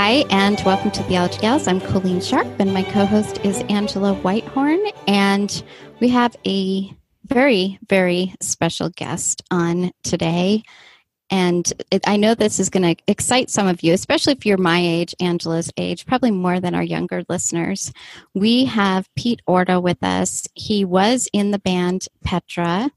Hi, 0.00 0.24
and 0.30 0.62
welcome 0.64 0.92
to 0.92 1.02
Theology 1.02 1.38
Gals. 1.38 1.66
I'm 1.66 1.80
Colleen 1.80 2.20
Sharp, 2.20 2.46
and 2.60 2.72
my 2.72 2.84
co 2.84 3.04
host 3.04 3.44
is 3.44 3.62
Angela 3.62 4.14
Whitehorn. 4.14 4.78
And 5.08 5.60
we 5.98 6.08
have 6.10 6.36
a 6.46 6.88
very, 7.26 7.80
very 7.88 8.32
special 8.40 8.90
guest 8.90 9.42
on 9.50 9.90
today. 10.04 10.62
And 11.30 11.70
it, 11.90 12.06
I 12.06 12.16
know 12.16 12.36
this 12.36 12.60
is 12.60 12.70
going 12.70 12.94
to 12.94 13.02
excite 13.08 13.50
some 13.50 13.66
of 13.66 13.82
you, 13.82 13.92
especially 13.92 14.34
if 14.34 14.46
you're 14.46 14.56
my 14.56 14.78
age, 14.78 15.16
Angela's 15.18 15.72
age, 15.76 16.06
probably 16.06 16.30
more 16.30 16.60
than 16.60 16.76
our 16.76 16.84
younger 16.84 17.24
listeners. 17.28 17.92
We 18.34 18.66
have 18.66 19.12
Pete 19.16 19.42
Orta 19.48 19.80
with 19.80 20.04
us. 20.04 20.46
He 20.54 20.84
was 20.84 21.28
in 21.32 21.50
the 21.50 21.58
band 21.58 22.06
Petra. 22.22 22.92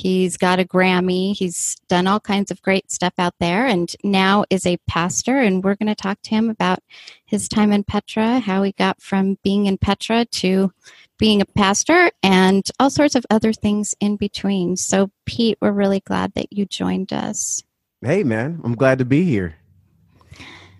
He's 0.00 0.38
got 0.38 0.58
a 0.58 0.64
Grammy. 0.64 1.36
He's 1.36 1.76
done 1.88 2.06
all 2.06 2.20
kinds 2.20 2.50
of 2.50 2.62
great 2.62 2.90
stuff 2.90 3.12
out 3.18 3.34
there 3.38 3.66
and 3.66 3.94
now 4.02 4.46
is 4.48 4.64
a 4.64 4.78
pastor. 4.86 5.36
And 5.36 5.62
we're 5.62 5.74
going 5.74 5.88
to 5.88 5.94
talk 5.94 6.22
to 6.22 6.30
him 6.30 6.48
about 6.48 6.78
his 7.26 7.50
time 7.50 7.70
in 7.70 7.84
Petra, 7.84 8.38
how 8.38 8.62
he 8.62 8.72
got 8.72 9.02
from 9.02 9.36
being 9.44 9.66
in 9.66 9.76
Petra 9.76 10.24
to 10.24 10.72
being 11.18 11.42
a 11.42 11.44
pastor, 11.44 12.10
and 12.22 12.66
all 12.80 12.88
sorts 12.88 13.14
of 13.14 13.26
other 13.28 13.52
things 13.52 13.94
in 14.00 14.16
between. 14.16 14.74
So, 14.78 15.10
Pete, 15.26 15.58
we're 15.60 15.70
really 15.70 16.00
glad 16.00 16.32
that 16.32 16.50
you 16.50 16.64
joined 16.64 17.12
us. 17.12 17.62
Hey, 18.00 18.24
man, 18.24 18.58
I'm 18.64 18.74
glad 18.76 19.00
to 19.00 19.04
be 19.04 19.24
here. 19.24 19.56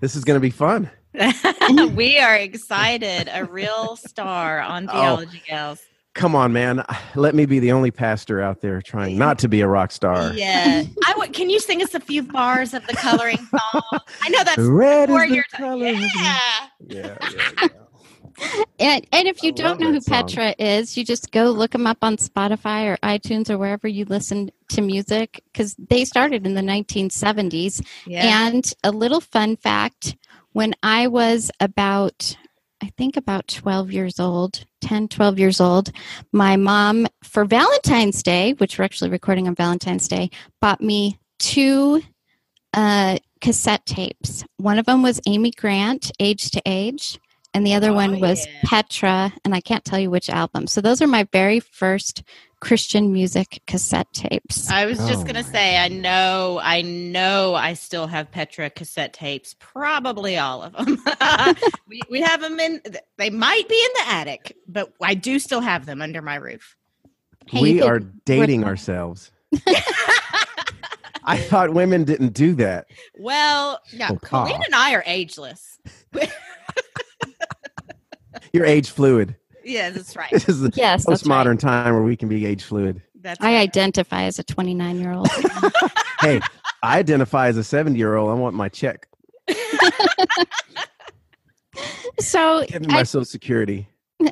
This 0.01 0.17
is 0.17 0.25
going 0.25 0.37
to 0.37 0.41
be 0.41 0.49
fun. 0.49 0.89
we 1.95 2.19
are 2.19 2.37
excited. 2.37 3.29
A 3.31 3.45
real 3.45 3.97
star 3.97 4.61
on 4.61 4.89
Oh. 4.89 4.93
Theology 4.93 5.43
Gals. 5.47 5.83
Come 6.15 6.35
on, 6.35 6.53
man. 6.53 6.85
Let 7.15 7.35
me 7.35 7.47
be 7.47 7.61
the 7.61 7.71
only 7.73 7.91
pastor 7.91 8.41
out 8.41 8.61
there 8.61 8.83
trying 8.83 9.17
not 9.17 9.39
to 9.41 9.49
be 9.49 9.61
a 9.61 9.69
rock 9.69 9.93
star. 9.93 10.33
Yeah. 10.41 10.85
I 11.07 11.15
would, 11.19 11.33
can 11.33 11.51
you 11.51 11.61
sing 11.61 11.83
us 11.83 11.95
a 11.95 12.01
few 12.01 12.23
bars 12.23 12.75
of 12.75 12.87
the 12.87 12.95
coloring 12.95 13.37
song? 13.37 13.83
I 14.23 14.29
know 14.31 14.43
that's 14.43 14.59
Red 14.59 15.11
is 15.11 15.17
the 15.17 15.35
your 15.35 15.45
time. 15.53 15.61
color 15.61 15.87
of 15.89 15.99
Yeah. 15.99 16.09
Yeah, 16.17 17.17
yeah, 17.21 17.51
yeah. 17.63 17.69
And, 18.79 19.07
and 19.13 19.29
if 19.29 19.43
you 19.43 19.51
I 19.51 19.53
don't 19.53 19.79
know 19.81 19.93
who 19.93 20.01
song. 20.01 20.27
Petra 20.27 20.55
is, 20.59 20.97
you 20.97 21.05
just 21.05 21.31
go 21.31 21.51
look 21.51 21.73
them 21.73 21.87
up 21.87 21.99
on 22.01 22.17
Spotify 22.17 22.87
or 22.87 22.97
iTunes 23.07 23.51
or 23.51 23.59
wherever 23.59 23.87
you 23.87 24.07
listen 24.07 24.51
to 24.69 24.81
music 24.81 25.43
because 25.53 25.75
they 25.91 26.07
started 26.07 26.47
in 26.47 26.55
the 26.55 26.63
1970s. 26.63 27.85
Yeah. 28.07 28.47
And 28.47 28.73
a 28.83 28.91
little 28.93 29.21
fun 29.21 29.57
fact 29.57 30.17
when 30.53 30.75
I 30.83 31.07
was 31.07 31.51
about, 31.61 32.35
I 32.83 32.91
think 32.97 33.17
about 33.17 33.47
12 33.49 33.93
years 33.93 34.19
old, 34.19 34.65
10, 34.81 35.09
12 35.09 35.39
years 35.39 35.61
old, 35.61 35.93
my 36.33 36.57
mom, 36.57 37.07
for 37.23 37.45
Valentine's 37.45 38.23
Day, 38.23 38.53
which 38.55 38.79
we're 38.79 38.85
actually 38.85 39.11
recording 39.11 39.47
on 39.49 39.55
Valentine's 39.55 40.09
Day, 40.09 40.31
bought 40.61 40.81
me 40.81 41.19
two 41.39 42.01
uh, 42.73 43.19
cassette 43.41 43.85
tapes. 43.85 44.45
One 44.57 44.79
of 44.79 44.87
them 44.87 45.03
was 45.03 45.21
Amy 45.27 45.51
Grant, 45.51 46.11
Age 46.21 46.51
to 46.53 46.63
Age, 46.65 47.19
and 47.53 47.67
the 47.67 47.75
other 47.75 47.91
Oh, 47.91 47.95
one 47.95 48.21
was 48.21 48.47
yeah. 48.47 48.61
Petra, 48.65 49.33
and 49.45 49.55
I 49.55 49.61
can't 49.61 49.85
tell 49.85 49.99
you 49.99 50.11
which 50.11 50.31
album. 50.31 50.67
So 50.67 50.81
those 50.81 51.03
are 51.03 51.07
my 51.07 51.27
very 51.33 51.61
first 51.61 52.23
Christian 52.61 53.13
music 53.13 53.63
cassette 53.67 54.13
tapes. 54.13 54.71
I 54.71 54.85
was 54.87 54.99
just 54.99 55.23
Oh, 55.23 55.25
gonna 55.25 55.43
say, 55.43 55.79
I 55.79 55.89
know, 55.89 56.61
I 56.63 56.83
know, 56.83 57.55
I 57.55 57.73
still 57.73 58.07
have 58.07 58.31
Petra 58.31 58.69
cassette 58.71 59.15
tapes. 59.15 59.57
Probably 59.59 60.37
all 60.37 60.63
of 60.63 60.75
them. 60.75 61.03
we, 61.89 62.01
we 62.11 62.21
have 62.21 62.41
them 62.41 62.61
in. 62.61 62.81
They 63.17 63.31
might 63.31 63.69
be 63.69 63.75
in 63.83 63.91
the 64.05 64.13
attic, 64.13 64.57
but 64.69 64.93
I 65.01 65.15
do 65.15 65.39
still 65.39 65.61
have 65.63 65.87
them 65.87 66.03
under 66.03 66.21
my 66.23 66.37
roof. 66.37 66.77
Hey, 67.47 67.63
we 67.63 67.79
could 67.79 67.89
are 67.89 68.01
dating 68.27 68.65
ourselves. 68.65 69.33
I 71.25 71.39
thought 71.39 71.73
women 71.75 72.05
didn't 72.05 72.35
do 72.35 72.55
that. 72.57 72.87
Well, 73.19 73.81
yeah, 73.93 74.11
Oh, 74.13 74.17
Colleen 74.17 74.61
and 74.65 74.75
I 74.75 74.95
are 74.95 75.03
ageless. 75.07 75.79
You're 78.53 78.67
age 78.67 78.91
fluid. 78.91 79.37
Yeah, 79.65 79.91
that's 79.91 80.17
right. 80.17 80.31
This 80.31 80.49
is 80.49 80.61
the 80.61 80.71
Yes, 80.75 81.05
that's 81.07 81.27
right. 81.27 81.59
time 81.59 81.95
where 81.95 82.03
we 82.03 82.17
can 82.17 82.29
be 82.29 82.45
age 82.47 82.63
fluid. 82.63 83.03
That's 83.21 83.41
I 83.41 83.55
right. 83.55 83.61
identify 83.61 84.23
as 84.25 84.39
a 84.39 84.43
29 84.45 85.01
year 85.01 85.13
old. 85.13 85.29
Hey, 86.21 86.41
I 86.83 86.99
identify 86.99 87.47
as 87.49 87.57
a 87.57 87.65
70 87.65 87.97
year 87.99 88.17
old. 88.17 88.31
I 88.31 88.35
want 88.35 88.55
my 88.55 88.69
check. 88.69 89.09
so 92.21 92.65
Give 92.69 92.83
me 92.83 92.89
my 92.89 93.01
I, 93.01 93.03
social 93.05 93.25
security. 93.25 93.89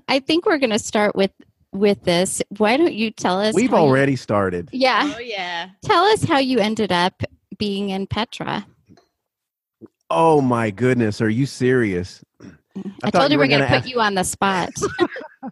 I 0.09 0.19
think 0.21 0.45
we're 0.45 0.59
going 0.59 0.69
to 0.71 0.79
start 0.79 1.17
with 1.17 1.31
with 1.73 2.03
this. 2.05 2.43
Why 2.59 2.77
don't 2.77 2.93
you 2.95 3.11
tell 3.11 3.41
us? 3.41 3.55
We've 3.55 3.71
how 3.71 3.77
you- 3.77 3.83
already 3.89 4.17
started. 4.17 4.69
yeah, 4.73 5.13
Oh 5.17 5.19
yeah. 5.19 5.71
tell 5.83 6.05
us 6.05 6.25
how 6.25 6.39
you 6.39 6.59
ended 6.59 6.93
up 6.93 7.23
being 7.59 7.91
in 7.91 8.07
Petra. 8.07 8.67
Oh 10.11 10.41
my 10.41 10.71
goodness. 10.71 11.21
Are 11.21 11.29
you 11.29 11.47
serious? 11.47 12.23
I, 13.03 13.11
thought 13.11 13.21
told 13.21 13.31
you 13.31 13.35
you 13.35 13.39
we're 13.39 13.49
going 13.49 13.61
to 13.61 13.69
gonna 13.69 13.81
put 13.81 13.91
you 13.91 14.01
on 14.01 14.15
the 14.15 14.25
spot. 14.25 14.71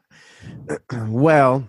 well, 1.08 1.66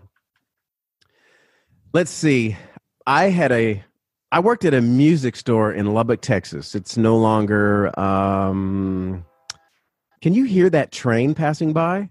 let's 1.93 2.11
see. 2.11 2.57
I 3.05 3.25
had 3.29 3.51
a 3.51 3.83
I 4.31 4.39
worked 4.39 4.65
at 4.65 4.73
a 4.73 4.81
music 4.81 5.35
store 5.35 5.71
in 5.71 5.93
Lubbock, 5.93 6.21
Texas. 6.21 6.75
It's 6.75 6.97
no 6.97 7.17
longer 7.17 7.97
um 7.99 9.25
Can 10.21 10.33
you 10.33 10.43
hear 10.45 10.69
that 10.69 10.91
train 10.91 11.33
passing 11.33 11.73
by? 11.73 12.09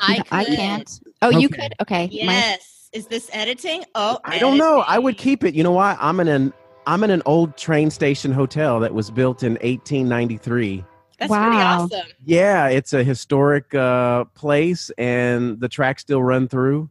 I, 0.00 0.22
I 0.30 0.44
can't. 0.44 1.00
Oh, 1.22 1.30
you 1.30 1.48
could. 1.48 1.74
Okay. 1.82 2.06
My- 2.24 2.32
Yes. 2.32 2.74
Is 2.92 3.06
this 3.06 3.28
editing? 3.34 3.84
Oh, 3.94 4.18
I 4.24 4.38
don't 4.38 4.56
know. 4.56 4.82
I 4.86 4.98
would 4.98 5.18
keep 5.18 5.44
it. 5.44 5.54
You 5.54 5.62
know 5.62 5.72
why? 5.72 5.94
I'm 6.00 6.20
in 6.20 6.28
an 6.28 6.54
I'm 6.86 7.04
in 7.04 7.10
an 7.10 7.20
old 7.26 7.54
train 7.58 7.90
station 7.90 8.32
hotel 8.32 8.80
that 8.80 8.94
was 8.94 9.10
built 9.10 9.42
in 9.42 9.52
1893. 9.56 10.82
That's 11.18 11.30
Wow. 11.30 11.48
pretty 11.48 11.62
awesome. 11.62 12.12
Yeah, 12.24 12.68
it's 12.68 12.92
a 12.92 13.02
historic 13.02 13.74
uh, 13.74 14.24
place, 14.34 14.90
and 14.98 15.58
the 15.60 15.68
tracks 15.68 16.02
still 16.02 16.22
run 16.22 16.48
through. 16.48 16.90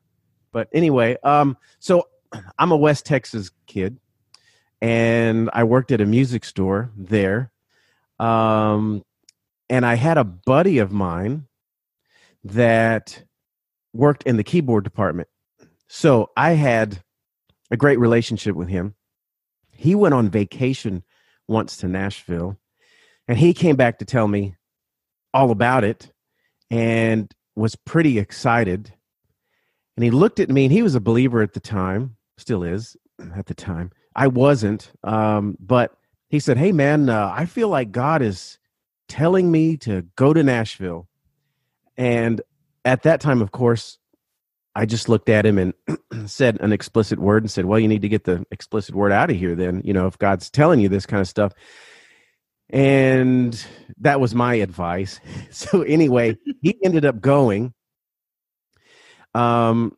But 0.51 0.67
anyway, 0.73 1.17
um, 1.23 1.57
so 1.79 2.07
I'm 2.59 2.71
a 2.71 2.77
West 2.77 3.05
Texas 3.05 3.51
kid, 3.67 3.99
and 4.81 5.49
I 5.53 5.63
worked 5.63 5.91
at 5.91 6.01
a 6.01 6.05
music 6.05 6.43
store 6.45 6.91
there. 6.97 7.51
Um, 8.19 9.03
and 9.69 9.85
I 9.85 9.95
had 9.95 10.17
a 10.17 10.23
buddy 10.23 10.79
of 10.79 10.91
mine 10.91 11.45
that 12.43 13.23
worked 13.93 14.23
in 14.23 14.37
the 14.37 14.43
keyboard 14.43 14.83
department. 14.83 15.27
So 15.87 16.31
I 16.35 16.51
had 16.51 17.01
a 17.71 17.77
great 17.77 17.99
relationship 17.99 18.55
with 18.55 18.69
him. 18.69 18.95
He 19.71 19.93
went 19.95 20.13
on 20.13 20.29
vacation 20.29 21.03
once 21.47 21.77
to 21.77 21.87
Nashville, 21.87 22.57
and 23.27 23.37
he 23.37 23.53
came 23.53 23.75
back 23.75 23.99
to 23.99 24.05
tell 24.05 24.27
me 24.27 24.55
all 25.33 25.51
about 25.51 25.83
it 25.83 26.11
and 26.71 27.33
was 27.55 27.75
pretty 27.75 28.19
excited 28.19 28.93
And 29.95 30.03
he 30.03 30.11
looked 30.11 30.39
at 30.39 30.49
me, 30.49 30.65
and 30.65 30.73
he 30.73 30.81
was 30.81 30.95
a 30.95 30.99
believer 31.01 31.41
at 31.41 31.53
the 31.53 31.59
time, 31.59 32.17
still 32.37 32.63
is 32.63 32.97
at 33.35 33.45
the 33.47 33.53
time. 33.53 33.91
I 34.15 34.27
wasn't, 34.27 34.91
um, 35.03 35.57
but 35.59 35.97
he 36.29 36.39
said, 36.39 36.57
"Hey, 36.57 36.71
man, 36.71 37.09
uh, 37.09 37.31
I 37.35 37.45
feel 37.45 37.69
like 37.69 37.91
God 37.91 38.21
is 38.21 38.57
telling 39.07 39.51
me 39.51 39.77
to 39.77 40.03
go 40.15 40.33
to 40.33 40.43
Nashville." 40.43 41.07
And 41.97 42.41
at 42.85 43.03
that 43.03 43.21
time, 43.21 43.41
of 43.41 43.51
course, 43.51 43.99
I 44.75 44.85
just 44.85 45.09
looked 45.09 45.29
at 45.29 45.45
him 45.45 45.57
and 45.59 45.73
said 46.29 46.59
an 46.61 46.73
explicit 46.73 47.19
word 47.19 47.43
and 47.43 47.51
said, 47.51 47.65
"Well, 47.65 47.79
you 47.79 47.87
need 47.87 48.03
to 48.03 48.09
get 48.09 48.25
the 48.25 48.45
explicit 48.51 48.95
word 48.95 49.11
out 49.11 49.31
of 49.31 49.37
here. 49.37 49.55
Then, 49.55 49.81
you 49.85 49.93
know, 49.93 50.07
if 50.07 50.17
God's 50.19 50.49
telling 50.49 50.79
you 50.79 50.89
this 50.89 51.05
kind 51.05 51.21
of 51.21 51.27
stuff." 51.27 51.53
And 52.69 53.65
that 53.99 54.19
was 54.19 54.35
my 54.35 54.55
advice. 54.55 55.19
So 55.51 55.81
anyway, 55.81 56.37
he 56.61 56.77
ended 56.83 57.05
up 57.05 57.19
going, 57.19 57.73
um, 59.33 59.97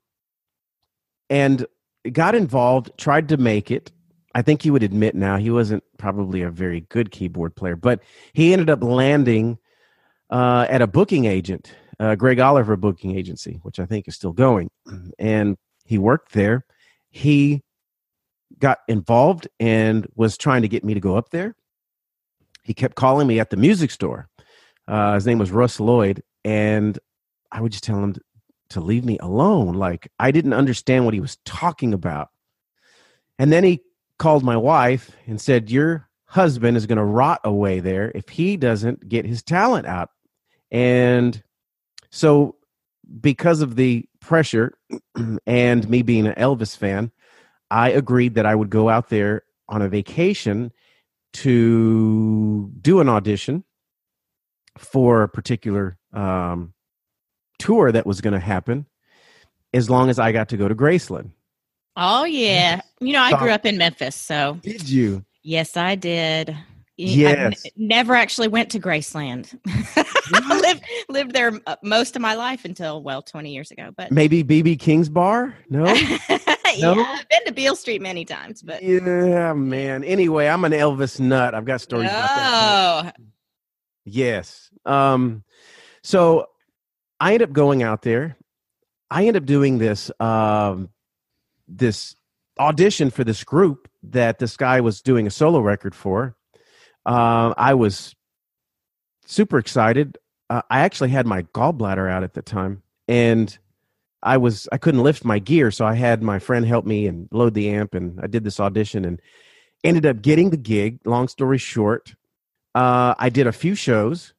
and 1.29 1.65
got 2.11 2.35
involved. 2.35 2.91
Tried 2.97 3.29
to 3.29 3.37
make 3.37 3.71
it. 3.71 3.91
I 4.35 4.41
think 4.41 4.61
he 4.61 4.71
would 4.71 4.83
admit 4.83 5.15
now 5.15 5.37
he 5.37 5.49
wasn't 5.49 5.83
probably 5.97 6.43
a 6.43 6.49
very 6.49 6.81
good 6.81 7.11
keyboard 7.11 7.55
player, 7.55 7.75
but 7.75 8.01
he 8.33 8.53
ended 8.53 8.69
up 8.69 8.83
landing 8.83 9.57
uh, 10.29 10.65
at 10.69 10.81
a 10.81 10.87
booking 10.87 11.25
agent 11.25 11.73
uh, 11.99 12.15
Greg 12.15 12.39
Oliver 12.39 12.77
Booking 12.77 13.15
Agency, 13.17 13.59
which 13.63 13.79
I 13.79 13.85
think 13.85 14.07
is 14.07 14.15
still 14.15 14.31
going. 14.31 14.69
And 15.19 15.57
he 15.85 15.97
worked 15.97 16.31
there. 16.31 16.65
He 17.09 17.61
got 18.57 18.79
involved 18.87 19.47
and 19.59 20.07
was 20.15 20.37
trying 20.37 20.61
to 20.61 20.67
get 20.67 20.83
me 20.83 20.93
to 20.93 20.99
go 20.99 21.17
up 21.17 21.29
there. 21.29 21.55
He 22.69 22.75
kept 22.75 22.93
calling 22.93 23.25
me 23.25 23.39
at 23.39 23.49
the 23.49 23.57
music 23.57 23.89
store. 23.89 24.29
Uh, 24.87 25.15
his 25.15 25.25
name 25.25 25.39
was 25.39 25.49
Russ 25.49 25.79
Lloyd. 25.79 26.21
And 26.45 26.99
I 27.51 27.61
would 27.61 27.71
just 27.71 27.83
tell 27.83 27.97
him 27.97 28.15
to 28.69 28.79
leave 28.79 29.03
me 29.03 29.17
alone. 29.17 29.73
Like 29.73 30.11
I 30.19 30.29
didn't 30.29 30.53
understand 30.53 31.03
what 31.03 31.15
he 31.15 31.19
was 31.19 31.39
talking 31.45 31.95
about. 31.95 32.29
And 33.39 33.51
then 33.51 33.63
he 33.63 33.81
called 34.19 34.43
my 34.43 34.55
wife 34.55 35.09
and 35.25 35.41
said, 35.41 35.71
Your 35.71 36.07
husband 36.25 36.77
is 36.77 36.85
going 36.85 36.99
to 36.99 37.03
rot 37.03 37.41
away 37.43 37.79
there 37.79 38.11
if 38.13 38.29
he 38.29 38.55
doesn't 38.55 39.09
get 39.09 39.25
his 39.25 39.41
talent 39.41 39.87
out. 39.87 40.11
And 40.69 41.41
so, 42.11 42.55
because 43.19 43.61
of 43.61 43.77
the 43.77 44.07
pressure 44.19 44.77
and 45.47 45.89
me 45.89 46.03
being 46.03 46.27
an 46.27 46.35
Elvis 46.35 46.77
fan, 46.77 47.11
I 47.71 47.89
agreed 47.89 48.35
that 48.35 48.45
I 48.45 48.53
would 48.53 48.69
go 48.69 48.89
out 48.89 49.09
there 49.09 49.41
on 49.67 49.81
a 49.81 49.89
vacation 49.89 50.71
to 51.33 52.71
do 52.81 52.99
an 52.99 53.09
audition 53.09 53.63
for 54.77 55.23
a 55.23 55.29
particular 55.29 55.97
um, 56.13 56.73
tour 57.59 57.91
that 57.91 58.05
was 58.05 58.21
going 58.21 58.33
to 58.33 58.39
happen 58.39 58.85
as 59.73 59.89
long 59.89 60.09
as 60.09 60.19
I 60.19 60.31
got 60.31 60.49
to 60.49 60.57
go 60.57 60.67
to 60.67 60.75
Graceland. 60.75 61.31
Oh 61.95 62.23
yeah, 62.23 62.81
you 63.01 63.11
know 63.11 63.21
I 63.21 63.37
grew 63.37 63.49
up 63.49 63.65
in 63.65 63.77
Memphis, 63.77 64.15
so 64.15 64.57
did 64.61 64.89
you? 64.89 65.25
Yes, 65.43 65.75
I 65.75 65.95
did. 65.95 66.55
Yes. 66.95 67.61
I 67.65 67.69
never 67.77 68.13
actually 68.13 68.49
went 68.49 68.69
to 68.71 68.79
Graceland. 68.79 69.57
I 70.33 70.59
lived 70.61 70.83
lived 71.07 71.33
there 71.33 71.59
uh, 71.65 71.75
most 71.83 72.15
of 72.15 72.21
my 72.21 72.35
life 72.35 72.65
until 72.65 73.03
well, 73.03 73.21
twenty 73.21 73.53
years 73.53 73.71
ago. 73.71 73.91
But 73.95 74.11
maybe 74.11 74.43
BB 74.43 74.79
King's 74.79 75.09
bar? 75.09 75.55
No. 75.69 75.85
yeah, 76.77 76.91
I've 76.91 77.29
been 77.29 77.45
to 77.45 77.51
Beale 77.51 77.75
Street 77.75 78.01
many 78.01 78.25
times, 78.25 78.61
but 78.61 78.83
yeah, 78.83 79.53
man. 79.53 80.03
Anyway, 80.03 80.47
I'm 80.47 80.65
an 80.65 80.71
Elvis 80.71 81.19
nut. 81.19 81.55
I've 81.55 81.65
got 81.65 81.81
stories. 81.81 82.09
Oh, 82.11 82.15
about 82.15 83.03
that. 83.03 83.15
yes. 84.05 84.69
Um, 84.85 85.43
so 86.03 86.47
I 87.19 87.33
end 87.33 87.43
up 87.43 87.51
going 87.51 87.83
out 87.83 88.01
there. 88.01 88.37
I 89.11 89.25
end 89.25 89.37
up 89.37 89.45
doing 89.45 89.77
this 89.77 90.11
um, 90.19 90.89
this 91.67 92.15
audition 92.59 93.09
for 93.09 93.23
this 93.23 93.43
group 93.43 93.89
that 94.03 94.39
this 94.39 94.57
guy 94.57 94.81
was 94.81 95.01
doing 95.01 95.27
a 95.27 95.31
solo 95.31 95.59
record 95.59 95.95
for 95.95 96.35
uh, 97.05 97.53
I 97.57 97.73
was 97.73 98.15
super 99.25 99.57
excited. 99.57 100.17
Uh, 100.49 100.61
I 100.69 100.81
actually 100.81 101.09
had 101.09 101.25
my 101.25 101.43
gallbladder 101.43 102.09
out 102.09 102.23
at 102.23 102.33
the 102.33 102.41
time, 102.41 102.83
and 103.07 103.57
I 104.21 104.37
was 104.37 104.67
I 104.71 104.77
couldn't 104.77 105.03
lift 105.03 105.23
my 105.23 105.39
gear, 105.39 105.71
so 105.71 105.85
I 105.85 105.95
had 105.95 106.21
my 106.21 106.39
friend 106.39 106.65
help 106.65 106.85
me 106.85 107.07
and 107.07 107.27
load 107.31 107.53
the 107.53 107.69
amp, 107.69 107.93
and 107.93 108.19
I 108.21 108.27
did 108.27 108.43
this 108.43 108.59
audition 108.59 109.05
and 109.05 109.21
ended 109.83 110.05
up 110.05 110.21
getting 110.21 110.49
the 110.49 110.57
gig. 110.57 110.99
Long 111.05 111.27
story 111.27 111.57
short, 111.57 112.15
uh, 112.75 113.15
I 113.17 113.29
did 113.29 113.47
a 113.47 113.51
few 113.51 113.75
shows. 113.75 114.33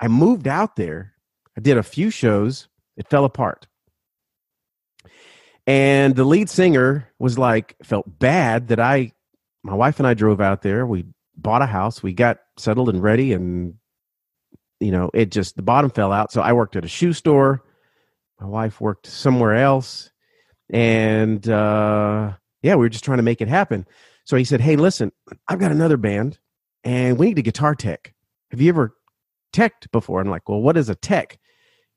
I 0.00 0.08
moved 0.08 0.46
out 0.46 0.76
there. 0.76 1.14
I 1.56 1.60
did 1.60 1.76
a 1.76 1.82
few 1.82 2.10
shows. 2.10 2.68
It 2.96 3.08
fell 3.08 3.24
apart. 3.24 3.66
And 5.66 6.16
the 6.16 6.24
lead 6.24 6.48
singer 6.48 7.12
was 7.18 7.36
like, 7.36 7.76
felt 7.82 8.18
bad 8.18 8.68
that 8.68 8.80
I, 8.80 9.12
my 9.62 9.74
wife 9.74 9.98
and 9.98 10.06
I 10.06 10.14
drove 10.14 10.40
out 10.40 10.62
there. 10.62 10.86
We 10.86 11.04
bought 11.36 11.62
a 11.62 11.66
house. 11.66 12.02
We 12.02 12.12
got 12.12 12.38
settled 12.56 12.88
and 12.88 13.02
ready, 13.02 13.32
and 13.32 13.74
you 14.80 14.92
know, 14.92 15.10
it 15.12 15.30
just 15.30 15.56
the 15.56 15.62
bottom 15.62 15.90
fell 15.90 16.12
out. 16.12 16.32
So 16.32 16.40
I 16.40 16.52
worked 16.52 16.76
at 16.76 16.84
a 16.84 16.88
shoe 16.88 17.12
store. 17.12 17.62
My 18.40 18.46
wife 18.46 18.80
worked 18.80 19.06
somewhere 19.06 19.54
else, 19.54 20.10
and 20.70 21.46
uh, 21.48 22.32
yeah, 22.62 22.74
we 22.74 22.80
were 22.80 22.88
just 22.88 23.04
trying 23.04 23.18
to 23.18 23.22
make 23.24 23.40
it 23.40 23.48
happen. 23.48 23.86
So 24.24 24.36
he 24.36 24.44
said, 24.44 24.60
"Hey, 24.60 24.76
listen, 24.76 25.12
I've 25.48 25.58
got 25.58 25.72
another 25.72 25.96
band, 25.96 26.38
and 26.84 27.18
we 27.18 27.26
need 27.26 27.38
a 27.38 27.42
guitar 27.42 27.74
tech. 27.74 28.14
Have 28.50 28.60
you 28.60 28.68
ever 28.68 28.94
teched 29.52 29.90
before?" 29.90 30.20
I'm 30.20 30.30
like, 30.30 30.48
"Well, 30.48 30.60
what 30.60 30.76
is 30.76 30.88
a 30.88 30.94
tech?" 30.94 31.38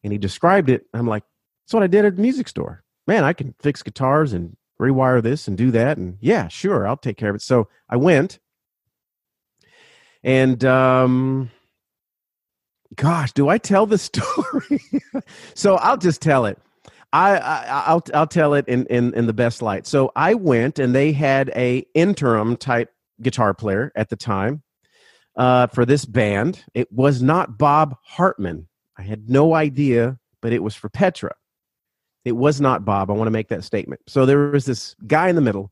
And 0.03 0.11
he 0.11 0.17
described 0.17 0.69
it. 0.69 0.85
I'm 0.93 1.07
like, 1.07 1.23
"That's 1.65 1.73
what 1.73 1.83
I 1.83 1.87
did 1.87 2.05
at 2.05 2.15
the 2.15 2.21
music 2.21 2.47
store. 2.47 2.83
Man, 3.07 3.23
I 3.23 3.33
can 3.33 3.53
fix 3.59 3.83
guitars 3.83 4.33
and 4.33 4.57
rewire 4.81 5.21
this 5.21 5.47
and 5.47 5.57
do 5.57 5.69
that. 5.71 5.97
And 5.97 6.17
yeah, 6.21 6.47
sure, 6.47 6.87
I'll 6.87 6.97
take 6.97 7.17
care 7.17 7.29
of 7.29 7.35
it." 7.35 7.41
So 7.41 7.67
I 7.89 7.97
went 7.97 8.39
and 10.23 10.63
um, 10.65 11.51
gosh, 12.95 13.31
do 13.33 13.49
I 13.49 13.57
tell 13.57 13.85
the 13.85 13.97
story? 13.97 14.81
so 15.53 15.75
I'll 15.75 15.97
just 15.97 16.21
tell 16.21 16.45
it. 16.45 16.57
I, 17.13 17.37
I 17.37 17.93
will 17.93 18.03
I'll 18.13 18.27
tell 18.27 18.53
it 18.53 18.67
in, 18.67 18.85
in 18.85 19.13
in 19.13 19.27
the 19.27 19.33
best 19.33 19.61
light. 19.61 19.85
So 19.85 20.11
I 20.15 20.33
went 20.33 20.79
and 20.79 20.95
they 20.95 21.11
had 21.11 21.51
a 21.55 21.85
interim 21.93 22.55
type 22.55 22.89
guitar 23.21 23.53
player 23.53 23.91
at 23.95 24.09
the 24.09 24.15
time 24.15 24.63
uh, 25.35 25.67
for 25.67 25.85
this 25.85 26.05
band. 26.05 26.63
It 26.73 26.91
was 26.91 27.21
not 27.21 27.57
Bob 27.57 27.97
Hartman. 28.03 28.67
I 28.97 29.03
had 29.03 29.29
no 29.29 29.53
idea, 29.55 30.19
but 30.41 30.53
it 30.53 30.63
was 30.63 30.75
for 30.75 30.89
Petra. 30.89 31.35
It 32.23 32.33
was 32.33 32.61
not 32.61 32.85
Bob. 32.85 33.09
I 33.09 33.13
want 33.13 33.27
to 33.27 33.31
make 33.31 33.49
that 33.49 33.63
statement. 33.63 34.01
So 34.07 34.25
there 34.25 34.49
was 34.49 34.65
this 34.65 34.95
guy 35.07 35.27
in 35.27 35.35
the 35.35 35.41
middle, 35.41 35.71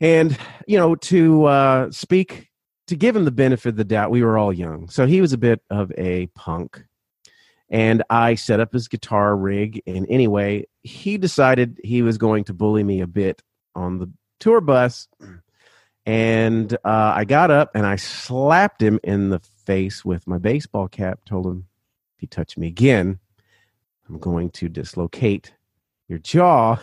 and 0.00 0.38
you 0.66 0.78
know 0.78 0.94
to 0.94 1.44
uh, 1.44 1.90
speak 1.90 2.47
to 2.88 2.96
give 2.96 3.14
him 3.14 3.24
the 3.24 3.30
benefit 3.30 3.70
of 3.70 3.76
the 3.76 3.84
doubt, 3.84 4.10
we 4.10 4.22
were 4.22 4.36
all 4.36 4.52
young. 4.52 4.88
So 4.88 5.06
he 5.06 5.20
was 5.20 5.32
a 5.32 5.38
bit 5.38 5.62
of 5.70 5.92
a 5.96 6.26
punk. 6.28 6.84
And 7.70 8.02
I 8.08 8.34
set 8.34 8.60
up 8.60 8.72
his 8.72 8.88
guitar 8.88 9.36
rig. 9.36 9.82
And 9.86 10.06
anyway, 10.08 10.66
he 10.82 11.18
decided 11.18 11.78
he 11.84 12.02
was 12.02 12.18
going 12.18 12.44
to 12.44 12.54
bully 12.54 12.82
me 12.82 13.00
a 13.00 13.06
bit 13.06 13.42
on 13.74 13.98
the 13.98 14.10
tour 14.40 14.60
bus. 14.60 15.06
And 16.06 16.72
uh, 16.72 17.12
I 17.14 17.24
got 17.24 17.50
up 17.50 17.70
and 17.74 17.86
I 17.86 17.96
slapped 17.96 18.82
him 18.82 18.98
in 19.04 19.28
the 19.28 19.40
face 19.66 20.04
with 20.04 20.26
my 20.26 20.38
baseball 20.38 20.88
cap, 20.88 21.20
told 21.26 21.46
him, 21.46 21.66
if 22.16 22.22
you 22.22 22.28
touch 22.28 22.56
me 22.56 22.68
again, 22.68 23.18
I'm 24.08 24.18
going 24.18 24.48
to 24.52 24.70
dislocate 24.70 25.52
your 26.08 26.18
jaw. 26.18 26.78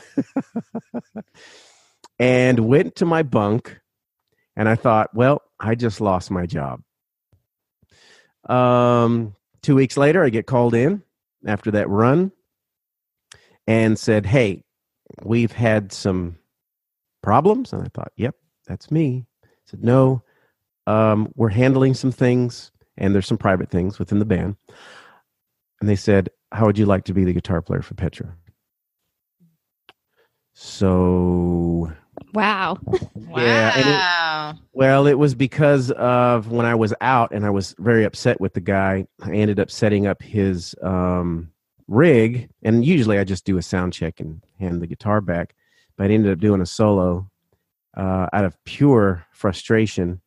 and 2.20 2.60
went 2.60 2.96
to 2.98 3.06
my 3.06 3.24
bunk. 3.24 3.80
And 4.56 4.70
I 4.70 4.76
thought, 4.76 5.14
well, 5.14 5.42
I 5.60 5.76
just 5.76 6.02
lost 6.02 6.32
my 6.32 6.46
job. 6.46 6.82
Um, 8.50 9.36
two 9.62 9.76
weeks 9.76 9.98
later, 9.98 10.24
I 10.24 10.30
get 10.30 10.46
called 10.46 10.74
in 10.74 11.04
after 11.46 11.72
that 11.72 11.90
run 11.90 12.32
and 13.68 13.98
said, 13.98 14.26
Hey, 14.26 14.64
we've 15.24 15.52
had 15.52 15.92
some 15.92 16.38
problems. 17.22 17.74
And 17.74 17.82
I 17.82 17.88
thought, 17.94 18.12
Yep, 18.18 18.36
that's 18.68 18.92
me. 18.92 19.26
I 19.44 19.48
said, 19.66 19.84
No, 19.84 20.24
um, 20.88 21.32
we're 21.36 21.50
handling 21.50 21.94
some 21.94 22.12
things, 22.12 22.72
and 22.98 23.14
there's 23.14 23.28
some 23.28 23.38
private 23.38 23.70
things 23.70 24.00
within 24.00 24.20
the 24.20 24.26
band. 24.26 24.56
And 25.82 25.90
they 25.90 25.96
said, 25.96 26.30
How 26.52 26.66
would 26.66 26.78
you 26.78 26.86
like 26.86 27.06
to 27.06 27.14
be 27.14 27.24
the 27.24 27.34
guitar 27.34 27.62
player 27.62 27.82
for 27.82 27.96
Petra? 27.96 28.36
So 30.54 31.92
Wow. 32.36 32.78
wow. 33.16 34.52
It, 34.54 34.60
well, 34.74 35.08
it 35.08 35.14
was 35.14 35.34
because 35.34 35.90
of 35.92 36.52
when 36.52 36.66
I 36.66 36.76
was 36.76 36.94
out 37.00 37.32
and 37.32 37.46
I 37.46 37.50
was 37.50 37.74
very 37.80 38.04
upset 38.04 38.42
with 38.42 38.54
the 38.54 38.62
guy. 38.62 39.08
I 39.22 39.32
ended 39.32 39.60
up 39.60 39.72
setting 39.72 40.06
up 40.06 40.22
his 40.22 40.76
um, 40.84 41.50
rig, 41.88 42.50
and 42.62 42.86
usually 42.86 43.18
I 43.18 43.24
just 43.24 43.46
do 43.46 43.58
a 43.58 43.62
sound 43.62 43.94
check 43.94 44.20
and 44.20 44.42
hand 44.60 44.82
the 44.82 44.88
guitar 44.88 45.22
back. 45.22 45.56
But 45.98 46.12
I 46.12 46.14
ended 46.14 46.34
up 46.34 46.40
doing 46.40 46.62
a 46.62 46.66
solo 46.66 47.32
uh, 47.96 48.28
out 48.34 48.46
of 48.46 48.62
pure 48.66 49.26
frustration. 49.32 50.22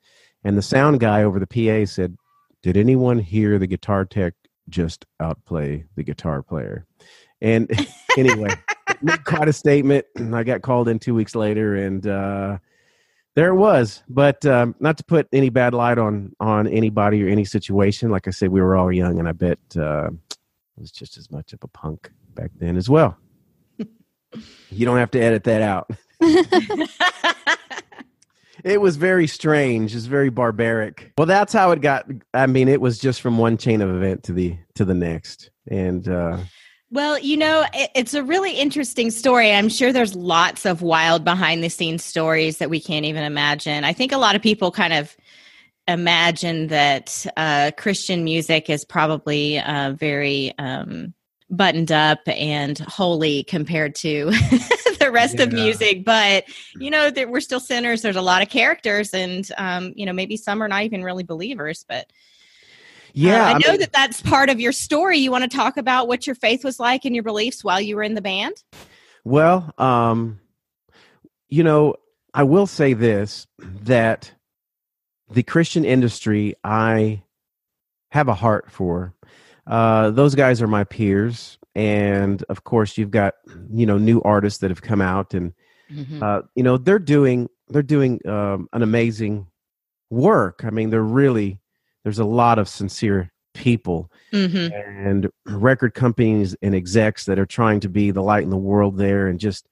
And 0.45 0.57
the 0.57 0.63
sound 0.63 1.01
guy 1.01 1.25
over 1.25 1.39
the 1.39 1.47
PA 1.47 1.85
said, 1.91 2.17
Did 2.63 2.79
anyone 2.79 3.19
hear 3.19 3.59
the 3.59 3.67
guitar 3.67 4.07
tech 4.07 4.33
just 4.71 5.05
outplay 5.21 5.85
the 5.95 6.03
guitar 6.03 6.43
player? 6.43 6.87
And 7.43 7.71
anyway, 8.17 8.55
made 9.03 9.25
quite 9.25 9.49
a 9.49 9.53
statement. 9.53 10.07
And 10.17 10.35
I 10.35 10.43
got 10.43 10.63
called 10.63 10.89
in 10.89 10.99
two 10.99 11.15
weeks 11.15 11.35
later, 11.35 11.77
and 11.77 12.07
uh, 12.07 12.59
there 13.35 13.51
it 13.51 13.57
was. 13.57 14.03
But 14.09 14.45
um, 14.47 14.75
not 14.81 14.99
to 14.99 15.05
put 15.05 15.29
any 15.33 15.51
bad 15.51 15.75
light 15.75 15.99
on 15.99 16.35
on 16.41 16.67
anybody 16.67 17.25
or 17.25 17.29
any 17.29 17.45
situation. 17.45 18.11
Like 18.11 18.29
I 18.29 18.31
said, 18.31 18.51
we 18.51 18.61
were 18.61 18.77
all 18.77 18.93
young, 18.93 19.19
and 19.19 19.29
I 19.29 19.33
bet 19.33 19.59
uh, 19.77 20.11
I 20.11 20.81
was 20.81 20.91
just 20.91 21.17
as 21.17 21.31
much 21.31 21.53
of 21.53 21.61
a 21.63 21.69
punk 21.69 22.11
back 22.35 22.51
then 22.59 22.77
as 22.77 22.89
well. 22.89 23.17
you 24.71 24.85
don't 24.87 24.99
have 24.99 25.11
to 25.13 25.21
edit 25.21 25.45
that 25.45 25.63
out. 25.63 25.91
it 28.65 28.81
was 28.81 28.97
very 28.97 29.27
strange. 29.27 29.95
It's 29.95 30.07
very 30.07 30.31
barbaric. 30.31 31.13
Well, 31.19 31.27
that's 31.27 31.53
how 31.53 31.71
it 31.73 31.81
got. 31.81 32.07
I 32.35 32.47
mean, 32.47 32.69
it 32.69 32.81
was 32.81 32.99
just 32.99 33.21
from 33.21 33.39
one 33.39 33.57
chain 33.57 33.81
of 33.81 33.91
event 33.91 34.25
to 34.25 34.33
the 34.33 34.57
to 34.75 34.85
the 34.85 34.95
next, 34.95 35.51
and 35.69 36.09
uh, 36.09 36.39
Well, 36.91 37.19
you 37.19 37.37
know, 37.37 37.67
it's 37.95 38.15
a 38.15 38.25
really 38.25 38.53
interesting 38.53 39.11
story. 39.11 39.53
I'm 39.53 39.69
sure 39.69 39.93
there's 39.93 40.17
lots 40.17 40.65
of 40.65 40.81
wild 40.81 41.23
behind 41.23 41.63
the 41.63 41.69
scenes 41.69 42.03
stories 42.03 42.59
that 42.59 42.71
we 42.71 42.81
can't 42.81 43.05
even 43.05 43.25
imagine. 43.25 43.85
I 43.85 43.93
think 43.93 44.11
a 44.11 44.17
lot 44.17 44.35
of 44.37 44.41
people 44.41 44.71
kind 44.71 44.95
of 44.95 45.15
imagine 45.87 46.69
that 46.69 47.27
uh, 47.37 47.73
Christian 47.77 48.25
music 48.25 48.71
is 48.71 48.87
probably 48.87 49.59
uh, 49.59 49.93
very 49.93 50.55
um, 50.59 51.13
buttoned 51.51 51.93
up 51.93 52.21
and 52.27 52.79
holy 52.79 53.43
compared 53.45 53.95
to 53.97 54.31
the 54.99 55.11
rest 55.13 55.41
of 55.41 55.53
music. 55.53 56.07
But, 56.07 56.45
you 56.77 56.91
know, 56.91 57.11
that 57.11 57.29
we're 57.29 57.41
still 57.41 57.61
sinners. 57.61 58.01
There's 58.01 58.17
a 58.17 58.23
lot 58.23 58.41
of 58.41 58.49
characters, 58.49 59.13
and, 59.13 59.47
um, 59.59 59.93
you 59.95 60.07
know, 60.07 60.15
maybe 60.15 60.39
some 60.39 60.63
are 60.63 60.69
not 60.69 60.85
even 60.85 61.05
really 61.05 61.25
believers, 61.25 61.85
but. 61.87 62.11
Yeah, 63.13 63.43
Uh, 63.43 63.47
I, 63.47 63.51
I 63.51 63.59
know 63.59 63.71
mean- 63.73 63.81
that 63.81 63.93
that's 63.93 64.21
part 64.23 64.51
of 64.51 64.61
your 64.61 64.73
story. 64.73 65.19
You 65.19 65.31
want 65.31 65.51
to 65.51 65.57
talk 65.57 65.77
about 65.77 66.09
what 66.09 66.27
your 66.27 66.35
faith 66.37 66.65
was 66.65 66.79
like 66.81 67.05
and 67.05 67.15
your 67.15 67.25
beliefs 67.25 67.65
while 67.65 67.81
you 67.81 67.97
were 67.97 68.03
in 68.03 68.15
the 68.15 68.23
band? 68.23 68.63
Well, 69.25 69.73
um, 69.79 70.41
you 71.49 71.63
know, 71.63 71.97
I 72.35 72.43
will 72.43 72.67
say 72.67 72.93
this 72.93 73.47
that 73.83 74.33
the 75.31 75.43
Christian 75.43 75.85
industry 75.85 76.55
I 76.65 77.23
have 78.11 78.29
a 78.29 78.35
heart 78.35 78.71
for. 78.71 79.15
Uh, 79.67 80.11
those 80.11 80.35
guys 80.35 80.63
are 80.63 80.67
my 80.67 80.85
peers, 80.85 81.59
and 81.75 82.43
of 82.49 82.65
course, 82.65 82.97
you've 82.97 83.11
got 83.11 83.35
you 83.71 83.85
know 83.85 83.99
new 83.99 84.23
artists 84.23 84.61
that 84.61 84.71
have 84.71 84.81
come 84.83 85.03
out, 85.03 85.35
and 85.35 85.53
uh, 86.23 86.43
you 86.55 86.63
know 86.63 86.79
they're 86.79 86.99
doing 86.99 87.51
they're 87.69 87.83
doing 87.83 88.27
um, 88.27 88.69
an 88.73 88.83
amazing 88.83 89.47
work. 90.09 90.65
I 90.65 90.71
mean, 90.71 90.89
they're 90.89 91.03
really 91.03 91.59
there's 92.09 92.19
a 92.19 92.25
lot 92.25 92.59
of 92.59 92.71
sincere 92.71 93.31
people 93.53 94.11
Mm-hmm. 94.33 94.73
and 94.75 95.29
record 95.47 95.93
companies 95.93 96.57
and 96.63 96.75
execs 96.75 97.27
that 97.27 97.39
are 97.39 97.47
trying 97.47 97.81
to 97.81 97.89
be 97.89 98.11
the 98.11 98.23
light 98.23 98.43
in 98.45 98.51
the 98.51 98.57
world 98.57 98.97
there 98.97 99.27
and 99.27 99.39
just 99.39 99.67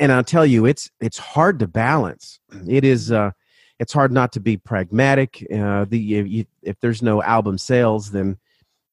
and 0.00 0.10
I'll 0.10 0.24
tell 0.24 0.46
you 0.46 0.66
it's 0.66 0.90
it's 1.00 1.18
hard 1.18 1.60
to 1.60 1.68
balance. 1.68 2.40
It 2.66 2.84
is 2.84 3.12
uh 3.12 3.30
it's 3.78 3.92
hard 3.92 4.10
not 4.10 4.32
to 4.32 4.40
be 4.40 4.56
pragmatic 4.56 5.44
uh 5.54 5.84
the 5.88 5.98
you, 5.98 6.46
if 6.62 6.80
there's 6.80 7.00
no 7.00 7.22
album 7.22 7.58
sales 7.58 8.10
then 8.10 8.38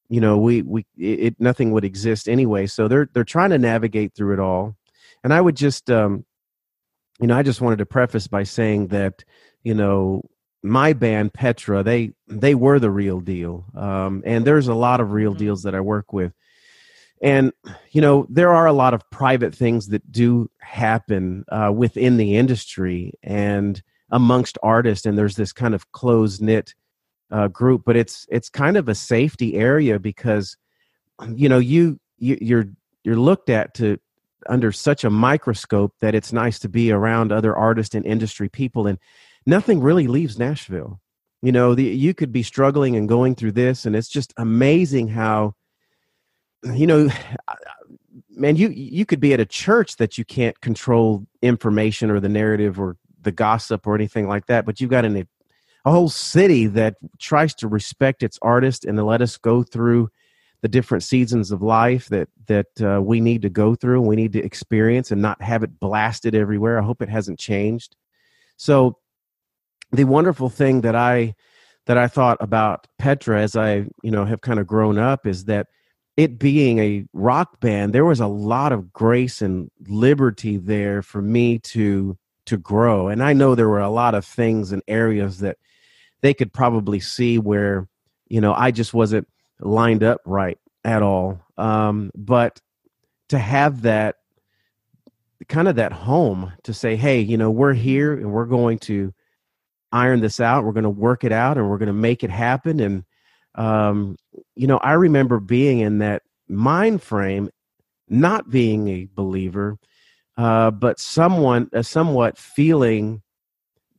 you 0.09 0.21
know 0.21 0.37
we 0.37 0.61
we 0.61 0.85
it, 0.97 1.19
it 1.19 1.35
nothing 1.39 1.71
would 1.71 1.85
exist 1.85 2.27
anyway. 2.27 2.67
So 2.67 2.87
they're 2.87 3.09
they're 3.13 3.23
trying 3.23 3.51
to 3.51 3.57
navigate 3.57 4.13
through 4.13 4.33
it 4.33 4.39
all. 4.39 4.75
And 5.23 5.33
I 5.33 5.41
would 5.41 5.55
just 5.55 5.89
um 5.89 6.23
you 7.19 7.25
know 7.27 7.37
I 7.37 7.41
just 7.41 7.61
wanted 7.61 7.77
to 7.77 7.85
preface 7.87 8.27
by 8.27 8.43
saying 8.43 8.87
that 8.87 9.23
you 9.63 9.73
know 9.73 10.23
my 10.65 10.93
band 10.93 11.33
Petra, 11.33 11.83
they 11.83 12.13
they 12.27 12.55
were 12.55 12.79
the 12.79 12.89
real 12.89 13.19
deal. 13.19 13.65
Um, 13.75 14.23
and 14.25 14.45
there's 14.45 14.67
a 14.67 14.73
lot 14.73 14.99
of 14.99 15.11
real 15.11 15.33
Mhm. 15.33 15.37
deals 15.37 15.63
that 15.63 15.75
I 15.75 15.81
work 15.81 16.11
with. 16.11 16.33
And 17.21 17.53
you 17.91 18.01
know, 18.01 18.27
there 18.29 18.53
are 18.53 18.65
a 18.67 18.73
lot 18.73 18.93
of 18.93 19.09
private 19.11 19.55
things 19.55 19.87
that 19.87 20.11
do 20.11 20.49
happen 20.59 21.45
uh, 21.51 21.71
within 21.75 22.17
the 22.17 22.35
industry 22.35 23.13
and 23.23 23.81
amongst 24.09 24.57
artists, 24.61 25.05
and 25.05 25.17
there's 25.17 25.35
this 25.35 25.53
kind 25.53 25.73
of 25.73 25.91
close 25.91 26.41
knit 26.41 26.73
uh, 27.31 27.47
group. 27.47 27.83
But 27.85 27.95
it's 27.95 28.25
it's 28.29 28.49
kind 28.49 28.77
of 28.77 28.89
a 28.89 28.95
safety 28.95 29.55
area 29.55 29.99
because 29.99 30.57
you 31.33 31.47
know 31.49 31.59
you, 31.59 31.99
you 32.17 32.37
you're 32.41 32.65
you're 33.03 33.15
looked 33.15 33.49
at 33.49 33.73
to 33.75 33.97
under 34.47 34.71
such 34.71 35.03
a 35.03 35.09
microscope 35.09 35.93
that 36.01 36.13
it's 36.13 36.31
nice 36.33 36.59
to 36.59 36.69
be 36.69 36.91
around 36.91 37.31
other 37.31 37.55
artists 37.55 37.95
and 37.95 38.05
industry 38.05 38.49
people 38.49 38.85
and 38.85 38.99
nothing 39.45 39.81
really 39.81 40.07
leaves 40.07 40.39
Nashville. 40.39 40.99
You 41.41 41.51
know, 41.51 41.75
the, 41.75 41.83
you 41.83 42.13
could 42.13 42.31
be 42.31 42.43
struggling 42.43 42.95
and 42.95 43.07
going 43.07 43.35
through 43.35 43.51
this, 43.51 43.85
and 43.85 43.95
it's 43.95 44.07
just 44.07 44.33
amazing 44.37 45.09
how, 45.09 45.53
you 46.63 46.87
know, 46.87 47.09
man, 48.29 48.55
you 48.55 48.69
you 48.69 49.05
could 49.05 49.19
be 49.19 49.33
at 49.33 49.39
a 49.39 49.45
church 49.45 49.97
that 49.97 50.17
you 50.17 50.25
can't 50.25 50.59
control 50.61 51.25
information 51.41 52.09
or 52.09 52.19
the 52.19 52.29
narrative 52.29 52.79
or 52.79 52.97
the 53.21 53.31
gossip 53.31 53.85
or 53.85 53.95
anything 53.95 54.27
like 54.27 54.47
that, 54.47 54.65
but 54.65 54.79
you've 54.79 54.89
got 54.89 55.05
an, 55.05 55.27
a 55.85 55.91
whole 55.91 56.09
city 56.09 56.67
that 56.67 56.95
tries 57.19 57.53
to 57.55 57.67
respect 57.67 58.23
its 58.23 58.39
artist 58.41 58.85
and 58.85 58.97
to 58.97 59.03
let 59.03 59.21
us 59.21 59.37
go 59.37 59.63
through 59.63 60.09
the 60.61 60.67
different 60.67 61.03
seasons 61.03 61.51
of 61.51 61.61
life 61.61 62.07
that 62.07 62.27
that 62.47 62.67
uh, 62.81 62.99
we 63.01 63.19
need 63.19 63.43
to 63.43 63.49
go 63.49 63.75
through 63.75 64.01
we 64.01 64.15
need 64.15 64.33
to 64.33 64.43
experience 64.43 65.11
and 65.11 65.21
not 65.21 65.41
have 65.41 65.61
it 65.63 65.79
blasted 65.79 66.33
everywhere. 66.33 66.79
I 66.79 66.83
hope 66.83 67.01
it 67.01 67.09
hasn't 67.09 67.37
changed. 67.37 67.95
So 68.57 68.97
the 69.91 70.03
wonderful 70.03 70.49
thing 70.49 70.81
that 70.81 70.95
I 70.95 71.35
that 71.85 71.97
I 71.97 72.07
thought 72.07 72.37
about 72.39 72.87
Petra 72.97 73.41
as 73.41 73.55
I 73.55 73.87
you 74.03 74.11
know 74.11 74.25
have 74.25 74.41
kind 74.41 74.59
of 74.59 74.67
grown 74.67 74.97
up 74.97 75.25
is 75.25 75.45
that 75.45 75.67
it 76.17 76.39
being 76.39 76.79
a 76.79 77.05
rock 77.13 77.59
band, 77.59 77.93
there 77.93 78.05
was 78.05 78.21
a 78.21 78.27
lot 78.27 78.71
of 78.71 78.93
grace 78.93 79.41
and 79.41 79.69
liberty 79.87 80.57
there 80.57 81.01
for 81.01 81.21
me 81.21 81.59
to 81.59 82.17
to 82.45 82.57
grow. 82.57 83.07
And 83.07 83.23
I 83.23 83.33
know 83.33 83.55
there 83.55 83.69
were 83.69 83.79
a 83.79 83.89
lot 83.89 84.15
of 84.15 84.25
things 84.25 84.71
and 84.71 84.83
areas 84.87 85.39
that 85.39 85.57
they 86.21 86.33
could 86.33 86.53
probably 86.53 86.99
see 86.99 87.37
where 87.37 87.87
you 88.27 88.41
know 88.41 88.53
I 88.53 88.71
just 88.71 88.93
wasn't 88.93 89.27
lined 89.59 90.03
up 90.03 90.21
right 90.25 90.57
at 90.83 91.01
all. 91.01 91.41
Um, 91.57 92.11
but 92.15 92.61
to 93.29 93.39
have 93.39 93.81
that 93.83 94.17
kind 95.47 95.67
of 95.67 95.75
that 95.75 95.91
home 95.91 96.53
to 96.63 96.73
say, 96.73 96.95
hey, 96.95 97.19
you 97.19 97.37
know, 97.37 97.51
we're 97.51 97.73
here 97.73 98.13
and 98.13 98.31
we're 98.31 98.45
going 98.45 98.79
to 98.79 99.13
iron 99.95 100.19
this 100.19 100.39
out. 100.39 100.63
We're 100.63 100.73
going 100.73 100.83
to 100.83 100.89
work 100.89 101.23
it 101.23 101.31
out 101.31 101.57
and 101.57 101.69
we're 101.69 101.77
going 101.77 101.87
to 101.87 101.93
make 101.93 102.23
it 102.23 102.29
happen. 102.29 102.79
And, 102.79 103.03
um, 103.55 104.17
you 104.55 104.67
know, 104.67 104.77
I 104.77 104.93
remember 104.93 105.39
being 105.39 105.79
in 105.79 105.99
that 105.99 106.23
mind 106.47 107.01
frame, 107.01 107.49
not 108.09 108.49
being 108.49 108.87
a 108.89 109.07
believer, 109.13 109.77
uh, 110.37 110.71
but 110.71 110.99
someone, 110.99 111.69
uh, 111.73 111.81
somewhat 111.81 112.37
feeling 112.37 113.21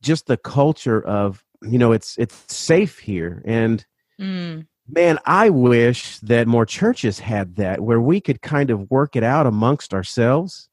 just 0.01 0.27
the 0.27 0.37
culture 0.37 1.01
of, 1.01 1.43
you 1.61 1.79
know, 1.79 1.91
it's, 1.91 2.17
it's 2.17 2.35
safe 2.53 2.99
here. 2.99 3.41
And, 3.45 3.85
Mm. 4.19 4.65
man, 4.87 5.19
I 5.25 5.51
wish 5.51 6.17
that 6.19 6.47
more 6.47 6.65
churches 6.65 7.19
had 7.19 7.55
that 7.57 7.81
where 7.81 8.01
we 8.01 8.19
could 8.19 8.41
kind 8.41 8.71
of 8.71 8.89
work 8.89 9.15
it 9.15 9.23
out 9.23 9.45
amongst 9.45 9.93
ourselves 9.93 10.69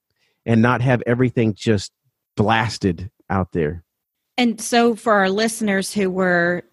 and 0.47 0.63
not 0.63 0.81
have 0.81 1.03
everything 1.07 1.53
just 1.55 1.93
blasted 2.37 3.11
out 3.29 3.53
there. 3.53 3.84
And 4.37 4.61
so, 4.61 4.97
for 4.97 5.13
our 5.13 5.31
listeners 5.31 5.93
who 5.93 6.11
were 6.11 6.65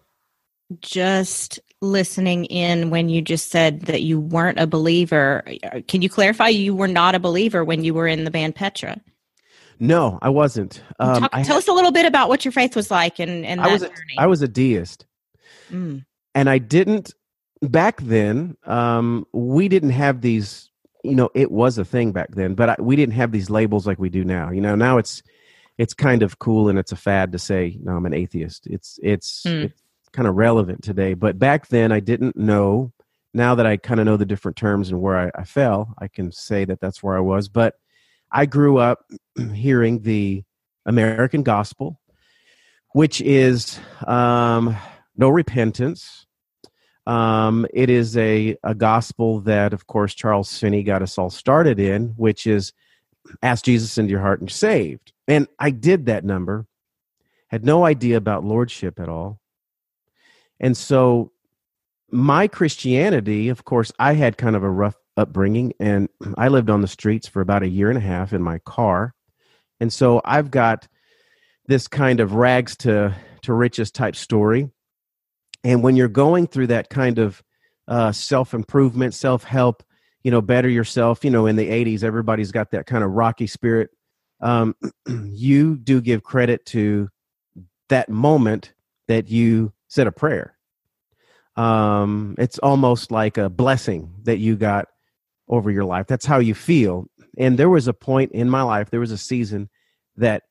just 0.80 1.60
listening 1.80 2.44
in 2.46 2.90
when 2.90 3.08
you 3.08 3.20
just 3.20 3.50
said 3.50 3.82
that 3.82 4.02
you 4.02 4.18
weren't 4.18 4.58
a 4.58 4.66
believer, 4.66 5.44
uh, 5.64 5.80
can 5.86 6.02
you 6.02 6.08
clarify 6.08 6.48
you 6.48 6.74
were 6.74 6.88
not 6.88 7.14
a 7.14 7.20
believer 7.20 7.64
when 7.64 7.84
you 7.84 7.94
were 7.94 8.06
in 8.06 8.24
the 8.24 8.30
band 8.30 8.54
Petra? 8.54 9.00
No, 9.78 10.18
I 10.22 10.28
wasn't. 10.28 10.82
Um, 11.00 11.22
Talk, 11.22 11.30
I, 11.32 11.42
tell 11.42 11.56
us 11.56 11.66
a 11.66 11.72
little 11.72 11.90
bit 11.90 12.06
about 12.06 12.28
what 12.28 12.44
your 12.44 12.52
faith 12.52 12.76
was 12.76 12.90
like 12.90 13.18
and, 13.18 13.44
and 13.44 13.60
that 13.60 13.68
I 13.68 13.72
was 13.72 13.82
a, 13.82 13.88
journey. 13.88 14.16
I 14.18 14.26
was 14.26 14.42
a 14.42 14.48
deist, 14.48 15.06
Mm. 15.70 16.04
and 16.34 16.50
I 16.50 16.58
didn't 16.58 17.14
back 17.62 18.00
then. 18.02 18.56
Um, 18.64 19.26
we 19.32 19.68
didn't 19.68 19.90
have 19.90 20.20
these. 20.20 20.68
You 21.02 21.16
know, 21.16 21.30
it 21.34 21.50
was 21.50 21.78
a 21.78 21.84
thing 21.84 22.12
back 22.12 22.30
then, 22.36 22.54
but 22.54 22.68
I, 22.68 22.76
we 22.78 22.94
didn't 22.94 23.14
have 23.14 23.32
these 23.32 23.50
labels 23.50 23.86
like 23.88 23.98
we 23.98 24.08
do 24.08 24.22
now. 24.24 24.50
You 24.50 24.60
know, 24.60 24.76
now 24.76 24.98
it's 24.98 25.20
it's 25.78 25.94
kind 25.94 26.22
of 26.22 26.38
cool 26.38 26.68
and 26.68 26.78
it's 26.78 26.92
a 26.92 26.96
fad 26.96 27.32
to 27.32 27.38
say, 27.38 27.78
"No, 27.82 27.96
I'm 27.96 28.06
an 28.06 28.14
atheist." 28.14 28.66
It's 28.66 28.98
it's 29.02 29.42
Hmm. 29.44 29.64
it's 29.64 30.08
kind 30.12 30.28
of 30.28 30.34
relevant 30.36 30.82
today, 30.82 31.14
but 31.14 31.38
back 31.38 31.68
then 31.68 31.92
I 31.92 32.00
didn't 32.00 32.36
know. 32.36 32.92
Now 33.34 33.54
that 33.54 33.64
I 33.66 33.78
kind 33.78 33.98
of 33.98 34.04
know 34.04 34.18
the 34.18 34.26
different 34.26 34.58
terms 34.58 34.90
and 34.90 35.00
where 35.00 35.18
I, 35.18 35.40
I 35.40 35.44
fell, 35.44 35.94
I 35.98 36.08
can 36.08 36.32
say 36.32 36.66
that 36.66 36.80
that's 36.80 37.02
where 37.02 37.16
I 37.16 37.20
was. 37.20 37.48
But 37.48 37.76
I 38.30 38.44
grew 38.46 38.76
up 38.78 39.06
hearing 39.54 40.00
the 40.02 40.44
American 40.84 41.42
gospel, 41.42 41.98
which 42.92 43.20
is 43.22 43.78
um, 44.06 44.76
no 45.16 45.28
repentance. 45.30 46.26
Um, 47.06 47.66
it 47.72 47.90
is 47.90 48.16
a, 48.16 48.56
a 48.62 48.74
gospel 48.74 49.40
that, 49.40 49.72
of 49.72 49.86
course, 49.86 50.14
Charles 50.14 50.56
Finney 50.56 50.82
got 50.82 51.02
us 51.02 51.18
all 51.18 51.30
started 51.30 51.80
in, 51.80 52.08
which 52.16 52.46
is 52.46 52.72
ask 53.42 53.64
Jesus 53.64 53.98
into 53.98 54.10
your 54.10 54.20
heart 54.20 54.40
and 54.40 54.48
you're 54.50 54.54
saved. 54.54 55.11
And 55.28 55.46
I 55.58 55.70
did 55.70 56.06
that 56.06 56.24
number, 56.24 56.66
had 57.48 57.64
no 57.64 57.84
idea 57.84 58.16
about 58.16 58.44
lordship 58.44 58.98
at 58.98 59.08
all. 59.08 59.38
And 60.58 60.76
so 60.76 61.32
my 62.10 62.46
Christianity, 62.48 63.48
of 63.48 63.64
course, 63.64 63.92
I 63.98 64.14
had 64.14 64.36
kind 64.36 64.56
of 64.56 64.62
a 64.62 64.70
rough 64.70 64.96
upbringing, 65.16 65.72
and 65.80 66.08
I 66.36 66.48
lived 66.48 66.70
on 66.70 66.80
the 66.80 66.88
streets 66.88 67.26
for 67.26 67.40
about 67.40 67.62
a 67.62 67.68
year 67.68 67.88
and 67.88 67.98
a 67.98 68.02
half 68.02 68.32
in 68.32 68.42
my 68.42 68.58
car, 68.60 69.14
and 69.80 69.92
so 69.92 70.20
I've 70.24 70.50
got 70.50 70.86
this 71.66 71.88
kind 71.88 72.20
of 72.20 72.34
rags 72.34 72.76
to 72.78 73.14
to 73.42 73.52
riches 73.52 73.90
type 73.90 74.16
story. 74.16 74.70
And 75.64 75.82
when 75.82 75.96
you're 75.96 76.08
going 76.08 76.46
through 76.46 76.68
that 76.68 76.88
kind 76.88 77.18
of 77.18 77.42
uh, 77.88 78.12
self 78.12 78.54
improvement, 78.54 79.14
self 79.14 79.44
help, 79.44 79.82
you 80.22 80.30
know, 80.30 80.40
better 80.40 80.68
yourself, 80.68 81.24
you 81.24 81.30
know, 81.30 81.46
in 81.46 81.56
the 81.56 81.68
80s, 81.68 82.04
everybody's 82.04 82.52
got 82.52 82.70
that 82.70 82.86
kind 82.86 83.02
of 83.04 83.10
rocky 83.10 83.46
spirit. 83.46 83.90
Um, 84.42 84.74
you 85.06 85.76
do 85.76 86.00
give 86.00 86.22
credit 86.22 86.66
to 86.66 87.08
that 87.88 88.08
moment 88.08 88.72
that 89.08 89.28
you 89.28 89.72
said 89.88 90.06
a 90.06 90.12
prayer. 90.12 90.56
Um, 91.56 92.34
it's 92.38 92.58
almost 92.58 93.10
like 93.10 93.36
a 93.36 93.50
blessing 93.50 94.14
that 94.22 94.38
you 94.38 94.56
got 94.56 94.88
over 95.48 95.70
your 95.70 95.84
life. 95.84 96.06
That's 96.06 96.24
how 96.24 96.38
you 96.38 96.54
feel. 96.54 97.06
And 97.36 97.58
there 97.58 97.68
was 97.68 97.88
a 97.88 97.92
point 97.92 98.32
in 98.32 98.48
my 98.48 98.62
life, 98.62 98.90
there 98.90 99.00
was 99.00 99.10
a 99.10 99.18
season 99.18 99.68
that 100.16 100.44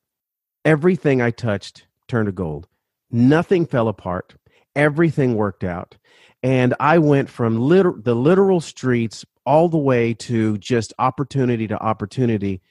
everything 0.66 1.22
I 1.22 1.32
touched 1.32 1.88
turned 2.08 2.28
to 2.28 2.32
gold. 2.32 2.68
Nothing 3.10 3.66
fell 3.66 3.88
apart. 3.88 4.36
Everything 4.76 5.36
worked 5.36 5.64
out. 5.64 5.98
And 6.44 6.74
I 6.80 6.98
went 6.98 7.30
from 7.30 7.60
liter- 7.60 7.96
the 7.98 8.16
literal 8.16 8.62
streets 8.62 9.26
all 9.46 9.70
the 9.70 9.78
way 9.78 10.14
to 10.14 10.58
just 10.58 10.94
opportunity 10.98 11.68
to 11.68 11.82
opportunity, 11.82 12.62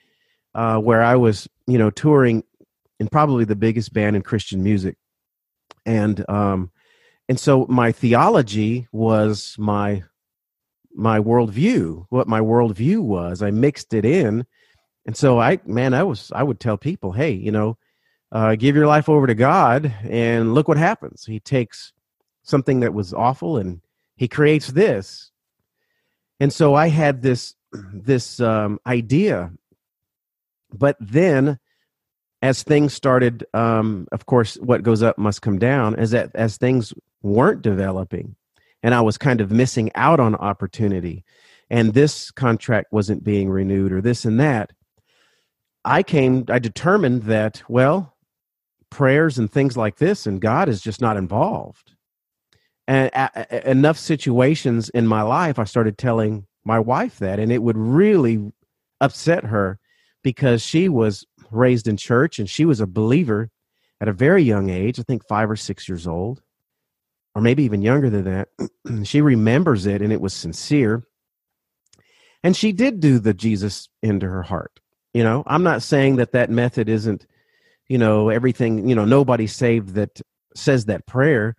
uh, 0.55 0.77
where 0.77 1.01
I 1.01 1.15
was, 1.15 1.47
you 1.67 1.77
know, 1.77 1.89
touring 1.89 2.43
in 2.99 3.07
probably 3.07 3.45
the 3.45 3.55
biggest 3.55 3.93
band 3.93 4.15
in 4.15 4.21
Christian 4.21 4.63
music. 4.63 4.97
And 5.85 6.27
um, 6.29 6.71
and 7.27 7.39
so 7.39 7.65
my 7.67 7.91
theology 7.91 8.87
was 8.91 9.55
my 9.57 10.03
my 10.93 11.19
worldview, 11.19 12.05
what 12.09 12.27
my 12.27 12.41
worldview 12.41 12.99
was. 12.99 13.41
I 13.41 13.51
mixed 13.51 13.93
it 13.93 14.05
in, 14.05 14.45
and 15.05 15.15
so 15.15 15.39
I, 15.39 15.59
man, 15.65 15.93
I 15.93 16.03
was 16.03 16.31
I 16.35 16.43
would 16.43 16.59
tell 16.59 16.77
people, 16.77 17.13
hey, 17.13 17.31
you 17.31 17.51
know, 17.51 17.77
uh, 18.31 18.55
give 18.55 18.75
your 18.75 18.87
life 18.87 19.09
over 19.09 19.27
to 19.27 19.35
God, 19.35 19.93
and 20.03 20.53
look 20.53 20.67
what 20.67 20.77
happens. 20.77 21.25
He 21.25 21.39
takes 21.39 21.93
something 22.43 22.81
that 22.81 22.93
was 22.93 23.13
awful 23.13 23.57
and 23.57 23.81
he 24.15 24.27
creates 24.27 24.67
this. 24.67 25.31
And 26.39 26.51
so 26.51 26.75
I 26.75 26.89
had 26.89 27.21
this 27.21 27.55
this 27.93 28.39
um, 28.39 28.79
idea, 28.85 29.51
but 30.73 30.97
then 30.99 31.59
as 32.41 32.63
things 32.63 32.93
started, 32.93 33.45
um, 33.53 34.07
of 34.11 34.25
course, 34.25 34.55
what 34.55 34.83
goes 34.83 35.03
up 35.03 35.17
must 35.17 35.41
come 35.41 35.59
down. 35.59 35.95
As 35.95 36.11
that 36.11 36.31
as 36.35 36.57
things 36.57 36.93
weren't 37.21 37.61
developing, 37.61 38.35
and 38.81 38.95
I 38.95 39.01
was 39.01 39.17
kind 39.17 39.41
of 39.41 39.51
missing 39.51 39.91
out 39.95 40.19
on 40.19 40.35
opportunity, 40.35 41.23
and 41.69 41.93
this 41.93 42.31
contract 42.31 42.91
wasn't 42.91 43.23
being 43.23 43.49
renewed, 43.49 43.91
or 43.91 44.01
this 44.01 44.25
and 44.25 44.39
that. 44.39 44.71
I 45.85 46.03
came. 46.03 46.45
I 46.49 46.59
determined 46.59 47.23
that 47.23 47.61
well, 47.67 48.15
prayers 48.89 49.37
and 49.37 49.51
things 49.51 49.77
like 49.77 49.97
this, 49.97 50.25
and 50.25 50.41
God 50.41 50.67
is 50.67 50.81
just 50.81 51.01
not 51.01 51.17
involved. 51.17 51.93
And 52.87 53.11
enough 53.65 53.97
situations 53.97 54.89
in 54.89 55.07
my 55.07 55.21
life, 55.21 55.59
I 55.59 55.63
started 55.63 55.97
telling 55.97 56.47
my 56.65 56.79
wife 56.79 57.19
that, 57.19 57.39
and 57.39 57.51
it 57.51 57.61
would 57.63 57.77
really 57.77 58.51
upset 58.99 59.45
her 59.45 59.79
because 60.23 60.61
she 60.61 60.89
was 60.89 61.25
raised 61.49 61.87
in 61.87 61.97
church 61.97 62.39
and 62.39 62.49
she 62.49 62.65
was 62.65 62.79
a 62.79 62.87
believer 62.87 63.49
at 63.99 64.07
a 64.07 64.13
very 64.13 64.43
young 64.43 64.69
age, 64.69 64.99
I 64.99 65.03
think 65.03 65.27
five 65.27 65.49
or 65.49 65.55
six 65.55 65.87
years 65.87 66.07
old, 66.07 66.41
or 67.35 67.41
maybe 67.41 67.63
even 67.63 67.81
younger 67.81 68.09
than 68.09 68.23
that. 68.25 68.47
she 69.03 69.21
remembers 69.21 69.85
it 69.85 70.01
and 70.01 70.11
it 70.11 70.21
was 70.21 70.33
sincere. 70.33 71.03
And 72.43 72.57
she 72.57 72.71
did 72.71 72.99
do 72.99 73.19
the 73.19 73.33
Jesus 73.33 73.89
into 74.01 74.27
her 74.27 74.41
heart. 74.41 74.79
You 75.13 75.23
know, 75.23 75.43
I'm 75.45 75.63
not 75.63 75.83
saying 75.83 76.15
that 76.15 76.31
that 76.31 76.49
method 76.49 76.89
isn't 76.89 77.27
you 77.91 77.97
know 77.97 78.29
everything 78.29 78.87
you 78.87 78.95
know 78.95 79.03
nobody 79.03 79.47
saved 79.47 79.95
that 79.95 80.21
says 80.55 80.85
that 80.85 81.05
prayer 81.07 81.57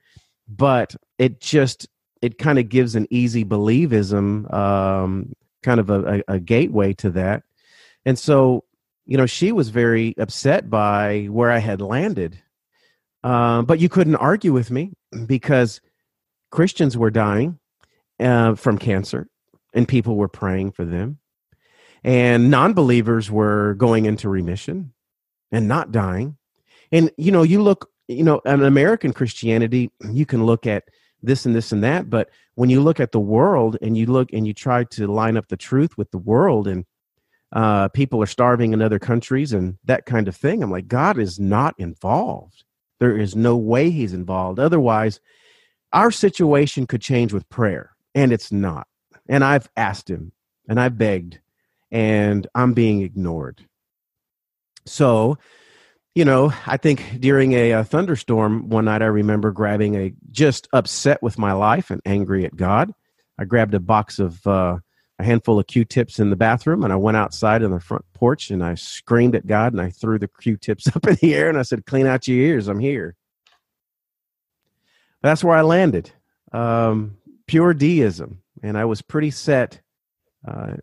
but 0.49 0.97
it 1.19 1.43
just 1.43 1.87
it 2.23 2.39
kind 2.39 2.59
of 2.59 2.71
gives 2.71 2.95
an 2.95 3.07
easy 3.11 3.45
believism 3.45 4.51
um, 4.51 5.35
kind 5.63 5.79
of 5.79 5.91
a, 5.91 6.23
a, 6.29 6.35
a 6.37 6.41
gateway 6.41 6.95
to 6.95 7.11
that 7.11 7.43
and 8.05 8.19
so 8.19 8.65
you 9.07 9.17
know 9.17 9.27
she 9.27 9.53
was 9.53 9.69
very 9.69 10.15
upset 10.19 10.69
by 10.71 11.25
where 11.31 11.51
i 11.51 11.59
had 11.59 11.81
landed 11.81 12.39
uh, 13.25 13.63
but 13.63 13.79
you 13.79 13.89
couldn't 13.89 14.17
argue 14.17 14.53
with 14.53 14.71
me 14.71 14.93
because 15.27 15.81
christians 16.51 16.97
were 16.97 17.11
dying 17.11 17.59
uh, 18.21 18.55
from 18.55 18.79
cancer 18.79 19.29
and 19.75 19.89
people 19.89 20.17
were 20.17 20.29
praying 20.29 20.71
for 20.71 20.85
them 20.85 21.19
and 22.05 22.51
non-believers 22.51 23.31
were 23.31 23.75
going 23.75 24.07
into 24.07 24.29
remission 24.29 24.93
and 25.51 25.69
not 25.69 25.93
dying. 25.93 26.37
And 26.91 27.11
you 27.17 27.31
know, 27.31 27.43
you 27.43 27.63
look, 27.63 27.91
you 28.09 28.25
know, 28.25 28.41
an 28.45 28.65
American 28.65 29.13
Christianity, 29.13 29.91
you 30.11 30.27
can 30.27 30.45
look 30.45 30.67
at 30.67 30.85
this 31.23 31.47
and 31.47 31.55
this 31.55 31.71
and 31.71 31.85
that, 31.85 32.11
but 32.11 32.31
when 32.57 32.69
you 32.69 32.81
look 32.81 32.99
at 32.99 33.13
the 33.13 33.21
world 33.21 33.77
and 33.81 33.97
you 33.97 34.07
look 34.07 34.33
and 34.33 34.47
you 34.47 34.53
try 34.53 34.85
to 34.85 35.07
line 35.07 35.37
up 35.37 35.47
the 35.49 35.57
truth 35.57 35.97
with 35.97 36.11
the 36.11 36.19
world 36.19 36.67
and 36.67 36.85
uh, 37.53 37.89
people 37.89 38.23
are 38.23 38.27
starving 38.27 38.73
in 38.73 38.81
other 38.81 38.99
countries 38.99 39.53
and 39.53 39.77
that 39.85 40.07
kind 40.07 40.27
of 40.27 40.35
thing, 40.35 40.63
I'm 40.63 40.71
like, 40.71 40.89
God 40.89 41.19
is 41.19 41.39
not 41.39 41.75
involved. 41.79 42.65
There 42.99 43.17
is 43.17 43.37
no 43.37 43.57
way 43.57 43.91
he's 43.91 44.15
involved. 44.15 44.59
Otherwise, 44.59 45.21
our 45.93 46.11
situation 46.11 46.87
could 46.87 47.03
change 47.03 47.33
with 47.33 47.49
prayer, 47.49 47.91
and 48.15 48.33
it's 48.33 48.51
not. 48.51 48.87
And 49.29 49.45
I've 49.45 49.69
asked 49.77 50.09
him 50.09 50.33
and 50.69 50.81
I've 50.81 50.97
begged, 50.97 51.41
and 51.91 52.47
I'm 52.55 52.73
being 52.73 53.03
ignored. 53.03 53.67
So, 54.87 55.39
you 56.15 56.25
know, 56.25 56.53
I 56.67 56.77
think 56.77 57.21
during 57.21 57.53
a, 57.53 57.73
a, 57.73 57.85
thunderstorm 57.85 58.69
one 58.69 58.87
night, 58.87 59.03
I 59.03 59.07
remember 59.07 59.51
grabbing 59.51 59.95
a 59.97 60.13
just 60.31 60.69
upset 60.73 61.23
with 61.23 61.39
my 61.39 61.53
life 61.53 61.91
and 61.91 62.01
angry 62.05 62.45
at 62.45 62.57
God. 62.57 62.93
I 63.39 63.45
grabbed 63.45 63.75
a 63.75 63.81
box 63.81 64.19
of 64.19 64.47
uh, 64.47 64.79
a 65.23 65.25
handful 65.25 65.59
of 65.59 65.67
Q-tips 65.67 66.19
in 66.19 66.31
the 66.31 66.37
bathroom, 66.37 66.85
and 66.85 66.93
I 66.93 66.97
went 66.97 67.17
outside 67.17 67.63
on 67.63 67.71
the 67.71 67.81
front 67.81 68.05
porch 68.13 68.51
and 68.51 68.63
I 68.63 68.75
screamed 68.75 69.35
at 69.35 69.47
God 69.47 69.73
and 69.73 69.81
I 69.81 69.91
threw 69.91 70.19
the 70.19 70.29
Q-tips 70.29 70.89
up 70.97 71.07
in 71.07 71.15
the 71.17 71.35
air 71.35 71.49
and 71.49 71.59
I 71.59 71.63
said, 71.63 71.87
"Clean 71.87 72.07
out 72.07 72.29
your 72.29 72.39
ears, 72.39 72.69
I'm 72.69 72.81
here." 72.81 73.17
That's 75.23 75.45
where 75.45 75.57
I 75.57 75.63
landed. 75.63 76.11
Um, 76.53 77.17
pure 77.47 77.73
deism, 77.73 78.43
and 78.63 78.77
I 78.77 78.85
was 78.85 79.01
pretty 79.01 79.31
set 79.31 79.81
uh, 80.47 80.75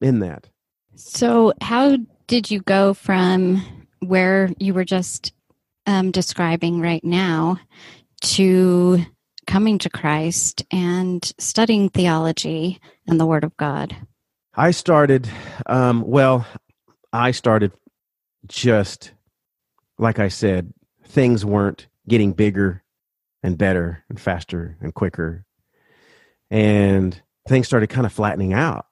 in 0.00 0.20
that. 0.20 0.48
So, 0.94 1.52
how 1.60 1.98
did 2.26 2.50
you 2.50 2.60
go 2.60 2.94
from 2.94 3.62
where 4.00 4.50
you 4.58 4.72
were 4.72 4.84
just 4.84 5.32
um, 5.86 6.10
describing 6.10 6.80
right 6.80 7.04
now 7.04 7.58
to 8.22 9.04
coming 9.50 9.78
to 9.78 9.90
Christ 9.90 10.64
and 10.70 11.24
studying 11.38 11.90
theology 11.90 12.80
and 13.06 13.18
the 13.18 13.26
Word 13.26 13.44
of 13.44 13.56
God? 13.56 13.96
I 14.54 14.70
started, 14.70 15.28
um, 15.66 16.02
well, 16.06 16.46
I 17.12 17.32
started 17.32 17.72
just 18.46 19.12
like 20.00 20.18
I 20.18 20.28
said, 20.28 20.72
things 21.04 21.44
weren't 21.44 21.86
getting 22.08 22.32
bigger 22.32 22.82
and 23.42 23.58
better 23.58 24.02
and 24.08 24.18
faster 24.18 24.76
and 24.80 24.94
quicker. 24.94 25.44
And 26.50 27.20
things 27.46 27.66
started 27.66 27.90
kind 27.90 28.06
of 28.06 28.12
flattening 28.12 28.54
out. 28.54 28.86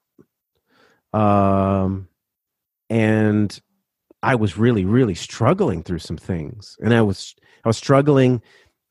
Um, 1.13 2.09
and 2.91 3.59
I 4.23 4.35
was 4.35 4.59
really, 4.59 4.85
really 4.85 5.15
struggling 5.15 5.83
through 5.83 6.01
some 6.01 6.19
things, 6.19 6.77
and 6.81 6.93
I 6.93 7.03
was 7.03 7.35
I 7.65 7.69
was 7.69 7.77
struggling 7.77 8.43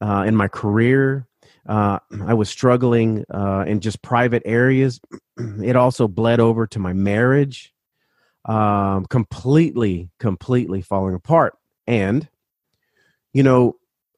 uh, 0.01 0.23
in 0.25 0.35
my 0.35 0.47
career. 0.47 1.27
Uh, 1.67 1.99
I 2.25 2.33
was 2.33 2.49
struggling 2.49 3.25
uh, 3.29 3.65
in 3.67 3.81
just 3.81 4.01
private 4.01 4.43
areas. 4.45 4.99
It 5.37 5.75
also 5.75 6.07
bled 6.07 6.39
over 6.39 6.65
to 6.67 6.79
my 6.79 6.93
marriage, 6.93 7.73
um, 8.45 9.05
completely, 9.05 10.09
completely 10.19 10.81
falling 10.81 11.15
apart. 11.15 11.57
And 11.85 12.27
you 13.33 13.43
know, 13.43 13.75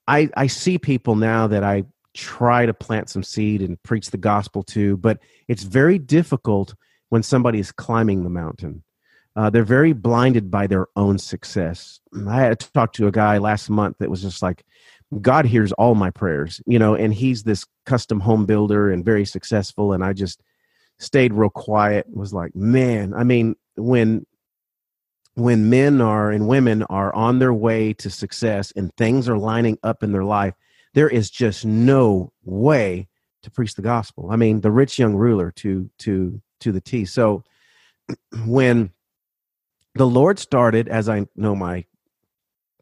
I 0.08 0.30
I 0.38 0.48
see 0.48 0.78
people 0.78 1.16
now 1.16 1.48
that 1.48 1.64
I 1.64 1.86
try 2.14 2.66
to 2.66 2.74
plant 2.74 3.10
some 3.10 3.24
seed 3.24 3.62
and 3.62 3.82
preach 3.84 4.12
the 4.12 4.18
gospel 4.18 4.64
to, 4.64 4.98
but 4.98 5.20
it's 5.48 5.64
very 5.64 6.00
difficult 6.00 6.76
when 7.10 7.24
somebody 7.24 7.60
is 7.60 7.72
climbing 7.72 8.24
the 8.24 8.30
mountain 8.30 8.84
uh, 9.40 9.50
they're 9.50 9.64
very 9.64 9.94
blinded 9.94 10.52
by 10.52 10.68
their 10.68 10.88
own 10.98 11.18
success. 11.18 12.02
I 12.28 12.42
had 12.42 12.60
to 12.60 12.72
talk 12.74 12.92
to 12.94 13.08
a 13.08 13.12
guy 13.12 13.38
last 13.38 13.70
month 13.70 13.98
that 14.00 14.10
was 14.10 14.22
just 14.22 14.42
like, 14.42 14.66
God 15.22 15.46
hears 15.46 15.72
all 15.74 15.96
my 15.96 16.12
prayers, 16.12 16.62
you 16.66 16.78
know, 16.78 16.94
and 16.94 17.14
he's 17.14 17.44
this 17.44 17.66
custom 17.86 18.20
home 18.20 18.46
builder 18.46 18.92
and 18.92 19.04
very 19.04 19.26
successful. 19.26 19.94
And 19.94 20.04
I 20.04 20.14
just 20.14 20.42
stayed 21.00 21.34
real 21.34 21.50
quiet. 21.50 22.06
Was 22.10 22.34
like, 22.34 22.56
man, 22.56 23.14
I 23.14 23.24
mean, 23.24 23.56
when 23.76 24.26
when 25.36 25.70
men 25.70 26.02
are 26.02 26.32
and 26.32 26.48
women 26.48 26.84
are 26.84 27.14
on 27.16 27.40
their 27.40 27.54
way 27.54 27.94
to 27.94 28.10
success 28.10 28.72
and 28.76 28.96
things 28.96 29.28
are 29.28 29.38
lining 29.38 29.80
up 29.84 30.04
in 30.04 30.12
their 30.12 30.26
life, 30.26 30.54
there 30.94 31.10
is 31.10 31.30
just 31.30 31.66
no 31.66 32.32
way 32.44 33.08
to 33.42 33.52
preach 33.52 33.76
the 33.76 33.82
gospel. 33.82 34.30
I 34.32 34.36
mean, 34.36 34.62
the 34.62 34.72
rich 34.72 35.00
young 35.00 35.16
ruler 35.16 35.52
to 35.58 35.90
to 36.00 36.42
to 36.60 36.72
the 36.72 36.82
T. 36.82 37.06
So 37.06 37.44
when 38.46 38.92
the 39.96 40.08
Lord 40.08 40.40
started, 40.40 40.88
as 40.88 41.10
I 41.10 41.26
know 41.36 41.56
my 41.56 41.86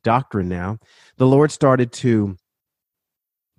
doctrine 0.03 0.49
now, 0.49 0.79
the 1.17 1.27
Lord 1.27 1.51
started 1.51 1.91
to 1.93 2.37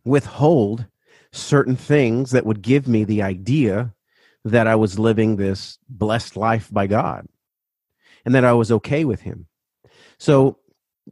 withhold 0.04 0.86
certain 1.32 1.76
things 1.76 2.30
that 2.30 2.46
would 2.46 2.62
give 2.62 2.88
me 2.88 3.04
the 3.04 3.22
idea 3.22 3.94
that 4.44 4.66
I 4.66 4.76
was 4.76 4.98
living 4.98 5.36
this 5.36 5.78
blessed 5.88 6.36
life 6.36 6.68
by 6.72 6.86
God 6.86 7.26
and 8.24 8.34
that 8.34 8.44
I 8.44 8.52
was 8.52 8.72
okay 8.72 9.04
with 9.04 9.20
Him. 9.20 9.46
So 10.18 10.58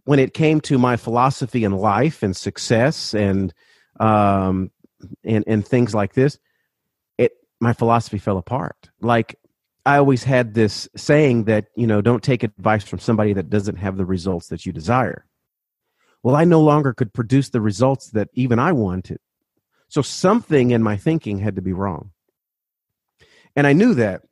when 0.04 0.18
it 0.18 0.34
came 0.34 0.60
to 0.62 0.78
my 0.78 0.96
philosophy 0.96 1.64
in 1.64 1.72
life 1.72 2.22
and 2.22 2.36
success 2.36 3.14
and 3.14 3.52
um, 3.98 4.70
and 5.24 5.44
and 5.46 5.66
things 5.66 5.94
like 5.94 6.14
this, 6.14 6.38
it 7.18 7.32
my 7.60 7.72
philosophy 7.72 8.18
fell 8.18 8.38
apart. 8.38 8.90
Like 9.00 9.38
I 9.86 9.98
always 9.98 10.24
had 10.24 10.54
this 10.54 10.88
saying 10.96 11.44
that 11.44 11.66
you 11.76 11.86
know 11.86 12.02
don't 12.02 12.22
take 12.22 12.42
advice 12.42 12.84
from 12.84 12.98
somebody 12.98 13.32
that 13.34 13.48
doesn't 13.48 13.76
have 13.76 13.96
the 13.96 14.04
results 14.04 14.48
that 14.48 14.66
you 14.66 14.72
desire. 14.72 15.26
Well, 16.22 16.34
I 16.34 16.44
no 16.44 16.60
longer 16.60 16.92
could 16.92 17.14
produce 17.14 17.50
the 17.50 17.60
results 17.60 18.10
that 18.10 18.28
even 18.34 18.58
I 18.58 18.72
wanted. 18.72 19.18
So 19.88 20.02
something 20.02 20.72
in 20.72 20.82
my 20.82 20.96
thinking 20.96 21.38
had 21.38 21.54
to 21.56 21.62
be 21.62 21.72
wrong. 21.72 22.10
And 23.54 23.66
I 23.66 23.72
knew 23.72 23.94
that. 23.94 24.22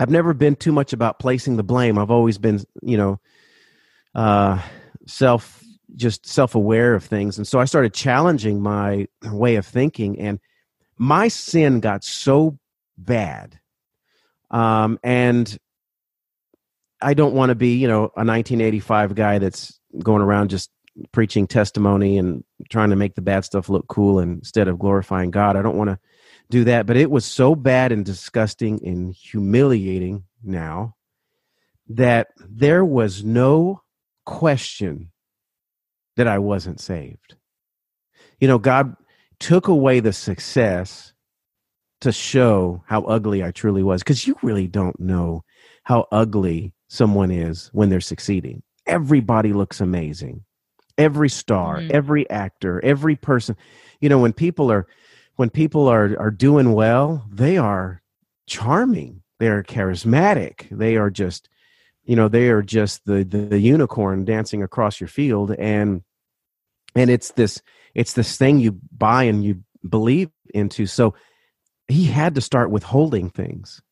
I've 0.00 0.10
never 0.10 0.34
been 0.34 0.56
too 0.56 0.72
much 0.72 0.92
about 0.92 1.20
placing 1.20 1.56
the 1.56 1.62
blame. 1.62 1.98
I've 1.98 2.10
always 2.10 2.36
been, 2.36 2.64
you 2.82 2.96
know, 2.96 3.20
uh, 4.14 4.60
self 5.06 5.62
just 5.96 6.26
self-aware 6.26 6.94
of 6.94 7.04
things 7.04 7.36
and 7.36 7.46
so 7.46 7.60
i 7.60 7.64
started 7.64 7.94
challenging 7.94 8.60
my 8.60 9.06
way 9.26 9.54
of 9.54 9.64
thinking 9.64 10.18
and 10.18 10.40
my 10.98 11.28
sin 11.28 11.78
got 11.78 12.02
so 12.02 12.58
bad 12.98 13.60
um, 14.54 14.98
and 15.02 15.58
i 17.02 17.12
don't 17.12 17.34
want 17.34 17.50
to 17.50 17.54
be 17.54 17.76
you 17.76 17.88
know 17.88 18.04
a 18.16 18.24
1985 18.24 19.14
guy 19.14 19.38
that's 19.38 19.78
going 20.02 20.22
around 20.22 20.48
just 20.48 20.70
preaching 21.12 21.46
testimony 21.46 22.16
and 22.16 22.44
trying 22.70 22.90
to 22.90 22.96
make 22.96 23.14
the 23.14 23.22
bad 23.22 23.44
stuff 23.44 23.68
look 23.68 23.86
cool 23.88 24.18
instead 24.18 24.68
of 24.68 24.78
glorifying 24.78 25.30
god 25.30 25.56
i 25.56 25.62
don't 25.62 25.76
want 25.76 25.90
to 25.90 25.98
do 26.50 26.64
that 26.64 26.86
but 26.86 26.96
it 26.96 27.10
was 27.10 27.24
so 27.24 27.54
bad 27.54 27.92
and 27.92 28.04
disgusting 28.04 28.80
and 28.86 29.14
humiliating 29.14 30.24
now 30.42 30.94
that 31.88 32.28
there 32.38 32.84
was 32.84 33.24
no 33.24 33.82
question 34.24 35.10
that 36.16 36.28
I 36.28 36.38
wasn't 36.38 36.80
saved. 36.80 37.36
You 38.40 38.48
know, 38.48 38.58
God 38.58 38.94
took 39.40 39.68
away 39.68 40.00
the 40.00 40.12
success 40.12 41.12
to 42.04 42.12
show 42.12 42.82
how 42.86 43.02
ugly 43.04 43.42
I 43.42 43.50
truly 43.50 43.82
was 43.82 44.02
because 44.02 44.26
you 44.26 44.36
really 44.42 44.66
don't 44.66 44.98
know 45.00 45.42
how 45.84 46.06
ugly 46.12 46.74
someone 46.88 47.30
is 47.30 47.70
when 47.72 47.88
they're 47.88 48.00
succeeding. 48.00 48.62
Everybody 48.86 49.52
looks 49.52 49.80
amazing. 49.80 50.44
Every 50.98 51.30
star, 51.30 51.78
mm-hmm. 51.78 51.90
every 51.92 52.28
actor, 52.28 52.82
every 52.84 53.16
person. 53.16 53.56
You 54.00 54.08
know, 54.10 54.18
when 54.18 54.34
people 54.34 54.70
are 54.70 54.86
when 55.36 55.48
people 55.48 55.88
are 55.88 56.14
are 56.18 56.30
doing 56.30 56.72
well, 56.72 57.26
they 57.30 57.56
are 57.56 58.02
charming. 58.46 59.22
They're 59.40 59.62
charismatic. 59.62 60.68
They 60.70 60.96
are 60.96 61.10
just 61.10 61.48
you 62.04 62.16
know 62.16 62.28
they 62.28 62.50
are 62.50 62.62
just 62.62 63.04
the, 63.06 63.24
the, 63.24 63.38
the 63.38 63.58
unicorn 63.58 64.26
dancing 64.26 64.62
across 64.62 65.00
your 65.00 65.08
field 65.08 65.52
and 65.58 66.02
and 66.94 67.10
it's 67.10 67.32
this 67.32 67.62
it's 67.94 68.12
this 68.12 68.36
thing 68.36 68.58
you 68.58 68.78
buy 68.92 69.24
and 69.24 69.42
you 69.42 69.64
believe 69.88 70.28
into 70.52 70.86
so 70.86 71.14
he 71.88 72.04
had 72.04 72.34
to 72.34 72.40
start 72.40 72.70
withholding 72.70 73.30
things 73.30 73.82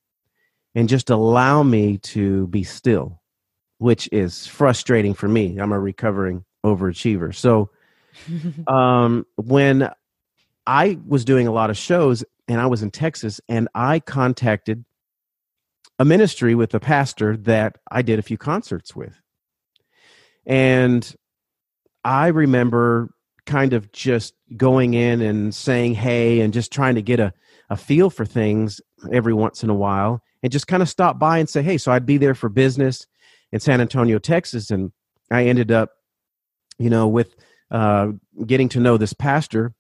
and 0.75 0.89
just 0.89 1.11
allow 1.11 1.63
me 1.63 1.99
to 1.99 2.47
be 2.49 2.63
still 2.63 3.21
which 3.79 4.09
is 4.13 4.47
frustrating 4.47 5.15
for 5.15 5.29
me 5.29 5.59
i'm 5.59 5.73
a 5.73 5.79
recovering 5.79 6.45
overachiever 6.65 7.35
so 7.35 7.71
um 8.67 9.27
when 9.37 9.91
i 10.67 10.99
was 11.07 11.25
doing 11.25 11.47
a 11.47 11.53
lot 11.53 11.71
of 11.71 11.77
shows 11.77 12.25
and 12.49 12.61
i 12.61 12.67
was 12.67 12.83
in 12.83 12.91
texas 12.91 13.41
and 13.49 13.69
i 13.75 13.99
contacted 14.01 14.85
a 16.03 16.05
ministry 16.05 16.57
with 16.57 16.75
a 16.75 16.81
pastor 16.81 17.37
that 17.37 17.77
I 17.89 18.03
did 18.03 18.19
a 18.19 18.23
few 18.23 18.37
concerts 18.37 18.97
with. 18.97 19.21
And 20.45 21.15
I 22.05 22.27
remember 22.27 23.15
kind 23.47 23.73
of 23.73 23.93
just 23.93 24.35
going 24.57 24.95
in 24.95 25.21
and 25.21 25.55
saying 25.55 25.95
hey 25.95 26.41
and 26.41 26.53
just 26.53 26.73
trying 26.73 26.97
to 26.97 27.03
get 27.03 27.21
a, 27.21 27.33
a 27.73 27.77
feel 27.77 28.11
for 28.11 28.27
things 28.27 28.81
every 29.13 29.33
once 29.33 29.63
in 29.63 29.71
a 29.71 29.75
while 29.75 30.23
and 30.43 30.53
just 30.53 30.67
kind 30.67 30.83
of 30.83 30.89
stop 30.89 31.19
by 31.19 31.39
and 31.39 31.49
say 31.49 31.63
hey 31.63 31.79
so 31.79 31.91
i'd 31.91 32.05
be 32.05 32.19
there 32.19 32.35
for 32.35 32.49
business 32.49 33.07
in 33.51 33.61
san 33.61 33.81
antonio 33.81 34.19
texas 34.19 34.71
and 34.71 34.93
i 35.31 35.45
ended 35.45 35.73
up 35.73 35.91
you 36.79 36.91
know 36.91 37.09
with 37.09 37.35
uh, 37.71 38.09
getting 38.45 38.69
to 38.69 38.81
know 38.81 38.99
this 38.99 39.15
pastor 39.15 39.73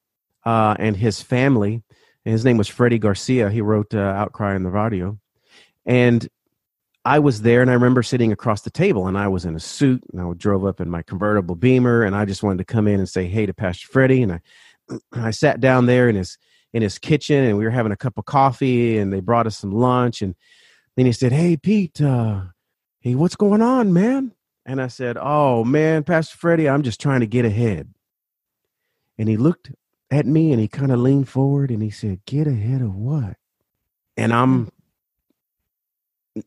uh, 0.46 0.74
and 0.78 0.96
his 0.96 1.20
family. 1.20 1.83
His 2.24 2.44
name 2.44 2.57
was 2.57 2.66
freddie 2.66 2.98
garcia. 2.98 3.50
He 3.50 3.61
wrote 3.61 3.94
uh, 3.94 3.98
Outcry 3.98 4.57
in 4.57 4.62
the 4.62 4.70
Barrio 4.70 5.18
and 5.85 6.26
I 7.05 7.18
was 7.18 7.42
there 7.42 7.61
and 7.61 7.70
I 7.70 7.74
remember 7.74 8.02
sitting 8.02 8.33
across 8.33 8.62
the 8.62 8.70
table 8.70 9.09
and 9.09 9.18
I 9.18 9.28
was 9.28 9.44
in 9.44 9.57
a 9.57 9.61
suit 9.61 10.05
and 10.11 10.22
I 10.22 10.33
drove 10.35 10.64
up 10.64 10.81
in 10.81 10.88
my 10.88 11.02
convertible 11.02 11.57
beamer 11.57 12.02
and 12.02 12.14
I 12.16 12.24
just 12.24 12.42
wanted 12.42 12.59
to 12.59 12.64
come 12.64 12.87
in 12.87 13.00
and 13.00 13.09
say 13.09 13.26
hey 13.26 13.44
to 13.44 13.52
Pastor 13.52 13.88
Freddie 13.88 14.22
and 14.22 14.33
I 14.33 14.40
I 15.12 15.31
sat 15.33 15.61
down 15.61 15.87
there 15.87 16.09
in 16.09 16.14
his 16.14 16.38
in 16.72 16.82
his 16.82 16.98
kitchen 16.98 17.44
and 17.44 17.58
we 17.58 17.64
were 17.64 17.70
having 17.70 17.92
a 17.92 17.96
cup 17.96 18.18
of 18.18 18.24
coffee 18.24 18.98
and 18.98 19.12
they 19.12 19.20
brought 19.20 19.46
us 19.46 19.58
some 19.58 19.72
lunch 19.72 20.22
and 20.22 20.35
then 20.96 21.06
he 21.06 21.12
said 21.12 21.32
hey 21.32 21.56
Pete 21.56 22.00
uh, 22.00 22.42
hey 23.00 23.14
what's 23.14 23.37
going 23.37 23.62
on 23.62 23.92
man 23.92 24.32
and 24.64 24.80
I 24.80 24.88
said 24.88 25.16
oh 25.20 25.64
man 25.64 26.04
Pastor 26.04 26.37
Freddie 26.37 26.68
I'm 26.68 26.82
just 26.82 27.00
trying 27.00 27.20
to 27.20 27.26
get 27.26 27.44
ahead 27.44 27.92
and 29.18 29.28
he 29.28 29.37
looked 29.37 29.72
at 30.11 30.26
me 30.26 30.52
and 30.52 30.61
he 30.61 30.68
kind 30.68 30.92
of 30.92 31.00
leaned 31.00 31.28
forward 31.28 31.70
and 31.70 31.82
he 31.82 31.90
said 31.90 32.24
get 32.26 32.46
ahead 32.46 32.82
of 32.82 32.94
what 32.94 33.37
and 34.16 34.32
I'm 34.32 34.70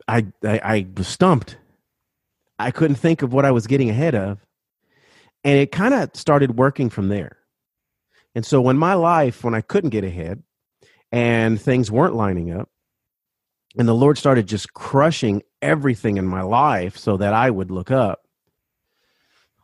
I, 0.07 0.25
I, 0.43 0.59
I 0.63 0.87
was 0.95 1.07
stumped. 1.07 1.57
I 2.57 2.71
couldn't 2.71 2.95
think 2.95 3.21
of 3.21 3.33
what 3.33 3.45
I 3.45 3.51
was 3.51 3.67
getting 3.67 3.89
ahead 3.89 4.15
of. 4.15 4.39
And 5.43 5.59
it 5.59 5.71
kind 5.71 5.93
of 5.93 6.09
started 6.13 6.57
working 6.57 6.89
from 6.89 7.09
there. 7.09 7.37
And 8.35 8.45
so 8.45 8.61
when 8.61 8.77
my 8.77 8.93
life, 8.93 9.43
when 9.43 9.55
I 9.55 9.61
couldn't 9.61 9.89
get 9.91 10.03
ahead 10.03 10.43
and 11.11 11.59
things 11.59 11.89
weren't 11.89 12.15
lining 12.15 12.51
up, 12.51 12.69
and 13.77 13.87
the 13.87 13.95
Lord 13.95 14.17
started 14.17 14.47
just 14.47 14.73
crushing 14.73 15.41
everything 15.61 16.17
in 16.17 16.27
my 16.27 16.41
life 16.41 16.97
so 16.97 17.17
that 17.17 17.33
I 17.33 17.49
would 17.49 17.71
look 17.71 17.91
up, 17.91 18.21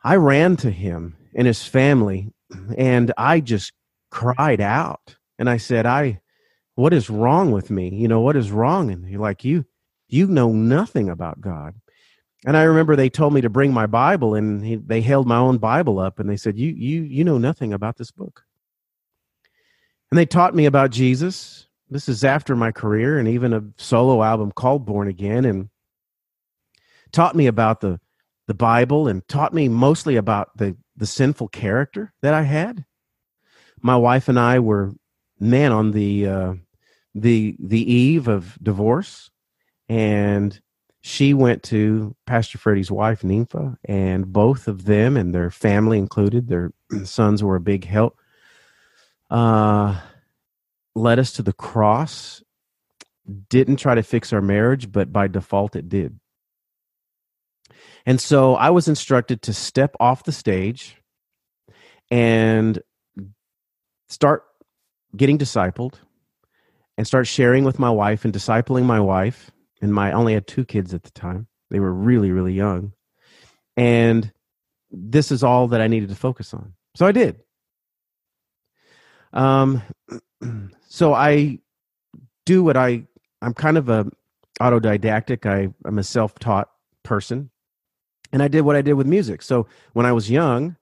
I 0.04 0.16
ran 0.16 0.56
to 0.58 0.72
him 0.72 1.16
and 1.36 1.46
his 1.46 1.64
family 1.64 2.34
and 2.78 3.14
I 3.18 3.40
just 3.40 3.74
cried 4.10 4.62
out. 4.62 5.16
And 5.38 5.50
I 5.50 5.58
said, 5.58 5.86
I, 5.86 6.22
what 6.76 6.94
is 6.94 7.10
wrong 7.10 7.52
with 7.52 7.70
me? 7.70 7.90
You 7.90 8.08
know, 8.08 8.22
what 8.22 8.36
is 8.36 8.52
wrong? 8.52 8.92
And 8.92 9.06
he 9.06 9.18
like, 9.18 9.44
you, 9.44 9.66
you 10.08 10.28
know 10.28 10.52
nothing 10.52 11.10
about 11.10 11.42
God. 11.42 11.76
And 12.46 12.58
I 12.58 12.64
remember 12.64 12.96
they 12.96 13.10
told 13.10 13.34
me 13.34 13.42
to 13.42 13.50
bring 13.50 13.72
my 13.72 13.86
Bible, 13.86 14.34
and 14.34 14.66
he, 14.66 14.76
they 14.76 15.02
held 15.02 15.28
my 15.28 15.38
own 15.38 15.60
Bible 15.60 16.00
up, 16.00 16.20
and 16.20 16.28
they 16.28 16.38
said, 16.38 16.58
"You, 16.58 16.70
you, 16.70 17.04
you 17.04 17.24
know 17.24 17.38
nothing 17.38 17.72
about 17.72 17.98
this 17.98 18.10
book." 18.10 18.44
And 20.12 20.18
they 20.18 20.26
taught 20.26 20.56
me 20.56 20.66
about 20.66 20.92
Jesus. 20.92 21.68
This 21.90 22.10
is 22.10 22.24
after 22.24 22.56
my 22.56 22.72
career, 22.72 23.18
and 23.18 23.28
even 23.28 23.54
a 23.54 23.64
solo 23.78 24.24
album 24.24 24.52
called 24.52 24.86
"Born 24.86 25.08
Again," 25.08 25.46
and 25.46 25.70
taught 27.12 27.36
me 27.36 27.48
about 27.48 27.82
the 27.82 28.00
the 28.48 28.54
Bible, 28.54 29.08
and 29.08 29.28
taught 29.28 29.54
me 29.54 29.70
mostly 29.70 30.16
about 30.16 30.58
the 30.58 30.78
the 30.96 31.06
sinful 31.06 31.50
character 31.50 32.14
that 32.22 32.34
I 32.34 32.44
had. 32.44 32.86
My 33.82 33.98
wife 33.98 34.28
and 34.28 34.40
I 34.40 34.60
were, 34.60 34.92
man, 35.40 35.72
on 35.72 35.92
the 35.92 36.28
uh, 36.28 36.54
the 37.16 37.56
the 37.60 37.92
eve 37.92 38.28
of 38.28 38.58
divorce 38.62 39.32
and 39.92 40.62
she 41.02 41.34
went 41.34 41.64
to 41.64 42.16
Pastor 42.26 42.58
Freddie's 42.58 42.90
wife, 42.90 43.24
Ninfa, 43.24 43.76
and 43.84 44.32
both 44.32 44.70
of 44.70 44.86
them 44.86 45.18
and 45.18 45.36
their 45.36 45.52
family 45.52 45.98
included, 45.98 46.48
their 46.48 46.72
sons 47.04 47.44
were 47.44 47.58
a 47.58 47.62
big 47.62 47.84
help, 47.84 48.18
uh, 49.32 50.00
led 50.94 51.18
us 51.18 51.34
to 51.34 51.42
the 51.42 51.54
cross. 51.54 52.44
Didn't 53.50 53.78
try 53.78 53.96
to 53.96 54.04
fix 54.04 54.34
our 54.34 54.42
marriage, 54.42 54.92
but 54.92 55.12
by 55.12 55.28
default 55.28 55.76
it 55.76 55.90
did. 55.90 56.20
And 58.06 58.20
so 58.20 58.56
I 58.56 58.72
was 58.72 58.88
instructed 58.88 59.44
to 59.44 59.54
step 59.54 59.96
off 60.00 60.24
the 60.24 60.32
stage 60.32 60.98
and 62.10 62.82
start 64.10 64.44
getting 65.16 65.38
discipled 65.38 65.96
and 66.98 67.08
start 67.08 67.28
sharing 67.28 67.64
with 67.64 67.80
my 67.80 67.90
wife 67.90 68.26
and 68.26 68.34
discipling 68.34 68.84
my 68.84 69.00
wife 69.00 69.52
and 69.82 69.94
my 69.94 70.10
I 70.10 70.14
only 70.14 70.34
had 70.34 70.48
two 70.48 70.66
kids 70.66 70.94
at 70.94 71.04
the 71.04 71.12
time. 71.12 71.48
They 71.70 71.80
were 71.80 71.94
really 71.94 72.32
really 72.32 72.54
young, 72.54 72.94
and 73.76 74.32
this 74.92 75.32
is 75.32 75.44
all 75.44 75.70
that 75.70 75.82
I 75.82 75.88
needed 75.88 76.10
to 76.10 76.16
focus 76.16 76.54
on. 76.54 76.74
So 76.96 77.06
I 77.06 77.12
did. 77.12 77.40
Um, 79.34 79.82
so 80.88 81.14
I 81.14 81.60
do 82.46 82.64
what 82.64 82.78
I 82.78 83.04
I'm 83.42 83.54
kind 83.54 83.78
of 83.78 83.90
a 83.90 84.06
autodidactic. 84.60 85.46
I, 85.46 85.74
I'm 85.86 85.98
a 85.98 86.04
self-taught 86.04 86.70
person, 87.04 87.50
and 88.32 88.44
I 88.44 88.48
did 88.48 88.62
what 88.62 88.76
I 88.76 88.82
did 88.82 88.94
with 88.94 89.08
music. 89.08 89.42
So 89.42 89.68
when 89.94 90.06
I 90.06 90.12
was 90.12 90.30
young, 90.30 90.76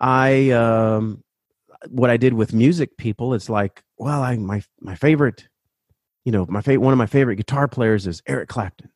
I 0.00 0.50
um, 0.50 1.22
what 1.88 2.10
I 2.10 2.16
did 2.16 2.34
with 2.34 2.52
music 2.52 2.96
people. 2.96 3.34
It's 3.34 3.48
like, 3.48 3.82
well, 3.98 4.22
I 4.22 4.36
my 4.36 4.62
my 4.80 4.94
favorite, 4.94 5.48
you 6.24 6.32
know, 6.32 6.46
my 6.48 6.62
favorite 6.62 6.84
one 6.84 6.92
of 6.92 6.98
my 6.98 7.06
favorite 7.06 7.36
guitar 7.36 7.68
players 7.68 8.06
is 8.06 8.22
Eric 8.26 8.48
Clapton. 8.48 8.90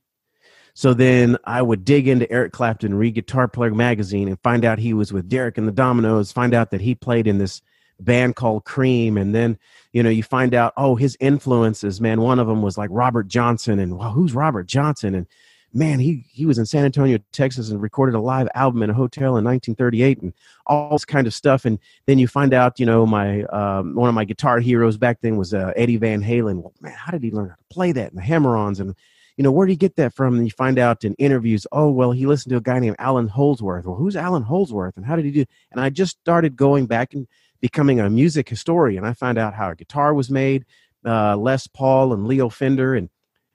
So 0.76 0.92
then 0.92 1.36
I 1.44 1.62
would 1.62 1.84
dig 1.84 2.08
into 2.08 2.30
Eric 2.32 2.52
Clapton, 2.52 2.94
read 2.94 3.14
Guitar 3.14 3.46
Player 3.46 3.72
magazine, 3.72 4.26
and 4.26 4.40
find 4.42 4.64
out 4.64 4.80
he 4.80 4.92
was 4.92 5.12
with 5.12 5.28
Derek 5.28 5.56
and 5.56 5.68
the 5.68 5.72
Dominos. 5.72 6.32
Find 6.32 6.52
out 6.52 6.72
that 6.72 6.80
he 6.80 6.96
played 6.96 7.28
in 7.28 7.38
this 7.38 7.62
band 8.00 8.36
called 8.36 8.64
Cream, 8.64 9.16
and 9.16 9.34
then 9.34 9.58
you 9.92 10.02
know 10.02 10.10
you 10.10 10.22
find 10.22 10.54
out 10.54 10.72
oh 10.76 10.96
his 10.96 11.16
influences. 11.20 12.00
Man, 12.00 12.20
one 12.20 12.38
of 12.38 12.46
them 12.46 12.62
was 12.62 12.78
like 12.78 12.90
Robert 12.92 13.28
Johnson, 13.28 13.78
and 13.78 13.98
well, 13.98 14.10
who's 14.10 14.34
Robert 14.34 14.66
Johnson? 14.66 15.14
And 15.14 15.26
man, 15.72 15.98
he 15.98 16.24
he 16.30 16.46
was 16.46 16.58
in 16.58 16.66
San 16.66 16.84
Antonio, 16.84 17.18
Texas, 17.32 17.70
and 17.70 17.80
recorded 17.80 18.14
a 18.14 18.20
live 18.20 18.48
album 18.54 18.82
in 18.82 18.90
a 18.90 18.94
hotel 18.94 19.36
in 19.36 19.44
1938, 19.44 20.22
and 20.22 20.32
all 20.66 20.90
this 20.90 21.04
kind 21.04 21.26
of 21.26 21.34
stuff. 21.34 21.64
And 21.64 21.78
then 22.06 22.18
you 22.18 22.28
find 22.28 22.54
out, 22.54 22.78
you 22.78 22.86
know, 22.86 23.04
my 23.06 23.42
um, 23.44 23.94
one 23.94 24.08
of 24.08 24.14
my 24.14 24.24
guitar 24.24 24.60
heroes 24.60 24.96
back 24.96 25.20
then 25.20 25.36
was 25.36 25.52
uh, 25.52 25.72
Eddie 25.76 25.96
Van 25.96 26.22
Halen. 26.22 26.62
Well, 26.62 26.72
man, 26.80 26.94
how 26.96 27.12
did 27.12 27.22
he 27.22 27.30
learn 27.30 27.50
how 27.50 27.56
to 27.56 27.74
play 27.74 27.92
that 27.92 28.10
and 28.10 28.18
the 28.18 28.22
hammer-ons 28.22 28.80
and 28.80 28.94
you 29.36 29.42
know, 29.42 29.50
where 29.50 29.66
did 29.66 29.72
he 29.72 29.76
get 29.76 29.96
that 29.96 30.14
from? 30.14 30.36
And 30.36 30.46
you 30.46 30.52
find 30.52 30.78
out 30.78 31.04
in 31.04 31.14
interviews, 31.14 31.66
oh, 31.72 31.90
well, 31.90 32.12
he 32.12 32.26
listened 32.26 32.50
to 32.50 32.56
a 32.56 32.60
guy 32.60 32.78
named 32.78 32.96
Allan 32.98 33.28
Holdsworth. 33.28 33.84
Well, 33.84 33.96
who's 33.96 34.16
Allan 34.16 34.44
Holdsworth 34.44 34.96
and 34.96 35.04
how 35.04 35.16
did 35.16 35.24
he 35.24 35.32
do? 35.32 35.44
And 35.72 35.80
I 35.80 35.90
just 35.90 36.18
started 36.20 36.56
going 36.56 36.86
back 36.86 37.14
and 37.14 37.26
becoming 37.64 37.98
a 37.98 38.10
music 38.10 38.46
historian. 38.46 39.06
I 39.06 39.14
find 39.14 39.38
out 39.38 39.54
how 39.54 39.70
a 39.70 39.74
guitar 39.74 40.12
was 40.12 40.28
made, 40.28 40.66
uh, 41.06 41.34
Les 41.34 41.66
Paul 41.66 42.12
and 42.12 42.26
Leo 42.26 42.50
Fender 42.50 42.94
and 42.94 43.08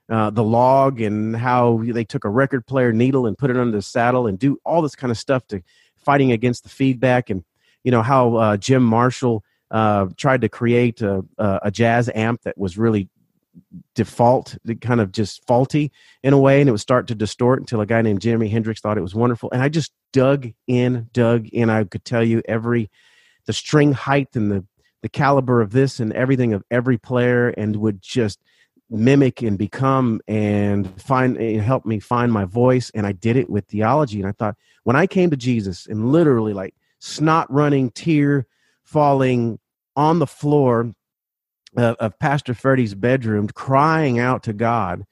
uh, 0.10 0.32
the 0.32 0.44
log 0.44 1.00
and 1.00 1.36
how 1.36 1.84
they 1.86 2.06
took 2.06 2.26
a 2.26 2.30
record 2.30 2.66
player 2.66 2.92
needle 2.92 3.28
and 3.28 3.38
put 3.38 3.52
it 3.52 3.56
under 3.56 3.78
the 3.78 3.84
saddle 3.84 4.26
and 4.26 4.40
do 4.40 4.58
all 4.66 4.82
this 4.82 4.96
kind 4.96 5.12
of 5.12 5.18
stuff 5.20 5.46
to 5.46 5.62
fighting 5.96 6.32
against 6.32 6.64
the 6.64 6.70
feedback 6.70 7.30
and 7.30 7.44
you 7.84 7.92
know 7.92 8.02
how 8.02 8.36
uh, 8.36 8.58
Jim 8.58 8.82
Marshall 8.84 9.44
uh, 9.70 10.08
tried 10.18 10.42
to 10.42 10.50
create 10.50 11.04
a, 11.04 11.24
a, 11.38 11.70
jazz 11.70 12.10
amp 12.16 12.42
that 12.42 12.58
was 12.58 12.80
really 12.80 13.10
default, 13.94 14.58
kind 14.82 15.02
of 15.02 15.12
just 15.12 15.46
faulty 15.46 15.92
in 16.24 16.34
a 16.34 16.40
way, 16.40 16.62
and 16.62 16.68
it 16.68 16.72
would 16.72 16.82
start 16.82 17.06
to 17.10 17.14
distort 17.14 17.60
until 17.60 17.80
a 17.80 17.86
guy 17.86 18.02
named 18.02 18.22
Jimi 18.22 18.50
Hendrix 18.50 18.82
thought 18.82 18.98
it 18.98 19.02
was 19.02 19.14
wonderful. 19.14 19.52
And 19.52 19.62
I 19.62 19.70
just 19.70 19.92
dug 20.14 20.48
in, 20.66 21.10
dug 21.14 21.48
in. 21.50 21.70
I 21.70 21.84
could 21.84 22.04
tell 22.04 22.24
you 22.24 22.42
every 22.48 22.90
the 23.50 23.54
string 23.54 23.94
height 23.94 24.36
and 24.36 24.52
the 24.52 24.64
the 25.02 25.10
caliber 25.10 25.60
of 25.60 25.72
this 25.72 26.00
and 26.00 26.14
everything 26.14 26.54
of 26.54 26.64
every 26.70 27.00
player, 27.00 27.50
and 27.50 27.78
would 27.78 28.00
just 28.00 28.40
mimic 28.92 29.42
and 29.42 29.58
become 29.58 30.22
and 30.28 31.02
find 31.02 31.36
and 31.36 31.60
help 31.60 31.84
me 31.84 32.00
find 32.00 32.32
my 32.32 32.46
voice. 32.46 32.92
And 32.94 33.08
i 33.08 33.12
did 33.12 33.38
it 33.38 33.50
with 33.50 33.66
theology. 33.66 34.20
And 34.20 34.30
i 34.30 34.34
thought 34.34 34.56
when 34.84 34.96
i 34.96 35.08
came 35.08 35.32
to 35.32 35.36
jesus 35.36 35.88
and 35.88 36.12
literally 36.12 36.54
like 36.54 36.76
snot 37.00 37.52
running 37.52 37.90
tear 37.90 38.46
falling 38.84 39.58
on 39.96 40.20
the 40.20 40.28
floor 40.28 40.94
of, 41.76 41.96
of 41.96 42.20
pastor 42.20 42.54
freddie's 42.54 42.94
bedroom 42.94 43.48
crying 43.48 44.20
out 44.20 44.44
to 44.44 44.54
god 44.54 45.06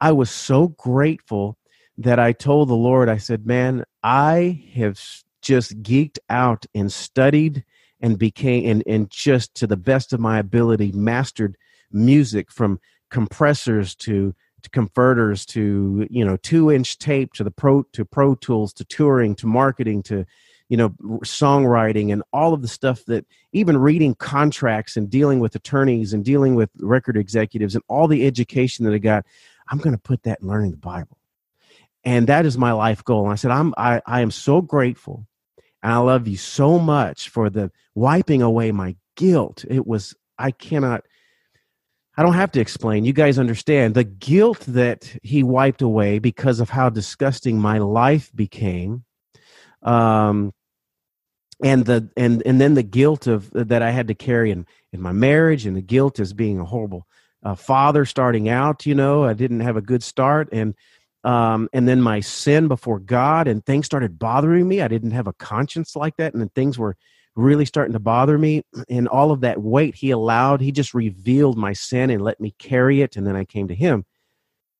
i 0.00 0.10
was 0.10 0.30
so 0.30 0.68
grateful 0.68 1.58
that 1.98 2.18
i 2.18 2.32
told 2.32 2.68
the 2.68 2.74
lord 2.74 3.08
i 3.08 3.16
said 3.16 3.46
man 3.46 3.84
i 4.02 4.64
have 4.74 4.98
just 5.42 5.82
geeked 5.82 6.18
out 6.28 6.66
and 6.74 6.92
studied 6.92 7.64
and 8.00 8.18
became 8.18 8.68
and, 8.68 8.82
and 8.86 9.10
just 9.10 9.54
to 9.54 9.66
the 9.66 9.76
best 9.76 10.12
of 10.12 10.20
my 10.20 10.38
ability 10.38 10.92
mastered 10.92 11.56
music 11.92 12.50
from 12.50 12.80
compressors 13.10 13.94
to 13.94 14.34
to 14.62 14.70
converters 14.70 15.46
to 15.46 16.06
you 16.10 16.24
know 16.24 16.36
two 16.38 16.70
inch 16.70 16.98
tape 16.98 17.32
to 17.34 17.44
the 17.44 17.50
pro 17.50 17.82
to 17.92 18.04
pro 18.04 18.34
tools 18.34 18.72
to 18.72 18.84
touring 18.84 19.34
to 19.34 19.46
marketing 19.46 20.02
to 20.02 20.24
you 20.68 20.76
know 20.76 20.90
songwriting 21.22 22.12
and 22.12 22.22
all 22.32 22.54
of 22.54 22.62
the 22.62 22.68
stuff 22.68 23.04
that 23.04 23.26
even 23.52 23.76
reading 23.76 24.14
contracts 24.14 24.96
and 24.96 25.10
dealing 25.10 25.38
with 25.38 25.54
attorneys 25.54 26.12
and 26.12 26.24
dealing 26.24 26.54
with 26.54 26.70
record 26.80 27.16
executives 27.16 27.74
and 27.74 27.84
all 27.88 28.08
the 28.08 28.26
education 28.26 28.84
that 28.84 28.94
i 28.94 28.98
got 28.98 29.24
i'm 29.68 29.78
going 29.78 29.94
to 29.94 30.02
put 30.02 30.22
that 30.22 30.40
in 30.40 30.48
learning 30.48 30.70
the 30.70 30.76
bible. 30.76 31.18
And 32.06 32.26
that 32.26 32.44
is 32.44 32.58
my 32.58 32.72
life 32.72 33.02
goal. 33.04 33.24
And 33.24 33.32
i 33.32 33.36
said 33.36 33.50
i'm 33.50 33.74
i, 33.76 34.00
I 34.06 34.22
am 34.22 34.30
so 34.30 34.62
grateful 34.62 35.26
and 35.84 35.92
i 35.92 35.98
love 35.98 36.26
you 36.26 36.36
so 36.36 36.80
much 36.80 37.28
for 37.28 37.48
the 37.48 37.70
wiping 37.94 38.42
away 38.42 38.72
my 38.72 38.96
guilt 39.16 39.64
it 39.68 39.86
was 39.86 40.16
i 40.36 40.50
cannot 40.50 41.04
I 42.16 42.22
don't 42.22 42.34
have 42.34 42.52
to 42.52 42.60
explain. 42.60 43.04
You 43.04 43.12
guys 43.12 43.38
understand 43.38 43.94
the 43.94 44.04
guilt 44.04 44.60
that 44.68 45.16
he 45.22 45.42
wiped 45.42 45.82
away 45.82 46.20
because 46.20 46.60
of 46.60 46.70
how 46.70 46.88
disgusting 46.88 47.58
my 47.58 47.78
life 47.78 48.30
became. 48.34 49.04
Um, 49.82 50.52
and 51.62 51.84
the 51.84 52.08
and 52.16 52.42
and 52.46 52.60
then 52.60 52.74
the 52.74 52.82
guilt 52.82 53.26
of 53.26 53.50
that 53.52 53.82
I 53.82 53.90
had 53.90 54.08
to 54.08 54.14
carry 54.14 54.50
in 54.50 54.66
in 54.92 55.00
my 55.00 55.12
marriage, 55.12 55.66
and 55.66 55.76
the 55.76 55.82
guilt 55.82 56.20
as 56.20 56.32
being 56.32 56.58
a 56.60 56.64
horrible 56.64 57.06
uh, 57.42 57.54
father 57.54 58.04
starting 58.04 58.48
out. 58.48 58.86
You 58.86 58.94
know, 58.94 59.24
I 59.24 59.34
didn't 59.34 59.60
have 59.60 59.76
a 59.76 59.82
good 59.82 60.02
start, 60.02 60.48
and 60.52 60.74
um, 61.24 61.68
and 61.72 61.88
then 61.88 62.00
my 62.02 62.20
sin 62.20 62.68
before 62.68 63.00
God, 63.00 63.48
and 63.48 63.64
things 63.64 63.86
started 63.86 64.18
bothering 64.18 64.68
me. 64.68 64.82
I 64.82 64.88
didn't 64.88 65.12
have 65.12 65.26
a 65.26 65.32
conscience 65.32 65.96
like 65.96 66.16
that, 66.18 66.34
and 66.34 66.42
then 66.42 66.50
things 66.50 66.78
were 66.78 66.96
really 67.36 67.64
starting 67.64 67.92
to 67.94 67.98
bother 67.98 68.38
me. 68.38 68.62
And 68.88 69.08
all 69.08 69.30
of 69.30 69.40
that 69.40 69.62
weight 69.62 69.94
he 69.94 70.10
allowed 70.10 70.60
he 70.60 70.70
just 70.70 70.94
revealed 70.94 71.56
my 71.56 71.72
sin 71.72 72.10
and 72.10 72.22
let 72.22 72.40
me 72.40 72.54
carry 72.58 73.00
it 73.00 73.16
and 73.16 73.26
then 73.26 73.36
i 73.36 73.44
came 73.44 73.68
to 73.68 73.74
him. 73.74 74.04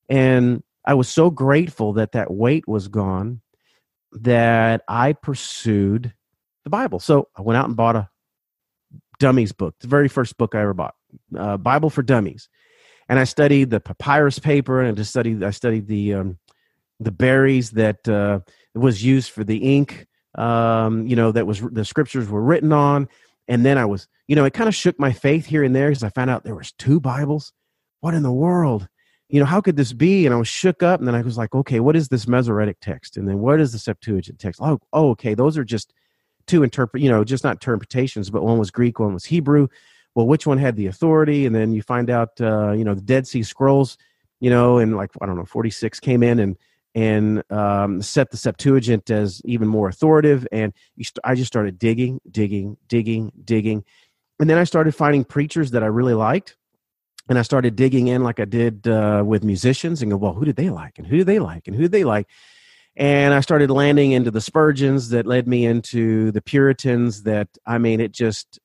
And 0.08 0.62
i 0.84 0.94
was 0.94 1.08
so 1.08 1.30
grateful 1.30 1.94
that 1.94 2.12
that 2.12 2.30
weight 2.30 2.68
was 2.68 2.88
gone 2.88 3.40
that 4.12 4.82
i 4.86 5.12
pursued 5.14 6.12
the 6.64 6.70
bible. 6.70 7.00
So 7.00 7.28
i 7.36 7.42
went 7.42 7.56
out 7.56 7.66
and 7.66 7.76
bought 7.76 7.96
a 7.96 8.08
dummies 9.18 9.52
book 9.52 9.74
the 9.80 9.88
very 9.88 10.08
first 10.08 10.36
book 10.36 10.54
i 10.54 10.60
ever 10.60 10.74
bought. 10.74 10.94
Uh, 11.36 11.56
bible 11.56 11.90
for 11.90 12.02
dummies 12.02 12.48
and 13.08 13.18
i 13.18 13.24
studied 13.24 13.70
the 13.70 13.80
papyrus 13.80 14.38
paper 14.38 14.80
and 14.80 14.88
i 14.88 14.92
just 14.92 15.10
studied 15.10 15.42
i 15.42 15.50
studied 15.50 15.86
the 15.86 16.14
um, 16.14 16.38
the 17.00 17.12
berries 17.12 17.72
that 17.72 18.06
uh, 18.08 18.38
was 18.74 19.04
used 19.04 19.30
for 19.30 19.44
the 19.44 19.58
ink 19.76 20.06
um, 20.36 21.06
you 21.06 21.16
know, 21.16 21.32
that 21.32 21.46
was 21.46 21.60
the 21.60 21.84
scriptures 21.84 22.28
were 22.28 22.42
written 22.42 22.72
on. 22.72 23.08
And 23.46 23.64
then 23.64 23.78
I 23.78 23.84
was, 23.84 24.08
you 24.26 24.36
know, 24.36 24.44
it 24.44 24.54
kind 24.54 24.68
of 24.68 24.74
shook 24.74 24.98
my 24.98 25.12
faith 25.12 25.46
here 25.46 25.62
and 25.62 25.76
there 25.76 25.90
because 25.90 26.02
I 26.02 26.08
found 26.08 26.30
out 26.30 26.44
there 26.44 26.54
was 26.54 26.72
two 26.72 26.98
Bibles. 27.00 27.52
What 28.00 28.14
in 28.14 28.22
the 28.22 28.32
world? 28.32 28.88
You 29.28 29.40
know, 29.40 29.46
how 29.46 29.60
could 29.60 29.76
this 29.76 29.92
be? 29.92 30.26
And 30.26 30.34
I 30.34 30.38
was 30.38 30.48
shook 30.48 30.82
up. 30.82 31.00
And 31.00 31.06
then 31.06 31.14
I 31.14 31.22
was 31.22 31.38
like, 31.38 31.54
okay, 31.54 31.80
what 31.80 31.96
is 31.96 32.08
this 32.08 32.26
Masoretic 32.26 32.78
text? 32.80 33.16
And 33.16 33.28
then 33.28 33.38
what 33.40 33.60
is 33.60 33.72
the 33.72 33.78
Septuagint 33.78 34.38
text? 34.38 34.60
Oh, 34.62 34.80
oh 34.92 35.10
okay, 35.10 35.34
those 35.34 35.56
are 35.58 35.64
just 35.64 35.92
two 36.46 36.62
interpret, 36.62 37.02
you 37.02 37.10
know, 37.10 37.24
just 37.24 37.44
not 37.44 37.56
interpretations, 37.56 38.30
but 38.30 38.44
one 38.44 38.58
was 38.58 38.70
Greek, 38.70 38.98
one 38.98 39.14
was 39.14 39.24
Hebrew. 39.24 39.68
Well, 40.14 40.26
which 40.26 40.46
one 40.46 40.58
had 40.58 40.76
the 40.76 40.86
authority? 40.86 41.46
And 41.46 41.54
then 41.54 41.72
you 41.72 41.82
find 41.82 42.10
out, 42.10 42.40
uh, 42.40 42.72
you 42.72 42.84
know, 42.84 42.94
the 42.94 43.02
Dead 43.02 43.26
Sea 43.26 43.42
Scrolls, 43.42 43.98
you 44.40 44.50
know, 44.50 44.78
and 44.78 44.96
like 44.96 45.10
I 45.20 45.26
don't 45.26 45.36
know, 45.36 45.44
forty 45.44 45.70
six 45.70 46.00
came 46.00 46.22
in 46.22 46.38
and 46.38 46.56
and 46.94 47.42
um, 47.50 48.00
set 48.00 48.30
the 48.30 48.36
Septuagint 48.36 49.10
as 49.10 49.42
even 49.44 49.66
more 49.66 49.88
authoritative. 49.88 50.46
And 50.52 50.72
st- 51.00 51.18
I 51.24 51.34
just 51.34 51.48
started 51.48 51.78
digging, 51.78 52.20
digging, 52.30 52.76
digging, 52.86 53.32
digging. 53.44 53.84
And 54.38 54.48
then 54.48 54.58
I 54.58 54.64
started 54.64 54.94
finding 54.94 55.24
preachers 55.24 55.72
that 55.72 55.82
I 55.82 55.86
really 55.86 56.14
liked. 56.14 56.56
And 57.28 57.38
I 57.38 57.42
started 57.42 57.74
digging 57.74 58.08
in 58.08 58.22
like 58.22 58.38
I 58.38 58.44
did 58.44 58.86
uh, 58.86 59.22
with 59.26 59.42
musicians 59.42 60.02
and 60.02 60.10
go, 60.10 60.16
well, 60.16 60.34
who 60.34 60.44
did 60.44 60.56
they 60.56 60.70
like? 60.70 60.98
And 60.98 61.06
who 61.06 61.16
did 61.16 61.26
they 61.26 61.38
like? 61.38 61.66
And 61.66 61.74
who 61.74 61.82
did 61.82 61.92
they 61.92 62.04
like? 62.04 62.28
And 62.96 63.34
I 63.34 63.40
started 63.40 63.70
landing 63.70 64.12
into 64.12 64.30
the 64.30 64.40
Spurgeons 64.40 65.08
that 65.08 65.26
led 65.26 65.48
me 65.48 65.64
into 65.64 66.30
the 66.30 66.42
Puritans 66.42 67.22
that, 67.22 67.48
I 67.66 67.78
mean, 67.78 68.00
it 68.00 68.12
just, 68.12 68.60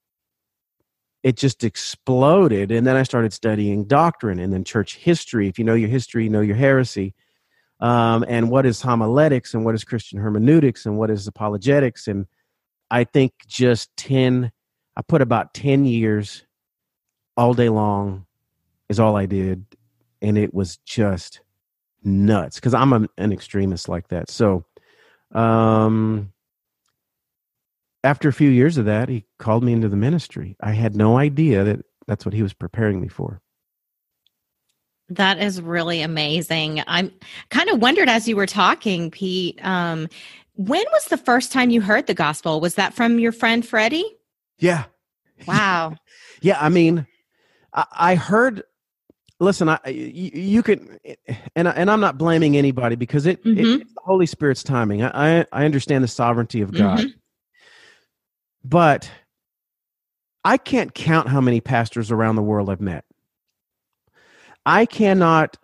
it 1.24 1.36
just 1.36 1.64
exploded. 1.64 2.72
And 2.72 2.88
then 2.88 2.96
I 2.96 3.04
started 3.04 3.34
studying 3.34 3.86
doctrine 3.86 4.40
and 4.40 4.54
then 4.54 4.64
church 4.64 4.96
history. 4.96 5.48
If 5.48 5.60
you 5.60 5.66
know 5.66 5.74
your 5.74 5.90
history, 5.90 6.24
you 6.24 6.30
know 6.30 6.42
your 6.42 6.56
heresy 6.56 7.14
um, 7.80 8.26
and 8.28 8.50
what 8.50 8.66
is 8.66 8.82
homiletics 8.82 9.54
and 9.54 9.66
what 9.66 9.76
is 9.76 9.84
Christian 9.84 10.20
hermeneutics 10.20 10.86
and 10.86 10.98
what 10.98 11.10
is 11.10 11.28
apologetics. 11.28 12.08
And 12.08 12.26
I 12.92 13.04
think 13.04 13.34
just 13.48 13.96
10, 13.98 14.52
I 14.96 15.02
put 15.02 15.22
about 15.22 15.54
10 15.54 15.86
years 15.86 16.46
all 17.38 17.54
day 17.54 17.70
long 17.70 18.26
is 18.90 19.00
all 19.00 19.16
I 19.16 19.26
did. 19.26 19.66
And 20.22 20.38
it 20.38 20.54
was 20.54 20.78
just 20.86 21.42
nuts 22.04 22.56
because 22.56 22.74
I'm 22.74 22.94
an 22.94 23.32
extremist 23.32 23.88
like 23.88 24.10
that. 24.10 24.30
So, 24.30 24.66
um, 25.32 26.34
after 28.04 28.30
a 28.30 28.34
few 28.34 28.50
years 28.50 28.78
of 28.78 28.86
that, 28.86 29.10
he 29.10 29.26
called 29.40 29.64
me 29.64 29.74
into 29.74 29.90
the 29.90 29.96
ministry. 29.98 30.56
I 30.62 30.72
had 30.72 30.96
no 30.96 31.18
idea 31.18 31.64
that 31.64 31.86
that's 32.08 32.26
what 32.26 32.34
he 32.34 32.44
was 32.44 32.54
preparing 32.54 33.02
me 33.02 33.08
for. 33.08 33.42
That 35.10 35.40
is 35.40 35.62
really 35.62 36.02
amazing. 36.02 36.84
I'm 36.86 37.12
kind 37.50 37.70
of 37.70 37.82
wondered 37.82 38.10
as 38.10 38.28
you 38.28 38.36
were 38.36 38.46
talking, 38.46 39.10
Pete, 39.10 39.60
um, 39.66 40.08
when 40.56 40.84
was 40.92 41.06
the 41.06 41.18
first 41.18 41.52
time 41.52 41.72
you 41.72 41.82
heard 41.82 42.06
the 42.08 42.14
gospel? 42.14 42.62
Was 42.62 42.76
that 42.76 42.94
from 42.94 43.18
your 43.18 43.32
friend 43.32 43.66
Freddie? 43.66 44.18
Yeah. 44.60 44.86
Wow. 45.48 45.96
yeah. 46.42 46.58
I 46.60 46.70
mean, 46.70 47.08
I, 47.74 47.86
I 47.92 48.16
heard, 48.16 48.64
listen, 49.40 49.68
I 49.70 49.80
you, 49.88 50.32
you 50.34 50.64
could, 50.64 51.00
and 51.56 51.68
I, 51.70 51.72
and 51.72 51.90
I'm 51.90 52.02
not 52.02 52.18
blaming 52.20 52.56
anybody 52.58 52.96
because 52.96 53.26
it, 53.26 53.40
it 53.46 53.58
Mhm. 53.58 53.82
it's 53.82 53.94
the 53.94 54.02
Holy 54.04 54.26
Spirit's 54.28 54.64
timing. 54.64 55.02
I 55.02 55.40
I, 55.40 55.46
I 55.52 55.66
understand 55.66 56.04
the 56.04 56.08
sovereignty 56.10 56.62
of 56.62 56.74
God, 56.74 57.00
Mhm. 57.00 57.14
But 58.64 59.10
I 60.44 60.58
can't 60.58 60.94
count 60.94 61.28
how 61.28 61.42
many 61.42 61.62
pastors 61.62 62.12
around 62.12 62.36
the 62.36 62.42
world 62.42 62.70
I've 62.70 62.82
met. 62.82 63.06
I 64.66 64.86
cannot 64.86 65.58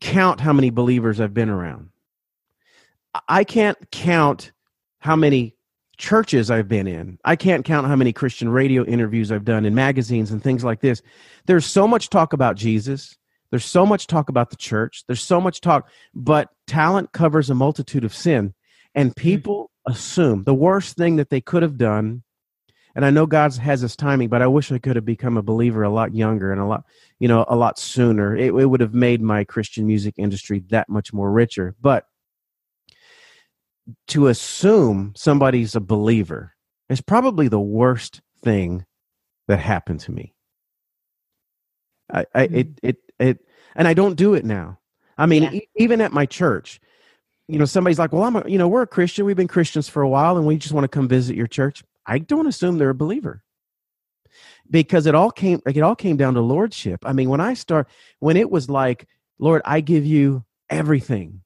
count 0.00 0.40
how 0.40 0.52
many 0.52 0.70
believers 0.70 1.20
I've 1.20 1.34
been 1.34 1.50
around. 1.50 1.90
I 3.28 3.44
can't 3.44 3.78
count 3.90 4.52
how 4.98 5.16
many 5.16 5.54
churches 5.98 6.50
I've 6.50 6.68
been 6.68 6.86
in. 6.86 7.18
I 7.24 7.36
can't 7.36 7.64
count 7.64 7.86
how 7.86 7.96
many 7.96 8.12
Christian 8.12 8.48
radio 8.48 8.84
interviews 8.84 9.30
I've 9.30 9.44
done 9.44 9.66
in 9.66 9.74
magazines 9.74 10.30
and 10.30 10.42
things 10.42 10.64
like 10.64 10.80
this. 10.80 11.02
There's 11.46 11.66
so 11.66 11.86
much 11.86 12.08
talk 12.08 12.32
about 12.32 12.56
Jesus. 12.56 13.16
There's 13.50 13.64
so 13.64 13.84
much 13.84 14.06
talk 14.06 14.28
about 14.28 14.50
the 14.50 14.56
church. 14.56 15.04
There's 15.06 15.22
so 15.22 15.40
much 15.40 15.60
talk, 15.60 15.88
but 16.14 16.48
talent 16.66 17.12
covers 17.12 17.50
a 17.50 17.54
multitude 17.54 18.04
of 18.04 18.14
sin. 18.14 18.54
And 18.94 19.10
hmm. 19.10 19.20
people 19.20 19.70
assume 19.86 20.44
the 20.44 20.54
worst 20.54 20.96
thing 20.96 21.16
that 21.16 21.30
they 21.30 21.40
could 21.40 21.62
have 21.62 21.76
done. 21.76 22.22
And 22.94 23.04
I 23.04 23.10
know 23.10 23.26
God 23.26 23.54
has 23.54 23.80
his 23.80 23.94
timing, 23.96 24.28
but 24.28 24.42
I 24.42 24.46
wish 24.46 24.72
I 24.72 24.78
could 24.78 24.96
have 24.96 25.04
become 25.04 25.36
a 25.36 25.42
believer 25.42 25.82
a 25.82 25.90
lot 25.90 26.14
younger 26.14 26.52
and 26.52 26.60
a 26.60 26.64
lot, 26.64 26.84
you 27.18 27.28
know, 27.28 27.44
a 27.48 27.56
lot 27.56 27.78
sooner. 27.78 28.36
It, 28.36 28.52
it 28.54 28.66
would 28.66 28.80
have 28.80 28.94
made 28.94 29.22
my 29.22 29.44
Christian 29.44 29.86
music 29.86 30.14
industry 30.18 30.64
that 30.70 30.88
much 30.88 31.12
more 31.12 31.30
richer. 31.30 31.76
But 31.80 32.06
to 34.08 34.26
assume 34.28 35.12
somebody's 35.16 35.74
a 35.74 35.80
believer 35.80 36.54
is 36.88 37.00
probably 37.00 37.48
the 37.48 37.60
worst 37.60 38.20
thing 38.42 38.84
that 39.48 39.58
happened 39.58 40.00
to 40.00 40.12
me. 40.12 40.34
I, 42.12 42.26
I 42.34 42.42
it 42.42 42.76
mm-hmm. 42.76 42.88
it 42.88 42.96
it 43.18 43.38
and 43.74 43.86
I 43.86 43.94
don't 43.94 44.16
do 44.16 44.34
it 44.34 44.44
now. 44.44 44.78
I 45.16 45.26
mean, 45.26 45.44
Yeah. 45.44 45.52
e- 45.52 45.68
even 45.76 46.00
at 46.00 46.12
my 46.12 46.26
church, 46.26 46.80
you 47.46 47.58
know, 47.58 47.64
somebody's 47.64 47.98
like, 47.98 48.12
"Well, 48.12 48.24
I'm 48.24 48.36
a, 48.36 48.48
you 48.48 48.58
know, 48.58 48.68
we're 48.68 48.82
a 48.82 48.86
Christian. 48.86 49.24
We've 49.26 49.36
been 49.36 49.48
Christians 49.48 49.88
for 49.88 50.02
a 50.02 50.08
while, 50.08 50.36
and 50.36 50.46
we 50.46 50.56
just 50.56 50.74
want 50.74 50.84
to 50.84 50.88
come 50.88 51.08
visit 51.08 51.36
your 51.36 51.46
church." 51.46 51.84
I 52.06 52.18
don't 52.18 52.46
assume 52.46 52.78
they're 52.78 52.90
a 52.90 52.94
believer 52.94 53.42
because 54.70 55.06
it 55.06 55.14
all 55.14 55.30
came 55.30 55.60
like 55.66 55.76
it 55.76 55.82
all 55.82 55.96
came 55.96 56.16
down 56.16 56.34
to 56.34 56.40
lordship. 56.40 57.04
I 57.04 57.12
mean, 57.12 57.28
when 57.30 57.40
I 57.40 57.54
start 57.54 57.88
when 58.18 58.36
it 58.36 58.50
was 58.50 58.68
like, 58.70 59.06
"Lord, 59.38 59.62
I 59.64 59.80
give 59.80 60.06
you 60.06 60.44
everything." 60.68 61.42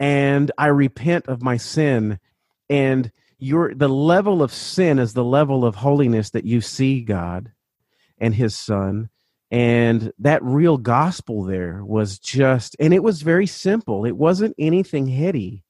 and 0.00 0.50
I 0.56 0.68
repent 0.68 1.26
of 1.28 1.42
my 1.42 1.58
sin 1.58 2.18
and 2.68 3.12
your 3.38 3.74
the 3.74 3.88
level 3.88 4.42
of 4.42 4.52
sin 4.52 4.98
is 4.98 5.12
the 5.12 5.24
level 5.24 5.64
of 5.64 5.76
holiness 5.76 6.30
that 6.30 6.44
you 6.44 6.60
see 6.62 7.02
God 7.02 7.52
and 8.18 8.34
his 8.34 8.56
son 8.56 9.10
and 9.50 10.12
that 10.18 10.42
real 10.42 10.78
gospel 10.78 11.44
there 11.44 11.84
was 11.84 12.18
just 12.18 12.74
and 12.80 12.94
it 12.94 13.02
was 13.02 13.22
very 13.22 13.46
simple 13.46 14.04
it 14.04 14.16
wasn't 14.16 14.54
anything 14.58 15.06
heady 15.06 15.64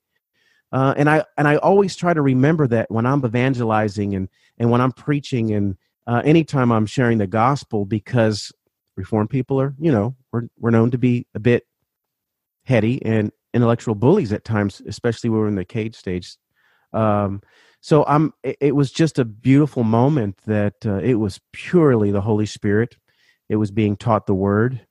uh, 0.72 0.94
and 0.96 1.08
I 1.10 1.24
and 1.36 1.48
I 1.48 1.56
always 1.56 1.96
try 1.96 2.14
to 2.14 2.22
remember 2.22 2.66
that 2.68 2.90
when 2.90 3.06
I'm 3.06 3.24
evangelizing 3.24 4.14
and 4.14 4.28
and 4.58 4.70
when 4.70 4.80
I'm 4.80 4.92
preaching 4.92 5.52
and 5.52 5.76
uh, 6.06 6.22
anytime 6.24 6.70
I'm 6.72 6.86
sharing 6.86 7.18
the 7.18 7.26
gospel 7.26 7.84
because 7.84 8.52
reformed 8.96 9.30
people 9.30 9.60
are 9.60 9.74
you 9.78 9.90
know 9.92 10.14
we're 10.32 10.48
we're 10.58 10.70
known 10.70 10.90
to 10.92 10.98
be 10.98 11.26
a 11.34 11.40
bit 11.40 11.66
heady 12.64 13.04
and 13.04 13.32
intellectual 13.52 13.94
bullies 13.94 14.32
at 14.32 14.44
times, 14.44 14.80
especially 14.86 15.30
when 15.30 15.40
we're 15.40 15.48
in 15.48 15.54
the 15.56 15.64
cage 15.64 15.96
stage. 15.96 16.36
Um, 16.92 17.42
so 17.80 18.04
I'm. 18.06 18.32
It, 18.42 18.76
was 18.76 18.92
just 18.92 19.18
a 19.18 19.24
beautiful 19.24 19.84
moment 19.84 20.38
that 20.46 20.74
uh, 20.84 20.98
it 20.98 21.14
was 21.14 21.40
purely 21.52 22.10
the 22.10 22.20
Holy 22.20 22.44
Spirit. 22.44 22.96
It 23.48 23.56
was 23.56 23.70
being 23.70 23.96
taught 23.96 24.26
the 24.26 24.34
Word, 24.34 24.86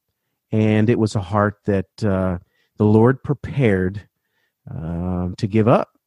and 0.51 0.89
it 0.89 0.97
was 0.97 1.15
a 1.15 1.21
heart 1.21 1.59
that 1.65 2.03
uh, 2.03 2.39
the 2.77 2.85
Lord 2.85 3.23
prepared 3.23 4.08
um, 4.69 5.35
to 5.37 5.47
give 5.47 5.67
up. 5.67 5.97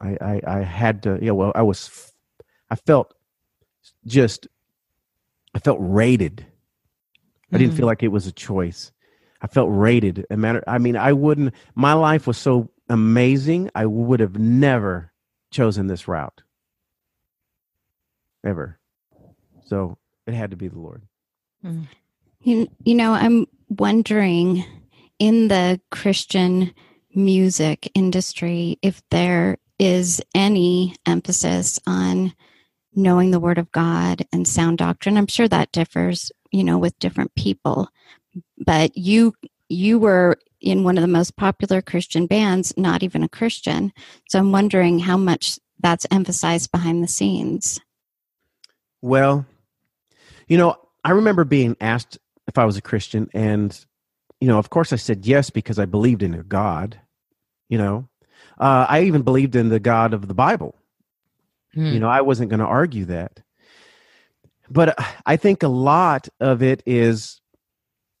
I, 0.00 0.16
I, 0.20 0.40
I 0.46 0.62
had 0.62 1.02
to. 1.04 1.18
Yeah. 1.20 1.32
Well, 1.32 1.52
I 1.54 1.62
was. 1.62 2.12
I 2.70 2.76
felt 2.76 3.14
just. 4.06 4.48
I 5.54 5.58
felt 5.58 5.78
rated. 5.80 6.46
I 7.52 7.56
didn't 7.58 7.76
feel 7.76 7.86
like 7.86 8.02
it 8.02 8.08
was 8.08 8.26
a 8.26 8.32
choice. 8.32 8.92
I 9.40 9.46
felt 9.46 9.70
rated. 9.72 10.26
A 10.30 10.36
matter. 10.36 10.62
I 10.66 10.78
mean, 10.78 10.96
I 10.96 11.12
wouldn't. 11.12 11.54
My 11.74 11.94
life 11.94 12.26
was 12.26 12.36
so 12.36 12.70
amazing. 12.88 13.70
I 13.74 13.86
would 13.86 14.20
have 14.20 14.38
never 14.38 15.12
chosen 15.50 15.86
this 15.86 16.06
route. 16.06 16.42
Ever. 18.44 18.78
So 19.66 19.98
it 20.26 20.34
had 20.34 20.50
to 20.50 20.56
be 20.56 20.68
the 20.68 20.78
Lord. 20.78 21.02
You, 22.42 22.68
you 22.84 22.94
know, 22.94 23.12
I'm 23.12 23.46
wondering 23.68 24.64
in 25.18 25.48
the 25.48 25.80
Christian 25.90 26.72
music 27.14 27.90
industry 27.94 28.78
if 28.82 29.02
there 29.10 29.58
is 29.78 30.20
any 30.34 30.96
emphasis 31.06 31.78
on 31.86 32.34
knowing 32.94 33.30
the 33.30 33.40
Word 33.40 33.58
of 33.58 33.70
God 33.72 34.26
and 34.32 34.46
sound 34.46 34.78
doctrine. 34.78 35.16
I'm 35.16 35.26
sure 35.26 35.48
that 35.48 35.72
differs, 35.72 36.32
you 36.50 36.64
know, 36.64 36.78
with 36.78 36.98
different 36.98 37.34
people. 37.34 37.88
But 38.58 38.96
you 38.96 39.34
you 39.68 39.98
were 39.98 40.36
in 40.60 40.82
one 40.82 40.98
of 40.98 41.02
the 41.02 41.08
most 41.08 41.36
popular 41.36 41.80
Christian 41.80 42.26
bands, 42.26 42.74
not 42.76 43.02
even 43.02 43.22
a 43.22 43.28
Christian. 43.28 43.92
So 44.28 44.38
I'm 44.38 44.50
wondering 44.50 44.98
how 44.98 45.16
much 45.16 45.58
that's 45.78 46.06
emphasized 46.10 46.72
behind 46.72 47.02
the 47.02 47.08
scenes. 47.08 47.80
Well, 49.00 49.46
you 50.48 50.56
know, 50.56 50.76
I 51.04 51.10
remember 51.12 51.44
being 51.44 51.76
asked 51.80 52.18
if 52.48 52.58
I 52.58 52.64
was 52.64 52.76
a 52.76 52.82
Christian, 52.82 53.28
and 53.32 53.78
you 54.40 54.48
know, 54.48 54.58
of 54.58 54.70
course, 54.70 54.92
I 54.92 54.96
said 54.96 55.26
yes 55.26 55.50
because 55.50 55.78
I 55.78 55.84
believed 55.84 56.22
in 56.22 56.34
a 56.34 56.42
God. 56.42 57.00
You 57.68 57.78
know, 57.78 58.08
uh, 58.58 58.86
I 58.88 59.02
even 59.02 59.22
believed 59.22 59.56
in 59.56 59.68
the 59.68 59.80
God 59.80 60.14
of 60.14 60.26
the 60.28 60.34
Bible. 60.34 60.74
Hmm. 61.74 61.86
You 61.92 62.00
know, 62.00 62.08
I 62.08 62.22
wasn't 62.22 62.50
going 62.50 62.60
to 62.60 62.66
argue 62.66 63.04
that. 63.06 63.40
But 64.70 64.98
I 65.26 65.36
think 65.36 65.62
a 65.62 65.68
lot 65.68 66.28
of 66.40 66.62
it 66.62 66.82
is 66.86 67.40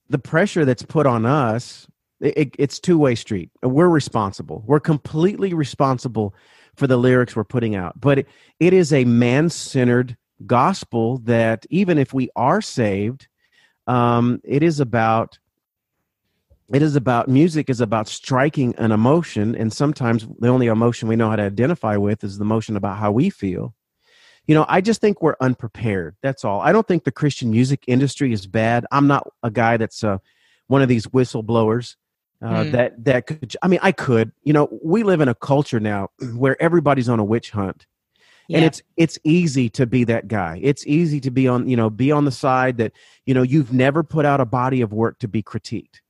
the 0.08 0.18
pressure 0.18 0.64
that's 0.64 0.82
put 0.82 1.06
on 1.06 1.26
us. 1.26 1.86
It, 2.20 2.36
it- 2.38 2.56
it's 2.58 2.80
two 2.80 2.98
way 2.98 3.14
street. 3.14 3.50
We're 3.62 3.88
responsible. 3.88 4.62
We're 4.66 4.80
completely 4.80 5.54
responsible 5.54 6.34
for 6.76 6.86
the 6.86 6.96
lyrics 6.96 7.34
we're 7.36 7.44
putting 7.44 7.74
out. 7.74 8.00
But 8.00 8.20
it, 8.20 8.28
it 8.60 8.72
is 8.72 8.92
a 8.92 9.04
man 9.04 9.50
centered 9.50 10.16
gospel 10.46 11.18
that 11.24 11.66
even 11.70 11.98
if 11.98 12.14
we 12.14 12.30
are 12.36 12.60
saved, 12.60 13.28
um, 13.86 14.40
it 14.44 14.62
is 14.62 14.78
about 14.80 15.38
it 16.72 16.82
is 16.82 16.96
about 16.96 17.28
music 17.28 17.70
is 17.70 17.80
about 17.80 18.08
striking 18.08 18.74
an 18.76 18.92
emotion 18.92 19.54
and 19.54 19.72
sometimes 19.72 20.26
the 20.38 20.48
only 20.48 20.66
emotion 20.66 21.08
we 21.08 21.16
know 21.16 21.30
how 21.30 21.36
to 21.36 21.42
identify 21.42 21.96
with 21.96 22.22
is 22.24 22.38
the 22.38 22.44
emotion 22.44 22.76
about 22.76 22.98
how 22.98 23.10
we 23.10 23.30
feel. 23.30 23.74
You 24.46 24.54
know 24.54 24.64
i 24.68 24.80
just 24.80 25.00
think 25.00 25.20
we're 25.20 25.36
unprepared 25.40 26.16
that's 26.22 26.44
all. 26.44 26.60
I 26.60 26.72
don't 26.72 26.86
think 26.88 27.04
the 27.04 27.12
christian 27.12 27.50
music 27.50 27.84
industry 27.86 28.32
is 28.32 28.46
bad. 28.46 28.86
I'm 28.90 29.06
not 29.06 29.30
a 29.42 29.50
guy 29.50 29.76
that's 29.76 30.02
uh, 30.02 30.18
one 30.68 30.82
of 30.82 30.88
these 30.88 31.06
whistleblowers 31.06 31.96
uh, 32.42 32.48
Mm. 32.64 32.72
that 32.72 33.04
that 33.04 33.26
could 33.26 33.56
i 33.62 33.68
mean 33.68 33.80
i 33.82 33.92
could. 33.92 34.32
You 34.42 34.52
know 34.52 34.68
we 34.82 35.02
live 35.02 35.20
in 35.20 35.28
a 35.28 35.34
culture 35.34 35.80
now 35.80 36.10
where 36.36 36.60
everybody's 36.62 37.08
on 37.08 37.18
a 37.18 37.24
witch 37.24 37.50
hunt. 37.50 37.86
And 38.50 38.64
it's 38.64 38.80
it's 38.96 39.18
easy 39.24 39.68
to 39.70 39.86
be 39.86 40.04
that 40.04 40.26
guy. 40.28 40.58
It's 40.62 40.86
easy 40.86 41.20
to 41.20 41.30
be 41.30 41.46
on 41.48 41.68
you 41.68 41.76
know 41.76 41.90
be 41.90 42.10
on 42.10 42.24
the 42.24 42.30
side 42.32 42.78
that 42.78 42.92
you 43.26 43.34
know 43.34 43.42
you've 43.42 43.74
never 43.74 44.02
put 44.02 44.24
out 44.24 44.40
a 44.40 44.46
body 44.46 44.80
of 44.80 44.90
work 44.92 45.18
to 45.18 45.28
be 45.28 45.42
critiqued 45.42 46.00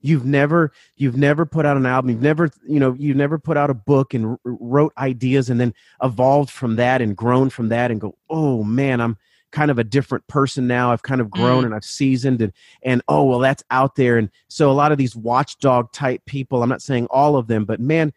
you've 0.00 0.24
never 0.24 0.72
you've 0.96 1.16
never 1.16 1.44
put 1.46 1.66
out 1.66 1.76
an 1.76 1.86
album. 1.86 2.10
You've 2.10 2.22
never 2.22 2.50
you 2.66 2.80
know 2.80 2.94
you've 2.98 3.16
never 3.16 3.38
put 3.38 3.56
out 3.56 3.70
a 3.70 3.74
book 3.74 4.14
and 4.14 4.26
r- 4.26 4.38
wrote 4.44 4.92
ideas 4.98 5.50
and 5.50 5.60
then 5.60 5.74
evolved 6.02 6.50
from 6.50 6.76
that 6.76 7.02
and 7.02 7.16
grown 7.16 7.50
from 7.50 7.68
that 7.68 7.90
and 7.90 8.00
go 8.00 8.16
oh 8.28 8.62
man 8.64 9.00
i'm 9.00 9.16
kind 9.52 9.70
of 9.72 9.80
a 9.80 9.84
different 9.84 10.24
person 10.28 10.68
now. 10.68 10.92
I've 10.92 11.02
kind 11.02 11.20
of 11.20 11.28
grown 11.28 11.62
Mm. 11.64 11.66
and 11.66 11.74
i've 11.74 11.84
seasoned 11.84 12.40
and 12.40 12.52
and 12.82 13.02
oh 13.08 13.24
well 13.24 13.40
that's 13.40 13.64
out 13.70 13.96
there. 13.96 14.16
And 14.16 14.30
so 14.48 14.70
a 14.70 14.72
lot 14.72 14.92
of 14.92 14.98
these 14.98 15.16
watchdog 15.16 15.92
type 15.92 16.24
people 16.24 16.62
i'm 16.62 16.68
not 16.68 16.82
saying 16.82 17.06
all 17.10 17.36
of 17.36 17.46
them 17.48 17.64
but 17.64 17.80
man 17.80 18.12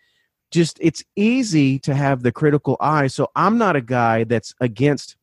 just 0.52 0.78
it's 0.80 1.04
easy 1.16 1.80
to 1.80 1.96
have 1.96 2.22
the 2.22 2.32
critical 2.32 2.78
eye. 2.80 3.08
So 3.08 3.30
i'm 3.36 3.58
not 3.58 3.76
a 3.76 3.82
guy 3.82 4.24
that's 4.26 4.54
against 4.62 5.16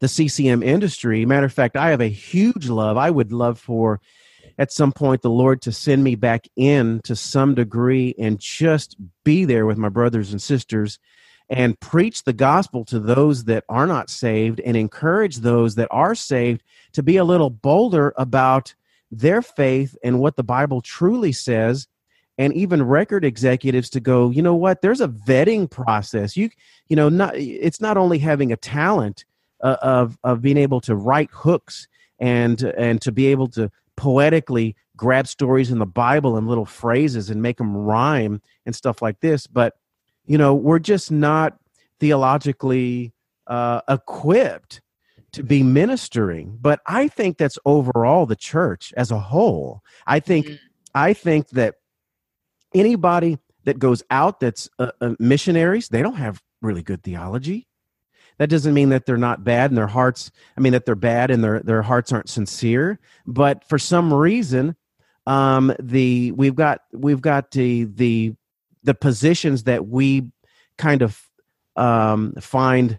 the 0.00 0.06
ccm 0.06 0.64
industry. 0.64 1.24
Matter 1.26 1.46
of 1.46 1.52
fact 1.52 1.76
i 1.76 1.90
have 1.90 2.00
a 2.00 2.08
huge 2.08 2.68
love 2.68 2.96
i 2.96 3.10
would 3.10 3.32
love 3.32 3.58
for 3.58 4.00
at 4.58 4.72
some 4.72 4.92
point 4.92 5.22
the 5.22 5.30
lord 5.30 5.60
to 5.62 5.72
send 5.72 6.02
me 6.02 6.14
back 6.14 6.46
in 6.56 7.00
to 7.04 7.16
some 7.16 7.54
degree 7.54 8.14
and 8.18 8.38
just 8.38 8.96
be 9.24 9.44
there 9.44 9.66
with 9.66 9.78
my 9.78 9.88
brothers 9.88 10.32
and 10.32 10.42
sisters 10.42 10.98
and 11.50 11.78
preach 11.80 12.24
the 12.24 12.32
gospel 12.32 12.84
to 12.84 12.98
those 12.98 13.44
that 13.44 13.64
are 13.68 13.86
not 13.86 14.08
saved 14.08 14.60
and 14.60 14.76
encourage 14.76 15.38
those 15.38 15.74
that 15.74 15.88
are 15.90 16.14
saved 16.14 16.62
to 16.92 17.02
be 17.02 17.16
a 17.16 17.24
little 17.24 17.50
bolder 17.50 18.14
about 18.16 18.74
their 19.10 19.42
faith 19.42 19.96
and 20.02 20.20
what 20.20 20.36
the 20.36 20.44
bible 20.44 20.80
truly 20.80 21.32
says 21.32 21.86
and 22.38 22.52
even 22.54 22.82
record 22.82 23.24
executives 23.24 23.90
to 23.90 24.00
go 24.00 24.30
you 24.30 24.42
know 24.42 24.54
what? 24.54 24.82
There's 24.82 25.00
a 25.00 25.08
vetting 25.08 25.70
process. 25.70 26.36
You 26.36 26.50
you 26.88 26.96
know 26.96 27.08
not 27.08 27.36
it's 27.36 27.80
not 27.80 27.96
only 27.96 28.18
having 28.18 28.52
a 28.52 28.56
talent 28.56 29.24
uh, 29.62 29.76
of 29.82 30.18
of 30.24 30.42
being 30.42 30.56
able 30.56 30.80
to 30.82 30.94
write 30.94 31.30
hooks 31.32 31.88
and 32.18 32.62
and 32.62 33.00
to 33.02 33.12
be 33.12 33.26
able 33.26 33.48
to 33.48 33.70
poetically 33.96 34.76
grab 34.96 35.26
stories 35.26 35.70
in 35.70 35.78
the 35.78 35.86
Bible 35.86 36.36
and 36.36 36.46
little 36.46 36.64
phrases 36.64 37.30
and 37.30 37.42
make 37.42 37.58
them 37.58 37.76
rhyme 37.76 38.40
and 38.64 38.74
stuff 38.74 39.02
like 39.02 39.20
this. 39.20 39.46
But, 39.46 39.74
you 40.24 40.38
know, 40.38 40.54
we're 40.54 40.78
just 40.78 41.10
not 41.10 41.58
theologically 42.00 43.12
uh, 43.46 43.80
equipped 43.88 44.80
to 45.32 45.42
be 45.42 45.62
ministering. 45.62 46.58
But 46.60 46.80
I 46.86 47.08
think 47.08 47.38
that's 47.38 47.58
overall 47.64 48.26
the 48.26 48.36
church 48.36 48.92
as 48.96 49.10
a 49.10 49.18
whole. 49.18 49.82
I 50.06 50.20
think, 50.20 50.46
mm-hmm. 50.46 50.54
I 50.94 51.12
think 51.12 51.48
that 51.50 51.74
anybody 52.74 53.38
that 53.64 53.78
goes 53.78 54.02
out 54.10 54.40
that's 54.40 54.68
uh, 54.78 54.92
uh, 55.00 55.14
missionaries, 55.18 55.88
they 55.88 56.02
don't 56.02 56.16
have 56.16 56.40
really 56.62 56.82
good 56.82 57.02
theology. 57.02 57.66
That 58.38 58.50
doesn't 58.50 58.74
mean 58.74 58.88
that 58.88 59.06
they're 59.06 59.16
not 59.16 59.44
bad 59.44 59.70
and 59.70 59.78
their 59.78 59.86
hearts, 59.86 60.30
I 60.56 60.60
mean, 60.60 60.72
that 60.72 60.86
they're 60.86 60.94
bad 60.94 61.30
and 61.30 61.42
their, 61.42 61.60
their 61.60 61.82
hearts 61.82 62.12
aren't 62.12 62.28
sincere. 62.28 62.98
But 63.26 63.68
for 63.68 63.78
some 63.78 64.12
reason, 64.12 64.76
um, 65.26 65.74
the 65.78 66.32
we've 66.32 66.54
got 66.54 66.82
we've 66.92 67.20
got 67.20 67.50
the 67.52 67.84
the 67.84 68.34
the 68.82 68.94
positions 68.94 69.64
that 69.64 69.86
we 69.86 70.30
kind 70.76 71.02
of 71.02 71.20
um, 71.76 72.34
find 72.40 72.98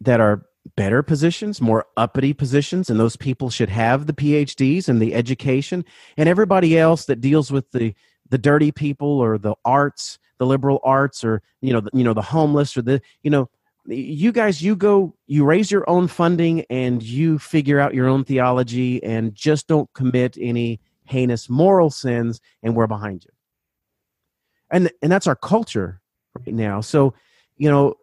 that 0.00 0.20
are 0.20 0.46
better 0.76 1.02
positions, 1.02 1.60
more 1.60 1.86
uppity 1.96 2.32
positions, 2.32 2.90
and 2.90 2.98
those 2.98 3.16
people 3.16 3.50
should 3.50 3.68
have 3.68 4.06
the 4.06 4.12
PhDs 4.12 4.88
and 4.88 5.00
the 5.00 5.14
education, 5.14 5.84
and 6.16 6.28
everybody 6.28 6.78
else 6.78 7.04
that 7.06 7.20
deals 7.20 7.50
with 7.50 7.70
the 7.72 7.94
the 8.28 8.38
dirty 8.38 8.72
people 8.72 9.20
or 9.20 9.38
the 9.38 9.54
arts, 9.64 10.18
the 10.38 10.46
liberal 10.46 10.80
arts, 10.82 11.24
or 11.24 11.42
you 11.60 11.72
know, 11.72 11.80
the, 11.80 11.90
you 11.92 12.04
know, 12.04 12.14
the 12.14 12.22
homeless 12.22 12.76
or 12.76 12.82
the 12.82 13.00
you 13.22 13.30
know, 13.30 13.48
you 13.88 14.32
guys, 14.32 14.62
you 14.62 14.76
go, 14.76 15.14
you 15.26 15.44
raise 15.44 15.70
your 15.70 15.88
own 15.88 16.08
funding 16.08 16.64
and 16.70 17.02
you 17.02 17.38
figure 17.38 17.80
out 17.80 17.94
your 17.94 18.08
own 18.08 18.24
theology, 18.24 19.02
and 19.02 19.34
just 19.34 19.66
don't 19.66 19.92
commit 19.94 20.36
any 20.40 20.80
heinous 21.04 21.48
moral 21.48 21.90
sins, 21.90 22.40
and 22.62 22.74
we're 22.74 22.86
behind 22.86 23.24
you. 23.24 23.30
And 24.70 24.90
and 25.02 25.12
that's 25.12 25.26
our 25.26 25.36
culture 25.36 26.00
right 26.38 26.54
now. 26.54 26.80
So, 26.80 27.14
you 27.56 27.70
know, 27.70 27.94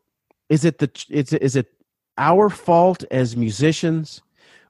is 0.49 0.65
it 0.65 0.77
the 0.77 0.89
is 1.09 1.33
it, 1.33 1.41
is 1.41 1.55
it 1.55 1.67
our 2.17 2.49
fault 2.49 3.03
as 3.11 3.35
musicians, 3.35 4.21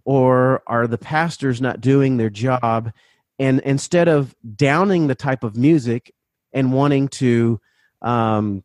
or 0.05 0.63
are 0.67 0.87
the 0.87 0.97
pastors 0.97 1.61
not 1.61 1.81
doing 1.81 2.17
their 2.17 2.29
job? 2.29 2.91
And 3.39 3.59
instead 3.61 4.07
of 4.07 4.35
downing 4.55 5.07
the 5.07 5.15
type 5.15 5.43
of 5.43 5.57
music 5.57 6.13
and 6.53 6.71
wanting 6.71 7.07
to 7.09 7.59
um, 8.01 8.63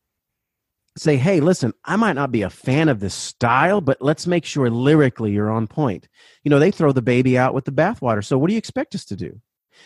say, 0.99 1.16
hey, 1.16 1.40
listen, 1.40 1.72
I 1.84 1.96
might 1.96 2.14
not 2.14 2.32
be 2.32 2.42
a 2.42 2.51
fan 2.51 2.88
of 2.88 3.01
this 3.01 3.14
style, 3.14 3.80
but 3.80 4.01
let's 4.01 4.26
make 4.26 4.44
sure 4.44 4.70
lyrically 4.70 5.32
you're 5.32 5.51
on 5.51 5.66
point. 5.66 6.09
You 6.44 6.51
know, 6.51 6.59
they 6.59 6.70
throw 6.70 6.92
the 6.92 7.03
baby 7.03 7.38
out 7.38 7.55
with 7.55 7.64
the 7.64 7.72
bathwater. 7.72 8.24
So 8.24 8.38
what 8.38 8.49
do 8.49 8.55
you 8.55 8.59
expect 8.59 8.94
us 8.94 9.05
to 9.07 9.16
do? 9.16 9.40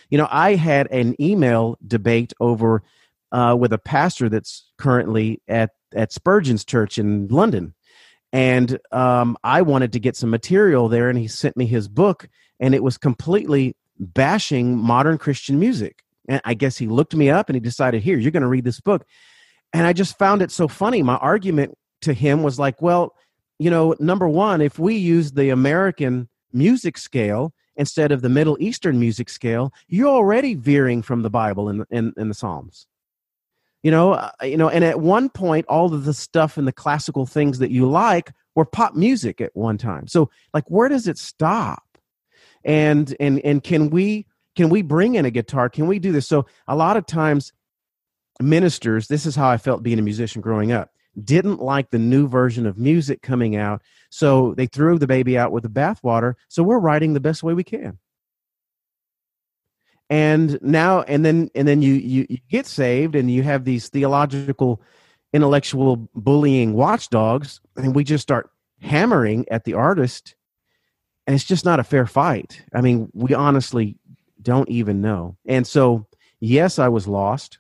You 0.09 0.19
know, 0.19 0.29
I 0.31 0.55
had 0.55 0.91
an 0.91 1.21
email 1.21 1.77
debate 1.87 2.33
over 2.41 2.83
uh, 3.31 3.57
with 3.59 3.73
a 3.73 3.79
pastor 3.79 4.29
that's 4.29 4.71
currently 4.79 5.41
at 5.49 5.71
at 5.95 6.13
Spurgeon's 6.13 6.65
Church 6.65 6.97
in 6.97 7.29
London, 7.29 7.75
and 8.33 8.79
um, 8.93 9.37
I 9.45 9.61
wanted 9.61 9.93
to 9.93 10.01
get 10.01 10.17
some 10.17 10.31
material 10.31 10.89
there, 10.89 11.11
and 11.11 11.19
he 11.19 11.29
sent 11.29 11.57
me 11.57 11.67
his 11.67 11.89
book, 11.89 12.29
and 12.59 12.75
it 12.75 12.83
was 12.83 12.97
completely 12.97 13.77
bashing 13.99 14.77
modern 14.77 15.19
Christian 15.19 15.59
music. 15.59 16.03
And 16.29 16.41
I 16.45 16.55
guess 16.55 16.79
he 16.79 16.87
looked 16.87 17.15
me 17.15 17.31
up 17.31 17.49
and 17.49 17.57
he 17.57 17.61
decided, 17.61 18.03
here, 18.03 18.17
you're 18.17 18.31
going 18.31 18.43
to 18.43 18.49
read 18.49 18.65
this 18.65 18.81
book. 18.81 19.05
And 19.73 19.87
I 19.87 19.93
just 19.93 20.19
found 20.19 20.43
it 20.43 20.51
so 20.51 20.69
funny. 20.69 21.03
My 21.03 21.17
argument 21.17 21.77
to 22.03 22.13
him 22.13 22.43
was 22.43 22.59
like, 22.59 22.83
well, 22.83 23.15
you 23.59 23.71
know, 23.71 23.95
number 23.99 24.29
one, 24.29 24.61
if 24.61 24.79
we 24.79 24.97
use 24.97 25.33
the 25.33 25.51
American 25.51 26.29
music 26.53 26.99
scale 26.99 27.55
instead 27.77 28.13
of 28.13 28.21
the 28.21 28.29
Middle 28.29 28.57
Eastern 28.61 28.99
music 28.99 29.29
scale, 29.29 29.73
you're 29.89 30.09
already 30.09 30.55
veering 30.55 31.03
from 31.03 31.23
the 31.23 31.31
Bible 31.31 31.69
in, 31.69 31.85
in, 31.91 32.13
in 32.17 32.29
the 32.29 32.35
Psalms. 32.35 32.87
You 33.83 33.91
know, 33.91 34.13
uh, 34.13 34.31
you 34.43 34.57
know, 34.57 34.69
and 34.69 34.85
at 34.85 35.01
one 35.01 35.29
point, 35.29 35.67
all 35.67 35.93
of 35.93 36.05
the 36.05 36.15
stuff 36.15 36.57
and 36.57 36.69
the 36.69 36.73
classical 36.73 37.27
things 37.27 37.59
that 37.59 37.73
you 37.73 37.89
like 37.89 38.33
were 38.55 38.65
pop 38.65 38.95
music 38.95 39.41
at 39.41 39.51
one 39.55 39.77
time. 39.77 40.07
So, 40.07 40.31
like, 40.55 40.65
where 40.69 40.89
does 40.89 41.09
it 41.09 41.19
stop? 41.19 41.83
And 42.65 43.15
and 43.19 43.41
and 43.41 43.63
can 43.63 43.91
we 43.91 44.27
can 44.55 44.69
we 44.69 44.83
bring 44.83 45.17
in 45.17 45.25
a 45.25 45.33
guitar? 45.33 45.69
Can 45.69 45.89
we 45.89 45.99
do 45.99 46.13
this? 46.13 46.29
So, 46.29 46.47
a 46.69 46.77
lot 46.77 46.97
of 46.97 47.07
times, 47.07 47.53
ministers. 48.41 49.09
This 49.09 49.27
is 49.27 49.37
how 49.37 49.49
I 49.49 49.57
felt 49.57 49.83
being 49.83 49.99
a 49.99 50.03
musician 50.03 50.41
growing 50.41 50.73
up 50.73 50.91
didn't 51.23 51.61
like 51.61 51.91
the 51.91 51.99
new 51.99 52.27
version 52.27 52.67
of 52.67 52.79
music 52.79 53.23
coming 53.23 53.57
out. 53.57 53.83
So 54.11 54.55
they 54.55 54.67
threw 54.67 54.99
the 54.99 55.07
baby 55.07 55.37
out 55.37 55.53
with 55.53 55.63
the 55.63 55.69
bathwater. 55.69 56.35
So 56.49 56.63
we're 56.63 56.79
writing 56.79 57.13
the 57.13 57.21
best 57.21 57.43
way 57.43 57.55
we 57.55 57.65
can. 57.65 57.99
And 60.11 60.59
now 60.61 61.03
and 61.03 61.25
then 61.25 61.51
and 61.55 61.67
then 61.67 61.81
you, 61.81 61.95
you 61.95 62.27
you 62.29 62.39
get 62.51 62.67
saved 62.67 63.15
and 63.15 63.31
you 63.31 63.43
have 63.43 63.65
these 63.65 63.89
theological 63.89 64.83
intellectual 65.33 66.09
bullying 66.15 66.75
watchdogs 66.75 67.61
and 67.77 67.95
we 67.95 68.05
just 68.05 68.23
start 68.23 68.51
hammering 68.83 69.47
at 69.51 69.65
the 69.65 69.73
artist 69.73 70.35
and 71.27 71.35
it's 71.35 71.45
just 71.45 71.65
not 71.65 71.81
a 71.81 71.85
fair 71.85 72.05
fight. 72.07 72.63
I 72.75 72.83
mean, 72.83 73.09
we 73.15 73.33
honestly 73.33 73.97
don't 74.43 74.69
even 74.69 75.01
know. 75.01 75.37
And 75.47 75.67
so, 75.67 76.07
yes, 76.41 76.79
I 76.79 76.89
was 76.89 77.07
lost 77.07 77.59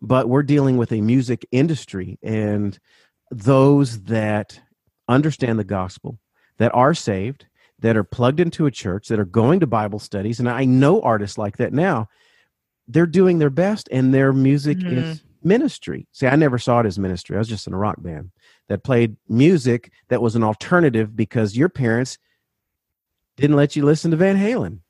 but 0.00 0.28
we're 0.28 0.42
dealing 0.42 0.76
with 0.76 0.92
a 0.92 1.00
music 1.00 1.46
industry 1.52 2.18
and 2.22 2.78
those 3.30 4.02
that 4.04 4.60
understand 5.08 5.58
the 5.58 5.64
gospel, 5.64 6.18
that 6.58 6.74
are 6.74 6.94
saved, 6.94 7.46
that 7.78 7.96
are 7.96 8.04
plugged 8.04 8.40
into 8.40 8.66
a 8.66 8.70
church, 8.70 9.08
that 9.08 9.18
are 9.18 9.24
going 9.24 9.60
to 9.60 9.66
Bible 9.66 9.98
studies. 9.98 10.40
And 10.40 10.48
I 10.48 10.64
know 10.64 11.00
artists 11.00 11.38
like 11.38 11.56
that 11.58 11.72
now. 11.72 12.08
They're 12.88 13.06
doing 13.06 13.38
their 13.38 13.50
best, 13.50 13.88
and 13.92 14.12
their 14.12 14.32
music 14.32 14.78
mm-hmm. 14.78 14.98
is 14.98 15.22
ministry. 15.42 16.08
See, 16.12 16.26
I 16.26 16.36
never 16.36 16.58
saw 16.58 16.80
it 16.80 16.86
as 16.86 16.98
ministry. 16.98 17.36
I 17.36 17.38
was 17.38 17.48
just 17.48 17.66
in 17.66 17.72
a 17.72 17.78
rock 17.78 18.02
band 18.02 18.32
that 18.68 18.82
played 18.82 19.16
music 19.28 19.92
that 20.08 20.20
was 20.20 20.34
an 20.34 20.42
alternative 20.42 21.14
because 21.14 21.56
your 21.56 21.68
parents 21.68 22.18
didn't 23.36 23.56
let 23.56 23.76
you 23.76 23.84
listen 23.84 24.10
to 24.10 24.16
Van 24.16 24.36
Halen 24.36 24.80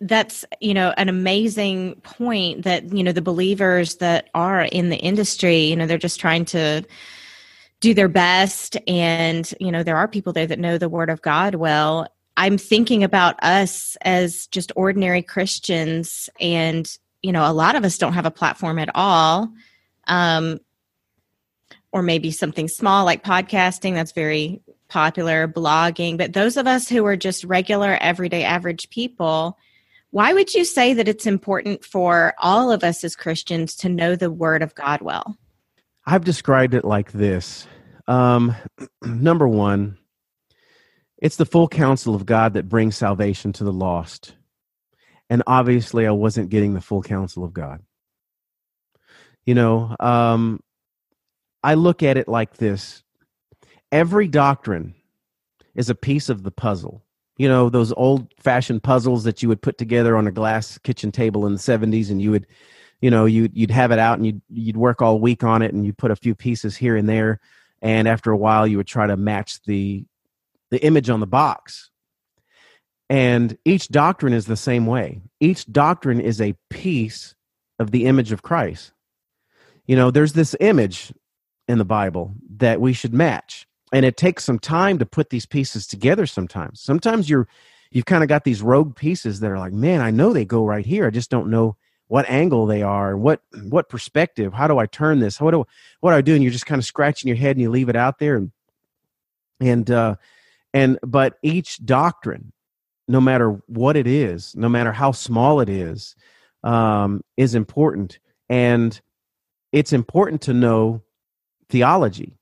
that's 0.00 0.44
you 0.60 0.74
know 0.74 0.92
an 0.96 1.08
amazing 1.08 1.94
point 2.02 2.64
that 2.64 2.92
you 2.92 3.02
know 3.02 3.12
the 3.12 3.22
believers 3.22 3.96
that 3.96 4.28
are 4.34 4.62
in 4.62 4.88
the 4.88 4.96
industry 4.96 5.64
you 5.64 5.76
know 5.76 5.86
they're 5.86 5.98
just 5.98 6.20
trying 6.20 6.44
to 6.44 6.84
do 7.84 7.92
their 7.92 8.08
best. 8.08 8.78
And 8.88 9.52
you 9.60 9.70
know 9.70 9.82
there 9.82 9.98
are 9.98 10.08
people 10.08 10.32
there 10.32 10.46
that 10.46 10.58
know 10.58 10.78
the 10.78 10.88
word 10.88 11.10
of 11.10 11.20
god 11.20 11.56
well. 11.56 12.08
I'm 12.36 12.56
thinking 12.56 13.04
about 13.04 13.36
us 13.42 13.96
as 14.00 14.46
just 14.46 14.72
ordinary 14.74 15.22
christians. 15.22 16.30
And 16.40 16.90
you 17.22 17.30
know 17.30 17.48
a 17.48 17.52
lot 17.52 17.76
of 17.76 17.84
us 17.84 17.98
don't 17.98 18.14
have 18.14 18.24
a 18.24 18.30
platform 18.30 18.78
at 18.78 18.88
all. 18.94 19.52
Um 20.06 20.60
or 21.92 22.00
maybe 22.02 22.30
something 22.30 22.68
small 22.68 23.04
like 23.04 23.22
podcasting 23.22 23.92
that's 23.92 24.12
very 24.12 24.62
popular 24.88 25.46
blogging. 25.46 26.16
But 26.16 26.32
those 26.32 26.56
of 26.56 26.66
us 26.66 26.88
who 26.88 27.04
are 27.04 27.16
just 27.16 27.44
regular 27.44 27.98
everyday 28.00 28.44
average 28.44 28.88
people 28.88 29.58
why 30.14 30.32
would 30.32 30.54
you 30.54 30.64
say 30.64 30.94
that 30.94 31.08
it's 31.08 31.26
important 31.26 31.84
for 31.84 32.34
all 32.38 32.70
of 32.70 32.84
us 32.84 33.02
as 33.02 33.16
Christians 33.16 33.74
to 33.74 33.88
know 33.88 34.14
the 34.14 34.30
Word 34.30 34.62
of 34.62 34.72
God 34.76 35.00
well? 35.00 35.36
I've 36.06 36.24
described 36.24 36.72
it 36.72 36.84
like 36.84 37.10
this. 37.10 37.66
Um, 38.06 38.54
number 39.02 39.48
one, 39.48 39.98
it's 41.18 41.34
the 41.34 41.44
full 41.44 41.66
counsel 41.66 42.14
of 42.14 42.26
God 42.26 42.54
that 42.54 42.68
brings 42.68 42.96
salvation 42.96 43.52
to 43.54 43.64
the 43.64 43.72
lost. 43.72 44.36
And 45.28 45.42
obviously, 45.48 46.06
I 46.06 46.12
wasn't 46.12 46.48
getting 46.48 46.74
the 46.74 46.80
full 46.80 47.02
counsel 47.02 47.42
of 47.42 47.52
God. 47.52 47.82
You 49.44 49.56
know, 49.56 49.96
um, 49.98 50.60
I 51.64 51.74
look 51.74 52.04
at 52.04 52.16
it 52.16 52.28
like 52.28 52.58
this 52.58 53.02
every 53.90 54.28
doctrine 54.28 54.94
is 55.74 55.90
a 55.90 55.96
piece 55.96 56.28
of 56.28 56.44
the 56.44 56.52
puzzle 56.52 57.03
you 57.36 57.48
know 57.48 57.68
those 57.68 57.92
old 57.92 58.32
fashioned 58.38 58.82
puzzles 58.82 59.24
that 59.24 59.42
you 59.42 59.48
would 59.48 59.62
put 59.62 59.78
together 59.78 60.16
on 60.16 60.26
a 60.26 60.32
glass 60.32 60.78
kitchen 60.78 61.10
table 61.10 61.46
in 61.46 61.52
the 61.52 61.58
70s 61.58 62.10
and 62.10 62.20
you 62.20 62.30
would 62.30 62.46
you 63.00 63.10
know 63.10 63.24
you'd, 63.24 63.56
you'd 63.56 63.70
have 63.70 63.90
it 63.90 63.98
out 63.98 64.18
and 64.18 64.26
you'd, 64.26 64.42
you'd 64.48 64.76
work 64.76 65.02
all 65.02 65.18
week 65.18 65.44
on 65.44 65.62
it 65.62 65.72
and 65.72 65.84
you 65.84 65.92
put 65.92 66.10
a 66.10 66.16
few 66.16 66.34
pieces 66.34 66.76
here 66.76 66.96
and 66.96 67.08
there 67.08 67.40
and 67.82 68.08
after 68.08 68.30
a 68.30 68.36
while 68.36 68.66
you 68.66 68.76
would 68.76 68.86
try 68.86 69.06
to 69.06 69.16
match 69.16 69.62
the 69.64 70.04
the 70.70 70.84
image 70.84 71.10
on 71.10 71.20
the 71.20 71.26
box. 71.26 71.90
And 73.10 73.56
each 73.64 73.88
doctrine 73.88 74.32
is 74.32 74.46
the 74.46 74.56
same 74.56 74.86
way. 74.86 75.20
Each 75.38 75.70
doctrine 75.70 76.20
is 76.20 76.40
a 76.40 76.56
piece 76.70 77.34
of 77.78 77.90
the 77.90 78.06
image 78.06 78.32
of 78.32 78.42
christ. 78.42 78.92
You 79.86 79.96
know 79.96 80.10
there's 80.10 80.32
this 80.32 80.56
image 80.60 81.12
in 81.68 81.78
the 81.78 81.84
bible 81.84 82.34
that 82.56 82.80
we 82.80 82.92
should 82.92 83.14
match 83.14 83.66
and 83.94 84.04
it 84.04 84.16
takes 84.16 84.42
some 84.44 84.58
time 84.58 84.98
to 84.98 85.06
put 85.06 85.30
these 85.30 85.46
pieces 85.46 85.86
together 85.86 86.26
sometimes. 86.26 86.80
Sometimes 86.80 87.30
you're 87.30 87.46
you've 87.92 88.06
kind 88.06 88.24
of 88.24 88.28
got 88.28 88.42
these 88.42 88.60
rogue 88.60 88.96
pieces 88.96 89.38
that 89.38 89.50
are 89.52 89.58
like 89.58 89.72
man 89.72 90.00
i 90.00 90.10
know 90.10 90.32
they 90.32 90.44
go 90.44 90.66
right 90.66 90.84
here. 90.84 91.06
I 91.06 91.10
just 91.10 91.30
don't 91.30 91.48
know 91.48 91.76
what 92.08 92.28
angle 92.28 92.66
they 92.66 92.82
are 92.82 93.16
what 93.16 93.40
what 93.62 93.88
perspective. 93.88 94.52
How 94.52 94.66
do 94.66 94.78
i 94.78 94.86
turn 94.86 95.20
this? 95.20 95.40
What 95.40 95.52
do 95.52 95.64
what 96.00 96.10
do 96.10 96.16
i 96.16 96.20
do? 96.20 96.34
And 96.34 96.42
you're 96.42 96.52
just 96.52 96.66
kind 96.66 96.80
of 96.80 96.84
scratching 96.84 97.28
your 97.28 97.36
head 97.36 97.56
and 97.56 97.62
you 97.62 97.70
leave 97.70 97.88
it 97.88 97.96
out 97.96 98.18
there 98.18 98.36
and 98.36 98.50
and 99.60 99.90
uh 99.90 100.16
and 100.74 100.98
but 101.02 101.38
each 101.42 101.84
doctrine 101.86 102.52
no 103.06 103.20
matter 103.20 103.50
what 103.66 103.96
it 103.96 104.06
is, 104.06 104.56
no 104.56 104.68
matter 104.68 104.90
how 104.90 105.12
small 105.12 105.60
it 105.60 105.68
is, 105.68 106.16
um, 106.62 107.22
is 107.36 107.54
important. 107.54 108.18
And 108.48 108.98
it's 109.72 109.92
important 109.92 110.40
to 110.42 110.54
know 110.54 111.02
theology 111.68 112.36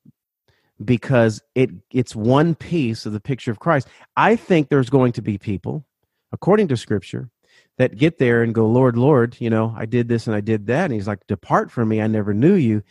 because 0.85 1.41
it 1.55 1.71
it's 1.91 2.15
one 2.17 2.55
piece 2.55 3.07
of 3.07 3.13
the 3.13 3.21
picture 3.21 3.51
of 3.51 3.61
Christ. 3.61 3.89
I 4.17 4.37
think 4.37 4.69
there's 4.69 4.91
going 4.91 5.13
to 5.13 5.23
be 5.23 5.39
people, 5.39 5.85
according 6.33 6.69
to 6.69 6.77
Scripture, 6.77 7.31
that 7.79 7.97
get 7.97 8.19
there 8.19 8.43
and 8.43 8.55
go, 8.55 8.67
Lord, 8.67 8.97
Lord, 8.97 9.37
you 9.39 9.51
know, 9.51 9.75
I 9.77 9.87
did 9.87 10.09
this 10.09 10.27
and 10.27 10.37
I 10.37 10.41
did 10.41 10.67
that, 10.67 10.85
and 10.85 10.95
He's 10.95 11.09
like, 11.09 11.27
Depart 11.27 11.71
from 11.71 11.89
me, 11.89 12.01
I 12.01 12.07
never 12.07 12.35
knew 12.35 12.55
you. 12.55 12.83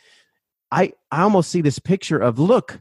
I 0.71 0.93
I 1.11 1.21
almost 1.21 1.51
see 1.51 1.61
this 1.61 1.79
picture 1.79 2.19
of, 2.19 2.39
look, 2.39 2.79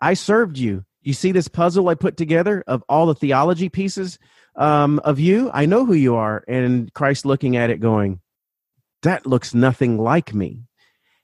I 0.00 0.14
served 0.14 0.58
you. 0.58 0.84
You 1.02 1.12
see 1.12 1.32
this 1.32 1.48
puzzle 1.48 1.88
I 1.88 1.94
put 1.94 2.16
together 2.16 2.62
of 2.66 2.84
all 2.88 3.06
the 3.06 3.14
theology 3.14 3.68
pieces 3.68 4.18
um, 4.56 5.00
of 5.00 5.18
you. 5.18 5.50
I 5.52 5.66
know 5.66 5.84
who 5.84 5.94
you 5.94 6.14
are, 6.14 6.44
and 6.46 6.92
Christ 6.94 7.26
looking 7.26 7.56
at 7.56 7.70
it, 7.70 7.80
going, 7.80 8.20
that 9.02 9.26
looks 9.26 9.54
nothing 9.54 9.98
like 9.98 10.32
me. 10.32 10.62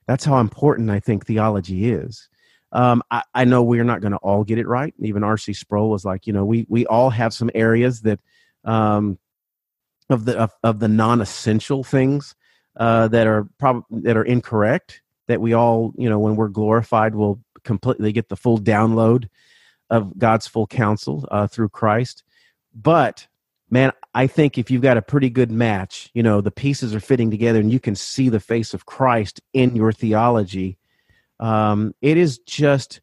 That's 0.07 0.25
how 0.25 0.39
important 0.39 0.89
I 0.89 0.99
think 0.99 1.25
theology 1.25 1.91
is. 1.91 2.27
Um, 2.71 3.01
I, 3.09 3.23
I, 3.33 3.45
know 3.45 3.63
we're 3.63 3.83
not 3.83 4.01
going 4.01 4.11
to 4.11 4.19
all 4.19 4.43
get 4.43 4.59
it 4.59 4.67
right. 4.67 4.93
Even 4.99 5.23
R.C. 5.23 5.53
Sproul 5.53 5.89
was 5.89 6.05
like, 6.05 6.27
you 6.27 6.33
know, 6.33 6.45
we 6.45 6.67
we 6.69 6.85
all 6.85 7.09
have 7.09 7.33
some 7.33 7.49
areas 7.55 8.01
that 8.01 8.19
um, 8.63 9.17
of 10.09 10.25
the 10.25 10.37
of, 10.37 10.51
of 10.63 10.79
the 10.79 10.87
non-essential 10.87 11.83
things 11.83 12.35
uh, 12.77 13.07
that 13.07 13.25
are 13.25 13.47
prob- 13.57 13.85
that 13.89 14.17
are 14.17 14.23
incorrect. 14.23 15.01
That 15.27 15.41
we 15.41 15.53
all, 15.53 15.93
you 15.97 16.09
know, 16.09 16.19
when 16.19 16.35
we're 16.35 16.49
glorified, 16.49 17.15
will 17.15 17.39
completely 17.63 18.11
get 18.11 18.29
the 18.29 18.35
full 18.35 18.59
download 18.59 19.29
of 19.89 20.17
God's 20.17 20.47
full 20.47 20.67
counsel 20.67 21.27
uh, 21.31 21.47
through 21.47 21.69
Christ. 21.69 22.23
But 22.73 23.27
man, 23.69 23.91
I 24.13 24.27
think 24.27 24.57
if 24.57 24.71
you've 24.71 24.81
got 24.81 24.97
a 24.97 25.01
pretty 25.01 25.29
good 25.29 25.51
match, 25.51 26.09
you 26.13 26.23
know, 26.23 26.41
the 26.41 26.51
pieces 26.51 26.95
are 26.95 26.99
fitting 26.99 27.29
together 27.29 27.59
and 27.59 27.71
you 27.71 27.79
can 27.79 27.95
see 27.95 28.29
the 28.29 28.39
face 28.39 28.73
of 28.73 28.85
Christ 28.85 29.41
in 29.53 29.75
your 29.75 29.91
theology. 29.91 30.77
Um, 31.39 31.93
it 32.01 32.17
is 32.17 32.39
just, 32.39 33.01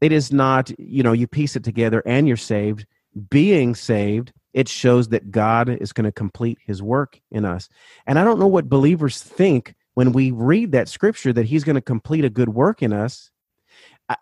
it 0.00 0.12
is 0.12 0.32
not, 0.32 0.70
you 0.78 1.02
know, 1.02 1.12
you 1.12 1.26
piece 1.26 1.56
it 1.56 1.64
together 1.64 2.02
and 2.06 2.28
you're 2.28 2.36
saved. 2.36 2.86
Being 3.30 3.74
saved, 3.74 4.32
it 4.52 4.68
shows 4.68 5.08
that 5.08 5.30
God 5.30 5.68
is 5.68 5.92
going 5.92 6.04
to 6.04 6.12
complete 6.12 6.58
his 6.64 6.82
work 6.82 7.20
in 7.30 7.44
us. 7.44 7.68
And 8.06 8.18
I 8.18 8.24
don't 8.24 8.38
know 8.38 8.46
what 8.46 8.68
believers 8.68 9.22
think 9.22 9.74
when 9.94 10.12
we 10.12 10.30
read 10.30 10.72
that 10.72 10.88
scripture 10.88 11.32
that 11.32 11.46
he's 11.46 11.64
going 11.64 11.76
to 11.76 11.80
complete 11.80 12.24
a 12.24 12.30
good 12.30 12.50
work 12.50 12.82
in 12.82 12.92
us. 12.92 13.30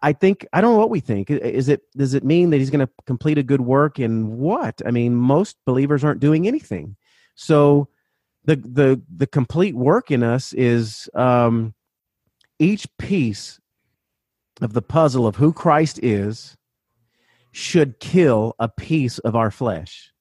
I 0.03 0.15
think 0.15 0.45
I 0.53 0.61
don't 0.61 0.73
know 0.73 0.81
what 0.81 0.91
we 0.91 0.99
think. 0.99 1.31
Is 1.31 1.69
it 1.69 1.83
does 1.97 2.15
it 2.15 2.25
mean 2.25 2.51
that 2.51 2.57
he's 2.57 2.71
going 2.71 2.85
to 2.85 2.93
complete 3.07 3.39
a 3.39 3.45
good 3.45 3.61
work 3.61 4.01
in 4.01 4.37
what? 4.37 4.83
I 4.85 4.91
mean, 4.91 5.15
most 5.15 5.57
believers 5.65 6.03
aren't 6.03 6.19
doing 6.19 6.49
anything. 6.49 6.97
So 7.37 7.89
the 8.47 8.57
the 8.57 9.01
the 9.17 9.29
complete 9.29 9.77
work 9.77 10.11
in 10.11 10.25
us 10.25 10.53
is 10.55 11.09
um, 11.15 11.73
each 12.59 12.87
piece 12.99 13.61
of 14.61 14.73
the 14.73 14.83
puzzle 14.83 15.27
of 15.27 15.37
who 15.37 15.53
Christ 15.53 16.01
is 16.03 16.57
should 17.53 18.01
kill 18.01 18.55
a 18.59 18.69
piece 18.69 19.19
of 19.19 19.35
our 19.35 19.51
flesh. 19.51 20.13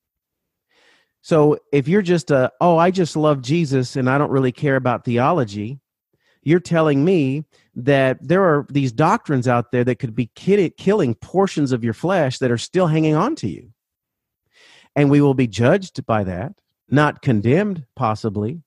So 1.22 1.58
if 1.72 1.88
you're 1.88 2.02
just 2.02 2.32
a 2.32 2.52
oh 2.62 2.78
I 2.78 2.92
just 2.92 3.16
love 3.16 3.42
Jesus 3.42 3.96
and 3.96 4.10
I 4.10 4.18
don't 4.18 4.32
really 4.32 4.52
care 4.52 4.76
about 4.76 5.06
theology, 5.06 5.80
you're 6.44 6.60
telling 6.60 7.04
me 7.04 7.44
that 7.76 8.20
there 8.22 8.44
are 8.44 8.66
these 8.70 8.92
doctrines 8.92 9.48
out 9.48 9.72
there 9.72 9.84
that 9.84 10.00
could 10.00 10.16
be 10.16 10.28
killing 10.36 11.16
portions 11.16 11.72
of 11.72 11.84
your 11.84 11.94
flesh 11.94 12.38
that 12.38 12.52
are 12.52 12.58
still 12.58 12.88
hanging 12.88 13.16
on 13.16 13.36
to 13.38 13.50
you. 13.50 13.72
And 14.96 15.10
we 15.10 15.20
will 15.20 15.34
be 15.34 15.48
judged 15.48 16.06
by 16.06 16.24
that, 16.26 16.54
not 16.90 17.22
condemned, 17.22 17.86
possibly. 17.96 18.62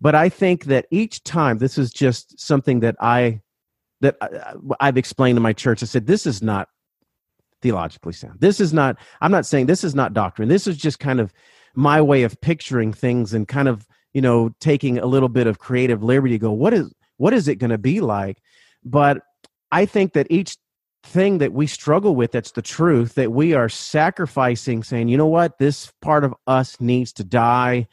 But 0.00 0.14
I 0.14 0.28
think 0.28 0.64
that 0.64 0.86
each 0.90 1.22
time, 1.24 1.58
this 1.58 1.76
is 1.76 1.92
just 1.92 2.38
something 2.40 2.80
that 2.80 2.96
I 3.00 3.40
that 4.00 4.16
I've 4.80 4.96
explained 4.96 5.36
to 5.36 5.40
my 5.40 5.52
church. 5.52 5.82
I 5.82 5.86
said, 5.86 6.06
this 6.06 6.26
is 6.26 6.42
not 6.42 6.68
theologically 7.60 8.14
sound. 8.14 8.40
This 8.40 8.58
is 8.58 8.72
not, 8.72 8.96
I'm 9.20 9.30
not 9.30 9.44
saying 9.44 9.66
this 9.66 9.84
is 9.84 9.94
not 9.94 10.14
doctrine. 10.14 10.48
This 10.48 10.66
is 10.66 10.78
just 10.78 10.98
kind 10.98 11.20
of 11.20 11.34
my 11.74 12.00
way 12.00 12.22
of 12.22 12.40
picturing 12.40 12.94
things 12.94 13.34
and 13.34 13.46
kind 13.46 13.68
of, 13.68 13.86
you 14.14 14.22
know, 14.22 14.54
taking 14.58 14.96
a 14.96 15.04
little 15.04 15.28
bit 15.28 15.46
of 15.46 15.58
creative 15.58 16.02
liberty 16.02 16.36
to 16.36 16.38
go, 16.38 16.50
what 16.50 16.72
is, 16.72 16.90
what 17.20 17.34
is 17.34 17.48
it 17.48 17.56
going 17.56 17.70
to 17.70 17.78
be 17.78 18.00
like 18.00 18.38
but 18.82 19.18
i 19.70 19.84
think 19.84 20.14
that 20.14 20.26
each 20.30 20.56
thing 21.02 21.38
that 21.38 21.52
we 21.52 21.66
struggle 21.66 22.14
with 22.14 22.32
that's 22.32 22.52
the 22.52 22.62
truth 22.62 23.14
that 23.14 23.30
we 23.30 23.52
are 23.52 23.68
sacrificing 23.68 24.82
saying 24.82 25.08
you 25.08 25.18
know 25.18 25.26
what 25.26 25.58
this 25.58 25.92
part 26.00 26.24
of 26.24 26.34
us 26.46 26.80
needs 26.80 27.12
to 27.12 27.22
die 27.22 27.86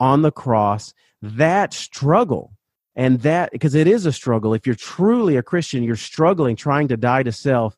on 0.00 0.22
the 0.22 0.32
cross 0.32 0.94
that 1.22 1.72
struggle 1.72 2.52
and 2.96 3.20
that 3.20 3.52
because 3.52 3.74
it 3.74 3.86
is 3.86 4.06
a 4.06 4.12
struggle 4.12 4.54
if 4.54 4.66
you're 4.66 4.74
truly 4.74 5.36
a 5.36 5.42
christian 5.42 5.82
you're 5.82 5.96
struggling 5.96 6.56
trying 6.56 6.88
to 6.88 6.96
die 6.96 7.22
to 7.22 7.32
self 7.32 7.76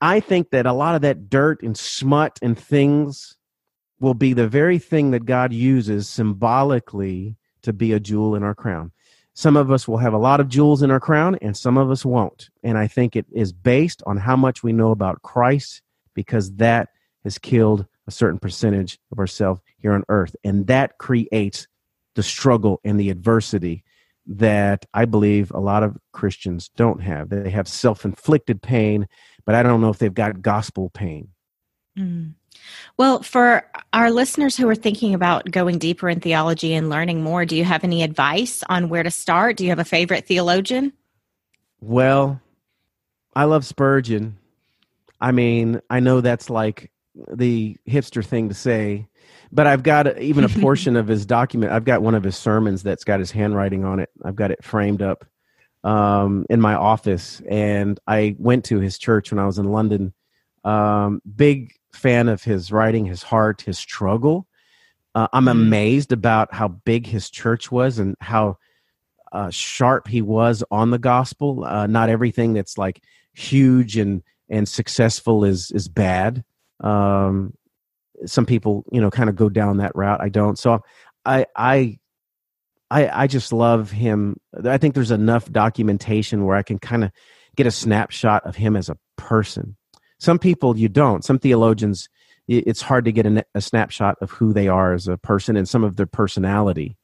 i 0.00 0.20
think 0.20 0.50
that 0.50 0.66
a 0.66 0.72
lot 0.72 0.94
of 0.94 1.02
that 1.02 1.28
dirt 1.28 1.62
and 1.62 1.76
smut 1.76 2.38
and 2.42 2.58
things 2.58 3.36
will 3.98 4.14
be 4.14 4.32
the 4.32 4.48
very 4.48 4.78
thing 4.78 5.10
that 5.10 5.24
god 5.24 5.52
uses 5.52 6.08
symbolically 6.08 7.36
to 7.62 7.72
be 7.72 7.92
a 7.92 8.00
jewel 8.00 8.34
in 8.34 8.42
our 8.42 8.54
crown 8.54 8.92
some 9.34 9.56
of 9.56 9.70
us 9.70 9.86
will 9.86 9.98
have 9.98 10.12
a 10.12 10.18
lot 10.18 10.40
of 10.40 10.48
jewels 10.48 10.82
in 10.82 10.90
our 10.90 11.00
crown, 11.00 11.36
and 11.40 11.56
some 11.56 11.78
of 11.78 11.90
us 11.90 12.04
won't. 12.04 12.50
And 12.62 12.76
I 12.76 12.86
think 12.86 13.16
it 13.16 13.26
is 13.32 13.52
based 13.52 14.02
on 14.04 14.18
how 14.18 14.36
much 14.36 14.62
we 14.62 14.72
know 14.72 14.90
about 14.90 15.22
Christ, 15.22 15.80
because 16.14 16.52
that 16.56 16.90
has 17.24 17.38
killed 17.38 17.86
a 18.06 18.10
certain 18.10 18.38
percentage 18.38 18.98
of 19.12 19.18
ourselves 19.18 19.60
here 19.78 19.92
on 19.92 20.04
earth. 20.10 20.34
And 20.44 20.66
that 20.66 20.98
creates 20.98 21.68
the 22.14 22.22
struggle 22.22 22.80
and 22.84 22.98
the 22.98 23.10
adversity 23.10 23.84
that 24.26 24.86
I 24.94 25.04
believe 25.04 25.50
a 25.50 25.60
lot 25.60 25.82
of 25.82 25.96
Christians 26.12 26.70
don't 26.76 27.02
have. 27.02 27.30
They 27.30 27.50
have 27.50 27.66
self 27.68 28.04
inflicted 28.04 28.62
pain, 28.62 29.08
but 29.44 29.54
I 29.54 29.62
don't 29.62 29.80
know 29.80 29.90
if 29.90 29.98
they've 29.98 30.12
got 30.12 30.42
gospel 30.42 30.90
pain. 30.90 31.28
Mm. 31.98 32.34
Well, 32.96 33.22
for 33.22 33.64
our 33.92 34.10
listeners 34.10 34.56
who 34.56 34.68
are 34.68 34.74
thinking 34.74 35.14
about 35.14 35.50
going 35.50 35.78
deeper 35.78 36.08
in 36.08 36.20
theology 36.20 36.74
and 36.74 36.90
learning 36.90 37.22
more, 37.22 37.44
do 37.44 37.56
you 37.56 37.64
have 37.64 37.84
any 37.84 38.02
advice 38.02 38.62
on 38.68 38.88
where 38.88 39.02
to 39.02 39.10
start? 39.10 39.56
Do 39.56 39.64
you 39.64 39.70
have 39.70 39.78
a 39.78 39.84
favorite 39.84 40.26
theologian? 40.26 40.92
Well, 41.80 42.40
I 43.34 43.44
love 43.44 43.64
Spurgeon. 43.64 44.38
I 45.20 45.32
mean, 45.32 45.80
I 45.90 46.00
know 46.00 46.20
that's 46.20 46.50
like 46.50 46.90
the 47.32 47.76
hipster 47.88 48.24
thing 48.24 48.48
to 48.48 48.54
say, 48.54 49.06
but 49.52 49.66
I've 49.66 49.82
got 49.82 50.18
even 50.20 50.44
a 50.44 50.48
portion 50.60 50.96
of 50.96 51.08
his 51.08 51.26
document. 51.26 51.72
I've 51.72 51.84
got 51.84 52.02
one 52.02 52.14
of 52.14 52.24
his 52.24 52.36
sermons 52.36 52.82
that's 52.82 53.04
got 53.04 53.20
his 53.20 53.30
handwriting 53.30 53.84
on 53.84 54.00
it. 54.00 54.10
I've 54.24 54.36
got 54.36 54.50
it 54.50 54.64
framed 54.64 55.02
up 55.02 55.24
um, 55.84 56.46
in 56.50 56.60
my 56.60 56.74
office, 56.74 57.40
and 57.48 57.98
I 58.06 58.36
went 58.38 58.64
to 58.66 58.78
his 58.78 58.98
church 58.98 59.30
when 59.32 59.38
I 59.38 59.46
was 59.46 59.58
in 59.58 59.70
London. 59.72 60.12
Um, 60.64 61.22
big 61.36 61.72
fan 61.92 62.28
of 62.28 62.42
his 62.42 62.70
writing, 62.70 63.06
his 63.06 63.22
heart, 63.22 63.62
his 63.62 63.78
struggle. 63.78 64.46
Uh, 65.14 65.26
I'm 65.32 65.46
mm. 65.46 65.50
amazed 65.52 66.12
about 66.12 66.54
how 66.54 66.68
big 66.68 67.06
his 67.06 67.30
church 67.30 67.72
was 67.72 67.98
and 67.98 68.16
how 68.20 68.58
uh, 69.32 69.50
sharp 69.50 70.06
he 70.06 70.22
was 70.22 70.62
on 70.70 70.90
the 70.90 70.98
gospel. 70.98 71.64
Uh, 71.64 71.86
not 71.86 72.08
everything 72.08 72.52
that's 72.52 72.78
like 72.78 73.02
huge 73.32 73.96
and 73.96 74.22
and 74.48 74.68
successful 74.68 75.44
is 75.44 75.70
is 75.72 75.88
bad. 75.88 76.44
Um, 76.80 77.54
some 78.26 78.46
people, 78.46 78.84
you 78.92 79.00
know, 79.00 79.10
kind 79.10 79.28
of 79.28 79.36
go 79.36 79.48
down 79.48 79.78
that 79.78 79.94
route. 79.94 80.20
I 80.20 80.28
don't. 80.28 80.58
So 80.58 80.80
I 81.24 81.46
I 81.56 81.98
I 82.90 83.22
I 83.22 83.26
just 83.26 83.52
love 83.52 83.90
him. 83.90 84.36
I 84.64 84.78
think 84.78 84.94
there's 84.94 85.10
enough 85.10 85.50
documentation 85.50 86.44
where 86.44 86.56
I 86.56 86.62
can 86.62 86.78
kind 86.78 87.04
of 87.04 87.12
get 87.56 87.66
a 87.66 87.70
snapshot 87.70 88.46
of 88.46 88.56
him 88.56 88.76
as 88.76 88.88
a 88.88 88.96
person 89.16 89.76
some 90.20 90.38
people 90.38 90.76
you 90.76 90.88
don't. 90.88 91.24
Some 91.24 91.38
theologians, 91.38 92.08
it's 92.46 92.82
hard 92.82 93.06
to 93.06 93.12
get 93.12 93.26
a, 93.26 93.44
a 93.54 93.60
snapshot 93.60 94.16
of 94.20 94.30
who 94.30 94.52
they 94.52 94.68
are 94.68 94.92
as 94.92 95.08
a 95.08 95.16
person 95.16 95.56
and 95.56 95.68
some 95.68 95.82
of 95.82 95.96
their 95.96 96.06
personality. 96.06 96.96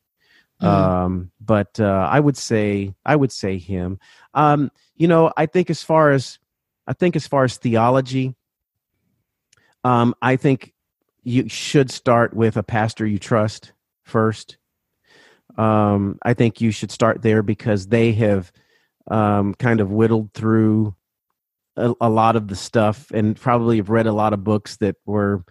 Mm-hmm. 0.60 0.66
Um, 0.66 1.30
but 1.40 1.80
uh, 1.80 2.08
I 2.10 2.20
would 2.20 2.36
say 2.36 2.94
I 3.04 3.16
would 3.16 3.32
say 3.32 3.58
him. 3.58 3.98
Um, 4.34 4.70
you 4.96 5.08
know, 5.08 5.32
I 5.36 5.46
think 5.46 5.70
as 5.70 5.82
far 5.82 6.12
as 6.12 6.38
I 6.86 6.92
think 6.92 7.16
as 7.16 7.26
far 7.26 7.44
as 7.44 7.56
theology, 7.56 8.34
um, 9.82 10.14
I 10.22 10.36
think 10.36 10.72
you 11.26 11.48
should 11.48 11.90
start 11.90 12.34
with 12.34 12.56
a 12.56 12.62
pastor 12.62 13.04
you 13.04 13.18
trust 13.18 13.72
first. 14.04 14.58
Um, 15.58 16.20
I 16.22 16.34
think 16.34 16.60
you 16.60 16.70
should 16.70 16.92
start 16.92 17.20
there 17.22 17.42
because 17.42 17.88
they 17.88 18.12
have 18.12 18.52
um, 19.10 19.54
kind 19.54 19.80
of 19.80 19.90
whittled 19.90 20.32
through 20.34 20.94
a, 21.76 21.92
a 22.00 22.08
lot 22.08 22.36
of 22.36 22.46
the 22.46 22.54
stuff 22.54 23.10
and 23.10 23.34
probably 23.34 23.78
have 23.78 23.90
read 23.90 24.06
a 24.06 24.12
lot 24.12 24.34
of 24.34 24.44
books 24.44 24.76
that 24.76 24.94
were 25.04 25.44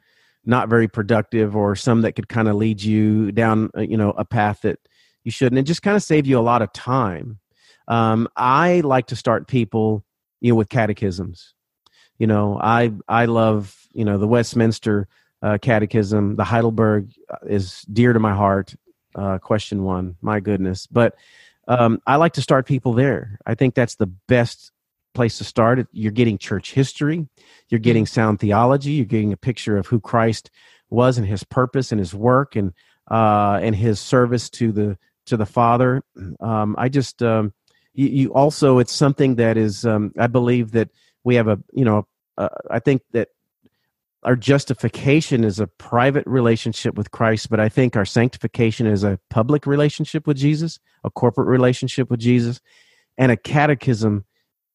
not 0.45 0.69
very 0.69 0.87
productive 0.87 1.57
or 1.57 1.75
some 1.75 2.03
that 2.03 2.13
could 2.13 2.29
kind 2.29 2.47
of 2.47 2.55
lead 2.55 2.81
you 2.81 3.33
down 3.33 3.69
uh, 3.77 3.81
you 3.81 3.97
know 3.97 4.11
a 4.11 4.23
path 4.23 4.61
that 4.61 4.79
you 5.25 5.31
shouldn't. 5.31 5.57
And 5.57 5.67
just 5.67 5.81
kind 5.81 5.97
of 5.97 6.03
save 6.03 6.25
you 6.25 6.39
a 6.39 6.41
lot 6.41 6.61
of 6.61 6.71
time. 6.71 7.39
Um, 7.89 8.29
i 8.37 8.79
like 8.79 9.07
to 9.07 9.15
start 9.17 9.49
people 9.49 10.05
you 10.39 10.53
know 10.53 10.55
with 10.55 10.69
catechisms. 10.69 11.53
You 12.17 12.27
know 12.27 12.57
i 12.61 12.93
i 13.09 13.25
love 13.25 13.75
you 13.91 14.05
know 14.05 14.17
the 14.17 14.27
westminster 14.27 15.09
uh, 15.45 15.59
Catechism. 15.59 16.35
The 16.35 16.43
Heidelberg 16.43 17.11
uh, 17.29 17.45
is 17.45 17.83
dear 17.83 18.13
to 18.13 18.19
my 18.19 18.33
heart. 18.33 18.75
Uh, 19.13 19.37
question 19.37 19.83
one, 19.83 20.17
my 20.21 20.39
goodness. 20.39 20.87
But 20.87 21.15
um, 21.67 22.01
I 22.05 22.15
like 22.15 22.33
to 22.33 22.41
start 22.41 22.65
people 22.65 22.93
there. 22.93 23.37
I 23.45 23.53
think 23.53 23.75
that's 23.75 23.95
the 23.95 24.07
best 24.07 24.71
place 25.13 25.37
to 25.37 25.43
start. 25.43 25.87
You're 25.91 26.11
getting 26.11 26.37
church 26.37 26.73
history, 26.73 27.27
you're 27.69 27.79
getting 27.79 28.07
sound 28.07 28.39
theology, 28.39 28.93
you're 28.93 29.05
getting 29.05 29.33
a 29.33 29.37
picture 29.37 29.77
of 29.77 29.85
who 29.85 29.99
Christ 29.99 30.49
was 30.89 31.17
and 31.17 31.27
his 31.27 31.43
purpose 31.43 31.91
and 31.91 31.99
his 31.99 32.13
work 32.13 32.55
and 32.55 32.73
uh, 33.09 33.59
and 33.61 33.75
his 33.75 33.99
service 33.99 34.49
to 34.49 34.71
the 34.71 34.97
to 35.27 35.37
the 35.37 35.45
Father. 35.45 36.03
Um, 36.39 36.75
I 36.77 36.89
just 36.89 37.21
um, 37.21 37.53
you, 37.93 38.07
you, 38.07 38.33
also 38.33 38.79
it's 38.79 38.93
something 38.93 39.35
that 39.35 39.57
is 39.57 39.85
um, 39.85 40.11
I 40.17 40.27
believe 40.27 40.71
that 40.71 40.89
we 41.23 41.35
have 41.35 41.47
a 41.47 41.59
you 41.71 41.85
know 41.85 42.07
uh, 42.37 42.49
I 42.69 42.79
think 42.79 43.03
that 43.11 43.29
our 44.25 44.35
justification 44.35 45.43
is 45.43 45.59
a 45.59 45.67
private 45.67 46.25
relationship 46.25 46.95
with 46.95 47.11
Christ, 47.11 47.47
but 47.49 47.59
I 47.59 47.69
think 47.69 47.95
our 47.95 48.05
sanctification 48.05 48.87
is 48.87 49.03
a 49.03 49.19
public 49.29 49.67
relationship 49.67 50.25
with 50.25 50.35
Jesus, 50.35 50.79
a 51.03 51.11
corporate 51.11 51.47
relationship 51.47 52.09
with 52.09 52.19
Jesus, 52.19 52.59
and 53.19 53.31
a 53.31 53.37
catechism. 53.37 54.25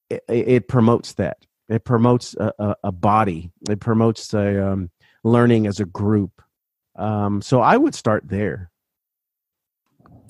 It, 0.09 0.23
it 0.29 0.69
promotes 0.69 1.15
that. 1.15 1.39
It 1.69 1.85
promotes 1.85 2.37
a, 2.37 2.53
a, 2.61 2.77
a 2.85 2.93
body. 2.93 3.51
It 3.69 3.81
promotes 3.81 4.33
a 4.35 4.69
um, 4.69 4.91
learning 5.25 5.67
as 5.67 5.81
a 5.81 5.85
group. 5.85 6.41
Um, 6.97 7.43
so 7.43 7.61
I 7.61 7.77
would 7.77 7.97
start 7.97 8.29
there. 8.29 8.71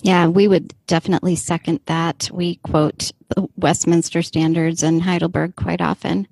Yeah, 0.03 0.29
we 0.29 0.49
would 0.49 0.73
definitely 0.87 1.37
second 1.37 1.81
that. 1.87 2.31
We 2.33 2.55
quote 2.57 3.13
the 3.37 3.47
Westminster 3.57 4.23
Standards 4.23 4.83
and 4.83 5.03
Heidelberg 5.03 5.57
quite 5.57 5.83
often 5.83 6.27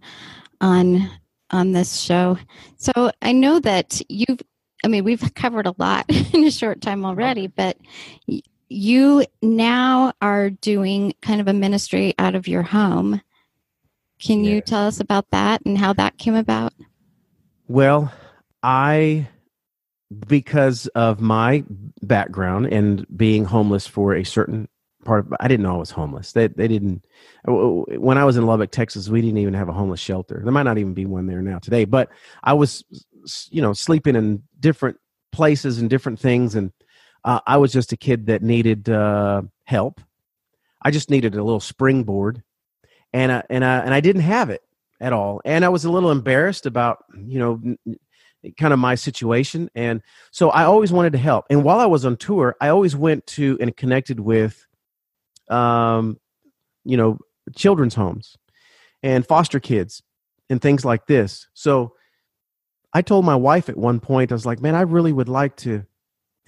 on 0.62 1.10
on 1.50 1.72
this 1.72 2.00
show. 2.00 2.38
So 2.76 3.10
I 3.22 3.32
know 3.32 3.60
that 3.60 4.00
you've 4.08 4.40
I 4.84 4.88
mean 4.88 5.04
we've 5.04 5.34
covered 5.34 5.66
a 5.66 5.74
lot 5.78 6.06
in 6.34 6.44
a 6.44 6.50
short 6.50 6.80
time 6.80 7.04
already, 7.04 7.46
but 7.46 7.76
you 8.68 9.24
now 9.42 10.12
are 10.20 10.50
doing 10.50 11.14
kind 11.22 11.40
of 11.40 11.48
a 11.48 11.52
ministry 11.52 12.14
out 12.18 12.34
of 12.34 12.46
your 12.46 12.62
home. 12.62 13.22
Can 14.20 14.44
you 14.44 14.60
tell 14.60 14.86
us 14.86 15.00
about 15.00 15.30
that 15.30 15.62
and 15.64 15.78
how 15.78 15.92
that 15.92 16.18
came 16.18 16.34
about? 16.34 16.74
Well, 17.68 18.12
I 18.62 19.28
because 20.26 20.86
of 20.88 21.20
my 21.20 21.64
background 22.02 22.66
and 22.72 23.06
being 23.16 23.44
homeless 23.44 23.86
for 23.86 24.14
a 24.14 24.24
certain 24.24 24.68
part 25.08 25.26
of 25.26 25.34
I 25.40 25.48
didn't 25.48 25.64
know 25.64 25.74
I 25.74 25.78
was 25.78 25.90
homeless. 25.90 26.32
They 26.32 26.48
they 26.48 26.68
didn't 26.68 27.04
when 27.44 28.18
I 28.18 28.24
was 28.24 28.36
in 28.36 28.46
Lubbock, 28.46 28.70
Texas, 28.70 29.08
we 29.08 29.22
didn't 29.22 29.38
even 29.38 29.54
have 29.54 29.68
a 29.68 29.72
homeless 29.72 30.00
shelter. 30.00 30.40
There 30.44 30.52
might 30.52 30.64
not 30.64 30.78
even 30.78 30.94
be 30.94 31.06
one 31.06 31.26
there 31.26 31.42
now 31.42 31.58
today, 31.58 31.84
but 31.84 32.10
I 32.44 32.52
was 32.52 32.84
you 33.50 33.62
know 33.62 33.72
sleeping 33.72 34.16
in 34.16 34.42
different 34.60 34.98
places 35.32 35.78
and 35.78 35.90
different 35.90 36.20
things 36.20 36.54
and 36.54 36.72
uh, 37.24 37.40
I 37.46 37.56
was 37.56 37.72
just 37.72 37.92
a 37.92 37.96
kid 37.96 38.26
that 38.26 38.42
needed 38.42 38.88
uh, 38.88 39.42
help. 39.64 40.00
I 40.80 40.90
just 40.90 41.10
needed 41.10 41.34
a 41.34 41.42
little 41.42 41.60
springboard 41.60 42.42
and 43.12 43.32
I, 43.32 43.42
and 43.50 43.64
I, 43.64 43.78
and 43.78 43.92
I 43.92 44.00
didn't 44.00 44.22
have 44.22 44.50
it 44.50 44.62
at 45.00 45.12
all. 45.12 45.40
And 45.44 45.64
I 45.64 45.68
was 45.68 45.84
a 45.84 45.90
little 45.90 46.10
embarrassed 46.10 46.64
about, 46.64 47.04
you 47.16 47.38
know, 47.38 47.76
kind 48.56 48.72
of 48.72 48.78
my 48.78 48.94
situation 48.94 49.68
and 49.74 50.00
so 50.30 50.50
i 50.50 50.62
always 50.62 50.92
wanted 50.92 51.12
to 51.12 51.18
help 51.18 51.44
and 51.50 51.64
while 51.64 51.80
i 51.80 51.86
was 51.86 52.04
on 52.04 52.16
tour 52.16 52.54
i 52.60 52.68
always 52.68 52.94
went 52.94 53.26
to 53.26 53.58
and 53.60 53.76
connected 53.76 54.20
with 54.20 54.67
um 55.50 56.18
you 56.84 56.96
know 56.96 57.18
children's 57.56 57.94
homes 57.94 58.36
and 59.02 59.26
foster 59.26 59.60
kids 59.60 60.02
and 60.50 60.60
things 60.60 60.84
like 60.84 61.06
this 61.06 61.48
so 61.54 61.94
i 62.92 63.02
told 63.02 63.24
my 63.24 63.36
wife 63.36 63.68
at 63.68 63.76
one 63.76 64.00
point 64.00 64.32
i 64.32 64.34
was 64.34 64.46
like 64.46 64.60
man 64.60 64.74
i 64.74 64.82
really 64.82 65.12
would 65.12 65.28
like 65.28 65.56
to 65.56 65.84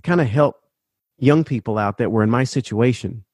kind 0.03 0.21
of 0.21 0.27
help 0.27 0.57
young 1.19 1.45
people 1.45 1.79
out 1.79 1.99
that 1.99 2.11
were 2.11 2.23
in 2.23 2.31
my 2.31 2.45
situation 2.45 3.25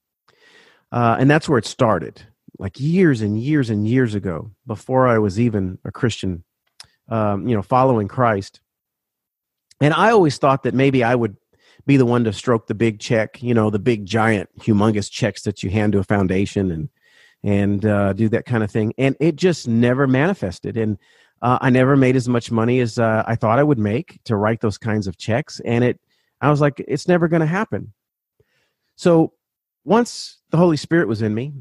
uh, 0.92 1.16
and 1.18 1.30
that's 1.30 1.48
where 1.48 1.58
it 1.58 1.66
started 1.66 2.22
like 2.58 2.80
years 2.80 3.20
and 3.20 3.40
years 3.40 3.70
and 3.70 3.86
years 3.86 4.14
ago 4.14 4.50
before 4.66 5.06
i 5.06 5.18
was 5.18 5.38
even 5.38 5.78
a 5.84 5.92
christian 5.92 6.44
um, 7.08 7.48
you 7.48 7.54
know, 7.54 7.62
following 7.62 8.08
Christ. 8.08 8.60
And 9.80 9.92
I 9.92 10.10
always 10.10 10.38
thought 10.38 10.62
that 10.64 10.74
maybe 10.74 11.04
I 11.04 11.14
would 11.14 11.36
be 11.86 11.96
the 11.96 12.06
one 12.06 12.24
to 12.24 12.32
stroke 12.32 12.66
the 12.66 12.74
big 12.74 12.98
check, 13.00 13.42
you 13.42 13.54
know, 13.54 13.70
the 13.70 13.78
big 13.78 14.04
giant, 14.04 14.50
humongous 14.58 15.10
checks 15.10 15.42
that 15.42 15.62
you 15.62 15.70
hand 15.70 15.92
to 15.92 15.98
a 15.98 16.04
foundation 16.04 16.70
and 16.70 16.88
and 17.42 17.86
uh, 17.86 18.12
do 18.12 18.28
that 18.28 18.44
kind 18.44 18.64
of 18.64 18.70
thing. 18.70 18.92
And 18.98 19.16
it 19.20 19.36
just 19.36 19.68
never 19.68 20.06
manifested. 20.06 20.76
And 20.76 20.98
uh, 21.42 21.58
I 21.60 21.70
never 21.70 21.94
made 21.94 22.16
as 22.16 22.28
much 22.28 22.50
money 22.50 22.80
as 22.80 22.98
uh, 22.98 23.22
I 23.26 23.36
thought 23.36 23.58
I 23.58 23.62
would 23.62 23.78
make 23.78 24.18
to 24.24 24.36
write 24.36 24.60
those 24.60 24.78
kinds 24.78 25.06
of 25.06 25.16
checks. 25.16 25.60
And 25.64 25.84
it, 25.84 26.00
I 26.40 26.50
was 26.50 26.60
like, 26.60 26.82
it's 26.88 27.06
never 27.06 27.28
going 27.28 27.40
to 27.40 27.46
happen. 27.46 27.92
So 28.96 29.34
once 29.84 30.38
the 30.50 30.56
Holy 30.56 30.76
Spirit 30.76 31.06
was 31.06 31.22
in 31.22 31.34
me, 31.34 31.52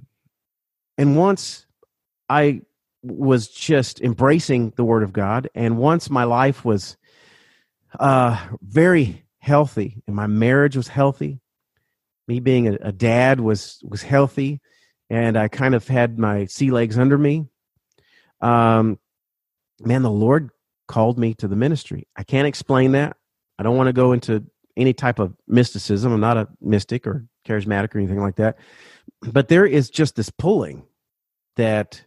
and 0.98 1.16
once 1.16 1.68
I 2.30 2.62
was 3.06 3.48
just 3.48 4.02
embracing 4.02 4.74
the 4.76 4.84
word 4.84 5.04
of 5.04 5.14
God. 5.14 5.50
And 5.56 5.78
once 5.78 6.10
my 6.10 6.24
life 6.24 6.66
was 6.66 6.98
uh, 8.00 8.48
very 8.62 9.25
healthy 9.46 10.02
and 10.08 10.16
my 10.16 10.26
marriage 10.26 10.76
was 10.76 10.88
healthy, 10.88 11.40
me 12.28 12.40
being 12.40 12.68
a, 12.68 12.78
a, 12.82 12.92
dad 12.92 13.40
was 13.40 13.80
was 13.84 14.02
healthy, 14.02 14.60
and 15.12 15.38
I 15.38 15.48
kind 15.50 15.76
of 15.76 15.88
had 15.88 16.18
my 16.18 16.46
sea 16.46 16.72
legs 16.72 16.98
under 16.98 17.16
me. 17.16 17.46
Um, 18.42 18.98
man, 19.80 20.02
the 20.02 20.10
Lord 20.10 20.50
called 20.88 21.20
me 21.20 21.36
to 21.36 21.48
the 21.48 21.56
ministry. 21.56 22.08
I 22.16 22.24
can't 22.24 22.48
explain 22.48 22.94
that. 22.94 23.18
I 23.60 23.64
don't 23.64 23.78
want 23.78 23.88
to 23.88 23.94
go 23.94 24.14
into 24.14 24.44
any 24.76 24.94
type 24.94 25.20
of 25.20 25.36
mysticism. 25.48 26.12
I'm 26.12 26.20
not 26.20 26.38
a 26.38 26.48
mystic 26.60 27.06
or 27.06 27.28
charismatic 27.48 27.94
or 27.94 28.00
anything 28.00 28.22
like 28.22 28.38
that. 28.38 28.58
But 29.22 29.48
there 29.48 29.68
is 29.68 29.92
just 29.92 30.16
this 30.16 30.32
pulling 30.32 30.84
that 31.56 32.04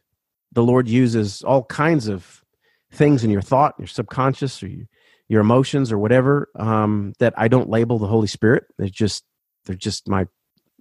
the 0.53 0.65
Lord 0.65 0.89
uses 0.89 1.43
all 1.43 1.63
kinds 1.63 2.09
of 2.09 2.45
things 2.93 3.23
in 3.23 3.31
your 3.31 3.43
thought, 3.43 3.77
your 3.79 3.87
subconscious, 3.87 4.61
or 4.61 4.69
your 5.29 5.41
emotions, 5.41 5.93
or 5.93 5.99
whatever 5.99 6.49
um, 6.57 7.13
that 7.19 7.35
I 7.37 7.49
don't 7.49 7.69
label 7.69 7.99
the 7.99 8.07
Holy 8.07 8.27
Spirit. 8.27 8.65
They're 8.79 8.89
just 8.89 9.25
they're 9.65 9.77
just 9.77 10.09
my 10.09 10.27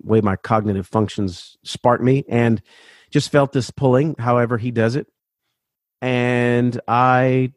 way 0.01 0.21
my 0.21 0.35
cognitive 0.35 0.87
functions 0.87 1.57
spark 1.63 2.01
me, 2.01 2.23
and 2.29 2.61
just 3.11 3.31
felt 3.31 3.51
this 3.51 3.71
pulling. 3.71 4.15
However, 4.17 4.57
He 4.57 4.71
does 4.71 4.95
it, 4.95 5.07
and 6.01 6.79
I 6.87 7.53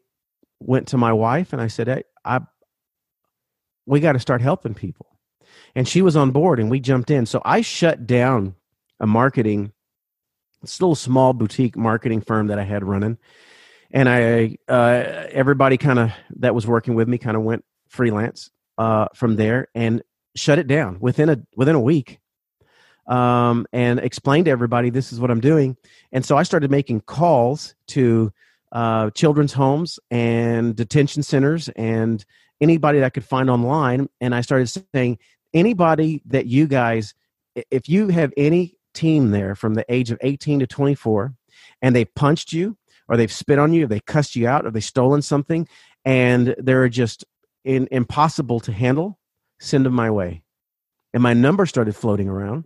went 0.59 0.89
to 0.89 0.97
my 0.97 1.13
wife 1.13 1.53
and 1.53 1.61
I 1.61 1.67
said, 1.67 1.87
"Hey, 1.87 2.03
I 2.23 2.41
we 3.85 3.99
got 3.99 4.13
to 4.13 4.19
start 4.19 4.41
helping 4.41 4.73
people," 4.73 5.07
and 5.75 5.87
she 5.87 6.01
was 6.01 6.15
on 6.15 6.31
board, 6.31 6.59
and 6.59 6.69
we 6.69 6.79
jumped 6.79 7.11
in. 7.11 7.25
So 7.25 7.41
I 7.45 7.61
shut 7.61 8.05
down 8.05 8.55
a 8.99 9.07
marketing 9.07 9.73
still 10.65 10.91
a 10.91 10.95
small 10.97 11.33
boutique 11.33 11.75
marketing 11.75 12.21
firm 12.21 12.47
that 12.47 12.59
I 12.59 12.63
had 12.63 12.83
running. 12.83 13.17
And 13.93 14.07
I, 14.07 14.57
uh, 14.67 15.27
everybody 15.31 15.77
kind 15.77 15.99
of 15.99 16.11
that 16.37 16.55
was 16.55 16.65
working 16.65 16.95
with 16.95 17.07
me 17.07 17.17
kind 17.17 17.35
of 17.35 17.43
went 17.43 17.65
freelance 17.89 18.49
uh, 18.77 19.07
from 19.13 19.35
there 19.35 19.67
and 19.75 20.01
shut 20.35 20.59
it 20.59 20.67
down 20.67 20.97
within 20.99 21.29
a 21.29 21.37
within 21.55 21.75
a 21.75 21.79
week. 21.79 22.19
Um, 23.07 23.65
and 23.73 23.99
explained 23.99 24.45
to 24.45 24.51
everybody 24.51 24.89
this 24.89 25.11
is 25.11 25.19
what 25.19 25.31
I'm 25.31 25.41
doing. 25.41 25.75
And 26.11 26.25
so 26.25 26.37
I 26.37 26.43
started 26.43 26.71
making 26.71 27.01
calls 27.01 27.75
to 27.87 28.31
uh, 28.71 29.09
children's 29.09 29.51
homes 29.51 29.99
and 30.09 30.75
detention 30.75 31.23
centers 31.23 31.67
and 31.69 32.23
anybody 32.61 32.99
that 32.99 33.05
I 33.05 33.09
could 33.09 33.25
find 33.25 33.49
online. 33.49 34.07
And 34.21 34.33
I 34.33 34.41
started 34.41 34.67
saying, 34.93 35.17
anybody 35.53 36.21
that 36.27 36.45
you 36.45 36.67
guys, 36.67 37.13
if 37.69 37.89
you 37.89 38.07
have 38.09 38.31
any 38.37 38.75
team 38.93 39.31
there 39.31 39.55
from 39.55 39.73
the 39.73 39.85
age 39.89 40.11
of 40.11 40.17
18 40.21 40.59
to 40.59 40.67
24 40.67 41.33
and 41.81 41.95
they 41.95 42.05
punched 42.05 42.53
you 42.53 42.77
or 43.07 43.17
they've 43.17 43.31
spit 43.31 43.59
on 43.59 43.73
you 43.73 43.85
or 43.85 43.87
they 43.87 43.99
cussed 43.99 44.35
you 44.35 44.47
out 44.47 44.65
or 44.65 44.71
they 44.71 44.79
stolen 44.79 45.21
something 45.21 45.67
and 46.05 46.55
they're 46.57 46.89
just 46.89 47.25
in, 47.63 47.87
impossible 47.91 48.59
to 48.61 48.71
handle 48.71 49.19
send 49.59 49.85
them 49.85 49.93
my 49.93 50.09
way. 50.09 50.43
And 51.13 51.21
my 51.21 51.33
number 51.33 51.65
started 51.65 51.95
floating 51.95 52.29
around 52.29 52.65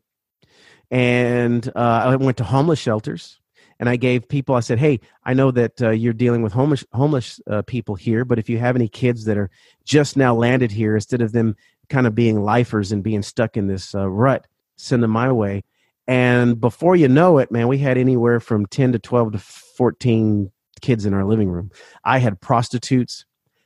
and 0.92 1.68
uh, 1.76 2.02
i 2.06 2.16
went 2.16 2.38
to 2.38 2.44
homeless 2.44 2.80
shelters 2.80 3.40
and 3.80 3.90
i 3.90 3.96
gave 3.96 4.28
people 4.28 4.56
i 4.56 4.60
said 4.60 4.80
hey 4.80 5.00
i 5.24 5.34
know 5.34 5.52
that 5.52 5.82
uh, 5.82 5.90
you're 5.90 6.14
dealing 6.14 6.42
with 6.42 6.54
homeless 6.54 6.86
homeless 6.94 7.40
uh, 7.50 7.62
people 7.64 7.96
here 7.96 8.24
but 8.24 8.40
if 8.40 8.50
you 8.50 8.58
have 8.58 8.76
any 8.76 8.88
kids 8.88 9.26
that 9.26 9.38
are 9.38 9.50
just 9.84 10.16
now 10.16 10.34
landed 10.34 10.72
here 10.72 10.96
instead 10.96 11.22
of 11.22 11.32
them 11.32 11.56
kind 11.90 12.08
of 12.08 12.16
being 12.16 12.42
lifers 12.42 12.92
and 12.92 13.04
being 13.04 13.22
stuck 13.22 13.58
in 13.58 13.68
this 13.68 13.96
uh, 13.96 14.08
rut 14.08 14.48
send 14.78 15.02
them 15.02 15.12
my 15.12 15.32
way 15.32 15.64
and 16.08 16.60
before 16.60 16.96
you 16.96 17.08
know 17.08 17.38
it, 17.40 17.52
man, 17.52 17.68
we 17.68 17.78
had 17.78 17.98
anywhere 17.98 18.40
from 18.40 18.66
10 18.68 18.92
to 18.94 19.00
12 19.00 19.34
to 19.34 19.40
14 19.40 20.52
kids 20.82 21.06
in 21.06 21.14
our 21.14 21.26
living 21.26 21.50
room. 21.50 21.72
I 22.04 22.20
had 22.20 22.40
prostitutes, 22.40 23.26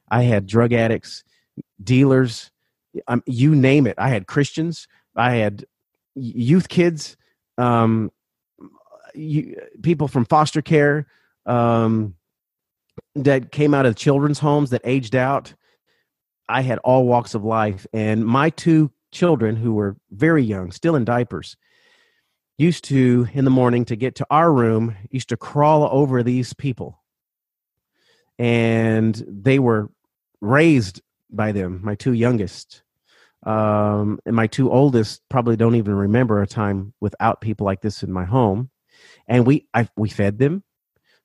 I 0.10 0.24
had 0.24 0.46
drug 0.46 0.72
addicts, 0.72 1.24
dealers, 1.84 2.52
um, 3.08 3.24
you 3.26 3.56
name 3.56 3.88
it. 3.88 3.96
I 3.98 4.10
had 4.10 4.28
Christians, 4.28 4.88
I 5.16 5.36
had 5.36 5.66
youth 6.16 6.70
kids, 6.70 7.18
um, 7.58 8.12
you, 9.14 9.56
people 9.84 10.08
from 10.08 10.26
foster 10.26 10.62
care 10.62 11.08
um, 11.46 12.16
that 13.16 13.52
came 13.52 13.74
out 13.74 13.86
of 13.86 13.96
children's 13.96 14.40
homes 14.40 14.70
that 14.70 14.82
aged 14.84 15.16
out. 15.16 15.54
I 16.48 16.62
had 16.62 16.80
all 16.80 17.06
walks 17.06 17.36
of 17.36 17.44
life, 17.44 17.86
and 17.94 18.26
my 18.26 18.50
two 18.50 18.92
children, 19.12 19.56
who 19.56 19.74
were 19.74 19.98
very 20.12 20.44
young, 20.44 20.72
still 20.72 20.96
in 20.96 21.06
diapers, 21.06 21.56
used 22.60 22.84
to 22.84 23.26
in 23.34 23.46
the 23.46 23.52
morning 23.52 23.86
to 23.86 23.96
get 23.96 24.16
to 24.16 24.28
our 24.30 24.52
room 24.52 24.96
used 25.10 25.30
to 25.30 25.38
crawl 25.38 25.88
over 25.90 26.22
these 26.22 26.54
people. 26.54 27.02
And 28.38 29.16
they 29.28 29.60
were 29.60 29.90
raised 30.42 31.02
by 31.30 31.54
them 31.54 31.80
my 31.84 31.96
two 31.96 32.14
youngest. 32.14 32.84
Um, 33.44 34.20
and 34.26 34.36
my 34.36 34.48
two 34.48 34.70
oldest 34.70 35.22
probably 35.30 35.56
don't 35.56 35.76
even 35.76 35.96
remember 35.96 36.42
a 36.42 36.48
time 36.48 36.94
without 37.00 37.40
people 37.40 37.66
like 37.66 37.80
this 37.80 38.04
in 38.04 38.12
my 38.12 38.26
home. 38.26 38.70
And 39.28 39.48
we 39.48 39.68
I, 39.74 39.88
we 39.96 40.10
fed 40.10 40.38
them. 40.38 40.64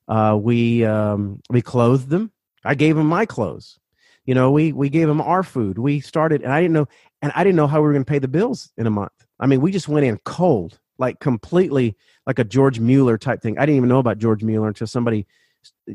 Uh, 0.07 0.39
we 0.41 0.85
um, 0.85 1.43
we 1.51 1.62
clothed 1.62 2.11
them. 2.11 2.30
I 2.64 2.76
gave 2.76 2.95
them 2.95 3.09
my 3.09 3.26
clothes. 3.26 3.80
You 4.24 4.37
know 4.37 4.53
we 4.53 4.72
we 4.72 4.89
gave 4.89 5.09
them 5.09 5.20
our 5.20 5.43
food. 5.43 5.78
We 5.78 5.99
started 5.99 6.43
and 6.43 6.53
i 6.53 6.61
didn't 6.61 6.74
know 6.74 6.87
and 7.20 7.32
i 7.35 7.43
didn't 7.43 7.57
know 7.57 7.66
how 7.66 7.80
we 7.80 7.89
were 7.89 7.93
going 7.93 8.05
to 8.05 8.11
pay 8.11 8.20
the 8.20 8.28
bills 8.28 8.70
in 8.76 8.87
a 8.87 8.91
month. 8.91 9.12
I 9.41 9.47
mean 9.47 9.61
we 9.61 9.72
just 9.72 9.89
went 9.89 10.07
in 10.07 10.18
cold 10.24 10.78
like 10.99 11.20
completely 11.20 11.97
like 12.26 12.38
a 12.38 12.45
George 12.45 12.80
Mueller 12.80 13.18
type 13.18 13.42
thing. 13.42 13.59
I 13.59 13.66
didn't 13.66 13.76
even 13.76 13.88
know 13.88 13.99
about 13.99 14.18
George 14.18 14.42
Mueller 14.42 14.68
until 14.68 14.86
somebody 14.86 15.26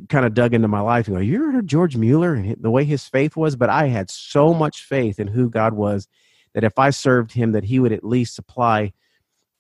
kind 0.08 0.26
of 0.26 0.34
dug 0.34 0.54
into 0.54 0.68
my 0.68 0.82
life 0.82 1.08
and 1.08 1.16
go, 1.16 1.22
"You 1.22 1.52
heard 1.52 1.68
George 1.68 1.96
Mueller 1.96 2.34
and 2.34 2.58
the 2.62 2.72
way 2.72 2.84
his 2.84 3.08
faith 3.08 3.36
was?" 3.36 3.56
But 3.56 3.70
I 3.70 3.88
had 3.88 4.10
so 4.10 4.54
much 4.54 4.84
faith 4.84 5.20
in 5.20 5.28
who 5.28 5.50
God 5.50 5.74
was 5.74 6.08
that 6.54 6.64
if 6.64 6.78
I 6.78 6.90
served 6.90 7.32
Him, 7.32 7.52
that 7.54 7.64
He 7.64 7.80
would 7.80 7.92
at 7.92 8.04
least 8.04 8.36
supply, 8.36 8.94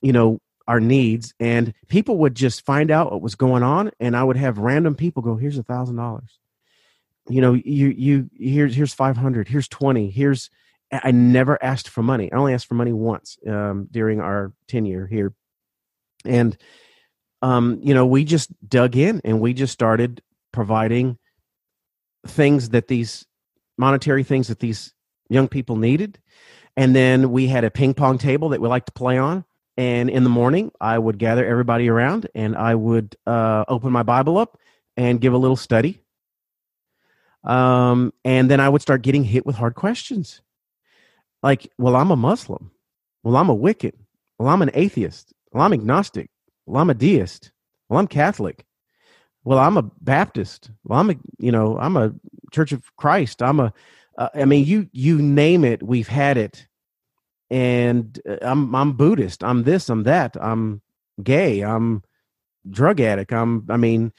you 0.01 0.13
know, 0.13 0.39
our 0.67 0.79
needs. 0.79 1.33
And 1.39 1.73
people 1.87 2.17
would 2.19 2.35
just 2.35 2.65
find 2.65 2.91
out 2.91 3.11
what 3.11 3.21
was 3.21 3.35
going 3.35 3.63
on, 3.63 3.91
and 3.99 4.15
I 4.15 4.23
would 4.23 4.37
have 4.37 4.57
random 4.57 4.95
people 4.95 5.21
go, 5.21 5.35
"Here's 5.35 5.57
a 5.57 5.63
thousand 5.63 5.97
dollars." 5.97 6.39
You 7.27 7.41
know, 7.41 7.53
you 7.53 7.89
you 7.89 8.29
here's 8.35 8.75
here's 8.75 8.93
five 8.93 9.17
hundred. 9.17 9.47
Here's 9.47 9.67
twenty. 9.67 10.09
Here's 10.09 10.49
I 10.91 11.11
never 11.11 11.61
asked 11.63 11.89
for 11.89 12.01
money. 12.01 12.31
I 12.31 12.35
only 12.35 12.53
asked 12.53 12.67
for 12.67 12.73
money 12.75 12.93
once 12.93 13.37
um, 13.47 13.87
during 13.91 14.19
our 14.21 14.53
tenure 14.67 15.05
here, 15.07 15.33
and 16.25 16.57
um, 17.41 17.79
you 17.83 17.93
know, 17.93 18.05
we 18.05 18.25
just 18.25 18.51
dug 18.67 18.95
in 18.95 19.21
and 19.23 19.39
we 19.39 19.53
just 19.53 19.71
started 19.71 20.21
providing 20.51 21.17
things 22.27 22.69
that 22.69 22.87
these 22.87 23.25
monetary 23.77 24.23
things 24.23 24.47
that 24.47 24.59
these 24.59 24.93
young 25.29 25.47
people 25.47 25.75
needed, 25.75 26.19
and 26.75 26.95
then 26.95 27.31
we 27.31 27.47
had 27.47 27.63
a 27.63 27.71
ping 27.71 27.93
pong 27.93 28.17
table 28.17 28.49
that 28.49 28.61
we 28.61 28.67
like 28.67 28.85
to 28.85 28.91
play 28.91 29.17
on. 29.17 29.45
And 29.77 30.09
in 30.09 30.25
the 30.25 30.29
morning, 30.29 30.71
I 30.81 30.99
would 30.99 31.17
gather 31.17 31.45
everybody 31.45 31.87
around 31.87 32.27
and 32.35 32.53
I 32.53 32.75
would 32.75 33.15
uh, 33.25 33.63
open 33.69 33.93
my 33.93 34.03
Bible 34.03 34.37
up 34.37 34.59
and 34.97 35.21
give 35.21 35.31
a 35.31 35.37
little 35.37 35.55
study. 35.55 36.01
Um, 37.45 38.11
and 38.25 38.51
then 38.51 38.59
I 38.59 38.67
would 38.67 38.81
start 38.81 39.03
getting 39.03 39.23
hit 39.23 39.45
with 39.45 39.55
hard 39.55 39.75
questions 39.75 40.41
like, 41.43 41.71
well, 41.77 41.95
I'm 41.95 42.11
a 42.11 42.15
Muslim. 42.15 42.71
Well, 43.23 43.37
I'm 43.37 43.49
a 43.49 43.55
Wiccan. 43.55 43.93
Well, 44.37 44.49
I'm 44.49 44.61
an 44.61 44.71
atheist. 44.73 45.33
Well, 45.51 45.63
I'm 45.63 45.73
agnostic. 45.73 46.29
Well, 46.65 46.81
I'm 46.81 46.89
a 46.89 46.93
deist. 46.93 47.51
Well, 47.89 47.99
I'm 47.99 48.07
Catholic. 48.07 48.65
Well, 49.43 49.59
I'm 49.59 49.77
a 49.77 49.83
Baptist. 50.01 50.71
Well, 50.83 50.99
I'm 50.99 51.09
a, 51.09 51.15
you 51.37 51.51
know, 51.51 51.77
I'm 51.77 51.97
a 51.97 52.13
Church 52.51 52.71
of 52.71 52.95
Christ. 52.97 53.41
I'm 53.41 53.59
a, 53.59 53.73
uh, 54.17 54.29
I 54.35 54.45
mean, 54.45 54.65
you, 54.65 54.89
you 54.91 55.21
name 55.21 55.63
it, 55.63 55.81
we've 55.81 56.07
had 56.07 56.37
it. 56.37 56.67
And 57.49 58.19
uh, 58.29 58.37
I'm, 58.41 58.75
I'm 58.75 58.93
Buddhist. 58.93 59.43
I'm 59.43 59.63
this, 59.63 59.89
I'm 59.89 60.03
that. 60.03 60.35
I'm 60.39 60.81
gay. 61.23 61.61
I'm 61.61 62.03
drug 62.69 62.99
addict. 63.01 63.33
I'm, 63.33 63.65
I 63.69 63.77
mean, 63.77 64.13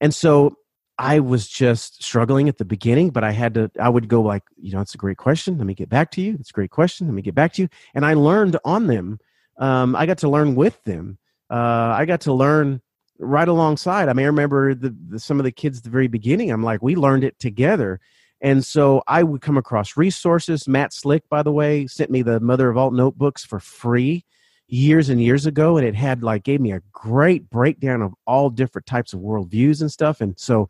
and 0.00 0.14
so 0.14 0.56
I 1.00 1.18
was 1.18 1.48
just 1.48 2.02
struggling 2.04 2.50
at 2.50 2.58
the 2.58 2.64
beginning, 2.66 3.08
but 3.08 3.24
I 3.24 3.30
had 3.30 3.54
to, 3.54 3.70
I 3.80 3.88
would 3.88 4.06
go 4.06 4.20
like, 4.20 4.42
you 4.60 4.72
know, 4.72 4.82
it's 4.82 4.94
a 4.94 4.98
great 4.98 5.16
question. 5.16 5.56
Let 5.56 5.66
me 5.66 5.72
get 5.72 5.88
back 5.88 6.10
to 6.10 6.20
you. 6.20 6.36
It's 6.38 6.50
a 6.50 6.52
great 6.52 6.70
question. 6.70 7.06
Let 7.06 7.14
me 7.14 7.22
get 7.22 7.34
back 7.34 7.54
to 7.54 7.62
you. 7.62 7.68
And 7.94 8.04
I 8.04 8.12
learned 8.12 8.58
on 8.66 8.86
them. 8.86 9.18
Um, 9.56 9.96
I 9.96 10.04
got 10.04 10.18
to 10.18 10.28
learn 10.28 10.54
with 10.56 10.84
them. 10.84 11.16
Uh, 11.48 11.94
I 11.96 12.04
got 12.04 12.20
to 12.22 12.34
learn 12.34 12.82
right 13.18 13.48
alongside. 13.48 14.10
I 14.10 14.12
mean, 14.12 14.24
I 14.24 14.26
remember 14.26 14.74
the, 14.74 14.94
the, 15.08 15.18
some 15.18 15.40
of 15.40 15.44
the 15.44 15.52
kids 15.52 15.78
at 15.78 15.84
the 15.84 15.90
very 15.90 16.06
beginning. 16.06 16.50
I'm 16.50 16.62
like, 16.62 16.82
we 16.82 16.96
learned 16.96 17.24
it 17.24 17.38
together. 17.38 17.98
And 18.42 18.62
so 18.62 19.02
I 19.06 19.22
would 19.22 19.40
come 19.40 19.56
across 19.56 19.96
resources. 19.96 20.68
Matt 20.68 20.92
Slick, 20.92 21.26
by 21.30 21.42
the 21.42 21.52
way, 21.52 21.86
sent 21.86 22.10
me 22.10 22.20
the 22.20 22.40
Mother 22.40 22.68
of 22.68 22.76
All 22.76 22.90
notebooks 22.90 23.42
for 23.42 23.58
free 23.58 24.26
years 24.68 25.08
and 25.08 25.22
years 25.22 25.46
ago. 25.46 25.78
And 25.78 25.86
it 25.86 25.94
had 25.94 26.22
like, 26.22 26.44
gave 26.44 26.60
me 26.60 26.72
a 26.72 26.82
great 26.92 27.48
breakdown 27.48 28.02
of 28.02 28.12
all 28.26 28.50
different 28.50 28.84
types 28.84 29.14
of 29.14 29.20
worldviews 29.20 29.80
and 29.80 29.90
stuff. 29.90 30.20
And 30.20 30.38
so, 30.38 30.68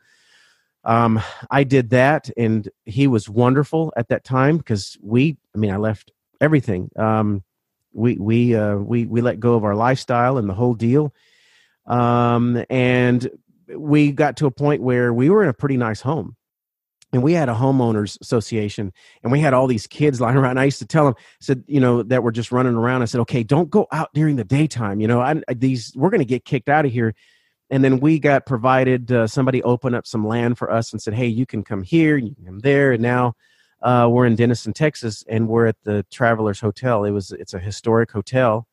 um, 0.85 1.20
I 1.51 1.64
did 1.64 1.91
that, 1.91 2.31
and 2.37 2.68
he 2.85 3.07
was 3.07 3.28
wonderful 3.28 3.93
at 3.97 4.09
that 4.09 4.24
time 4.24 4.59
because 4.59 4.97
we, 5.03 5.37
I 5.55 5.59
mean, 5.59 5.70
I 5.70 5.76
left 5.76 6.11
everything. 6.41 6.91
Um, 6.97 7.45
we 7.93 8.16
we 8.16 8.55
uh, 8.55 8.76
we 8.76 9.07
we 9.07 9.20
let 9.20 9.41
go 9.41 9.55
of 9.55 9.64
our 9.64 9.74
lifestyle 9.74 10.39
and 10.39 10.49
the 10.49 10.55
whole 10.55 10.74
deal, 10.74 11.12
um, 11.87 12.64
and 12.70 13.28
we 13.76 14.12
got 14.12 14.37
to 14.39 14.47
a 14.47 14.51
point 14.51 14.83
where 14.83 15.12
we 15.12 15.28
were 15.28 15.43
in 15.43 15.49
a 15.49 15.55
pretty 15.55 15.76
nice 15.76 16.01
home. 16.01 16.37
And 17.12 17.24
we 17.24 17.33
had 17.33 17.49
a 17.49 17.55
homeowners 17.55 18.20
association, 18.20 18.93
and 19.24 19.33
we 19.33 19.41
had 19.41 19.53
all 19.53 19.66
these 19.66 19.89
kids 19.89 20.20
lying 20.20 20.37
around. 20.37 20.59
I 20.59 20.64
used 20.64 20.78
to 20.78 20.87
tell 20.87 21.05
them, 21.05 21.14
said, 21.41 21.64
you 21.66 21.81
know, 21.81 22.05
that 22.05 22.22
were 22.22 22.31
just 22.31 22.53
running 22.53 22.76
around. 22.76 23.03
I 23.03 23.07
said, 23.07 23.20
okay, 23.22 23.43
don't 23.43 23.68
go 23.68 23.89
out 23.91 24.11
during 24.14 24.37
the 24.37 24.45
daytime. 24.45 25.01
You 25.01 25.09
know, 25.09 25.20
I, 25.20 25.43
these 25.53 25.93
we're 25.97 26.11
going 26.11 26.20
to 26.20 26.24
get 26.24 26.45
kicked 26.45 26.68
out 26.68 26.87
of 26.87 26.93
here 26.93 27.12
and 27.71 27.85
then 27.85 28.01
we 28.01 28.18
got 28.18 28.47
provided 28.47 29.11
uh, 29.12 29.27
somebody 29.27 29.62
opened 29.62 29.95
up 29.97 30.07
some 30.07 30.27
land 30.27 30.59
for 30.59 30.71
us 30.71 30.93
and 30.93 31.01
said 31.01 31.14
hey 31.14 31.27
you 31.27 31.47
can 31.47 31.62
come 31.62 31.83
here 31.83 32.16
you 32.16 32.35
can 32.35 32.45
come 32.45 32.59
there. 32.61 32.93
And 32.93 33.03
now 33.03 33.35
uh, 33.83 34.09
we're 34.11 34.27
in 34.27 34.37
denison 34.37 34.73
texas 34.73 35.25
and 35.29 35.49
we're 35.49 35.66
at 35.66 35.77
the 35.85 36.05
travelers 36.11 36.61
hotel. 36.61 37.05
It 37.05 37.12
was 37.12 37.33
it's 37.33 37.55
a 37.55 37.59
historic 37.59 38.11
hotel 38.11 38.66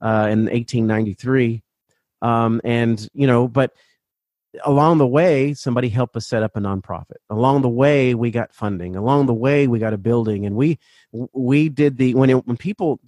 uh, 0.00 0.28
in 0.30 0.46
1893 0.46 1.62
um, 2.22 2.60
and 2.64 3.08
you 3.12 3.26
know 3.26 3.48
but 3.48 3.72
along 4.64 4.98
the 4.98 5.06
way 5.06 5.52
somebody 5.52 5.90
helped 5.90 6.16
us 6.16 6.26
set 6.26 6.42
up 6.42 6.56
a 6.56 6.60
nonprofit. 6.60 7.18
Along 7.28 7.60
the 7.60 7.68
way 7.68 8.14
we 8.14 8.30
got 8.30 8.54
funding. 8.54 8.96
Along 8.96 9.26
the 9.26 9.34
way 9.34 9.68
we 9.68 9.78
got 9.78 9.92
a 9.92 9.98
building. 9.98 10.46
And 10.46 10.56
we 10.56 10.78
we 11.12 11.68
did 11.68 11.98
the 11.98 12.14
when 12.14 12.30
it, 12.30 12.46
when 12.46 12.56
people 12.56 12.98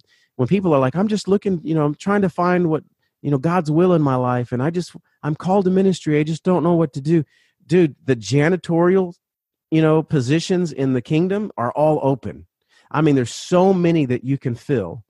when 0.41 0.47
people 0.47 0.73
are 0.73 0.79
like 0.79 0.95
i'm 0.95 1.07
just 1.07 1.27
looking 1.27 1.61
you 1.63 1.75
know 1.75 1.85
i'm 1.85 1.93
trying 1.93 2.23
to 2.23 2.29
find 2.29 2.67
what 2.67 2.83
you 3.21 3.31
know 3.31 3.37
god's 3.37 3.71
will 3.71 3.93
in 3.93 4.01
my 4.01 4.15
life 4.15 4.51
and 4.51 4.61
i 4.61 4.69
just 4.69 4.95
i'm 5.23 5.35
called 5.35 5.65
to 5.65 5.71
ministry. 5.71 6.19
I 6.19 6.23
just 6.23 6.43
don't 6.43 6.63
know 6.63 6.73
what 6.73 6.93
to 6.93 7.01
do. 7.01 7.23
Dude 7.65 7.95
the 8.05 8.15
janitorial 8.15 9.13
you 9.69 9.81
know 9.81 10.03
positions 10.03 10.71
in 10.71 10.93
the 10.93 11.01
kingdom 11.01 11.51
are 11.57 11.71
all 11.71 11.99
open. 12.01 12.47
I 12.89 13.01
mean 13.01 13.15
there's 13.15 13.33
so 13.33 13.73
many 13.73 14.05
that 14.05 14.23
you 14.23 14.37
can 14.37 14.55
fill 14.55 15.03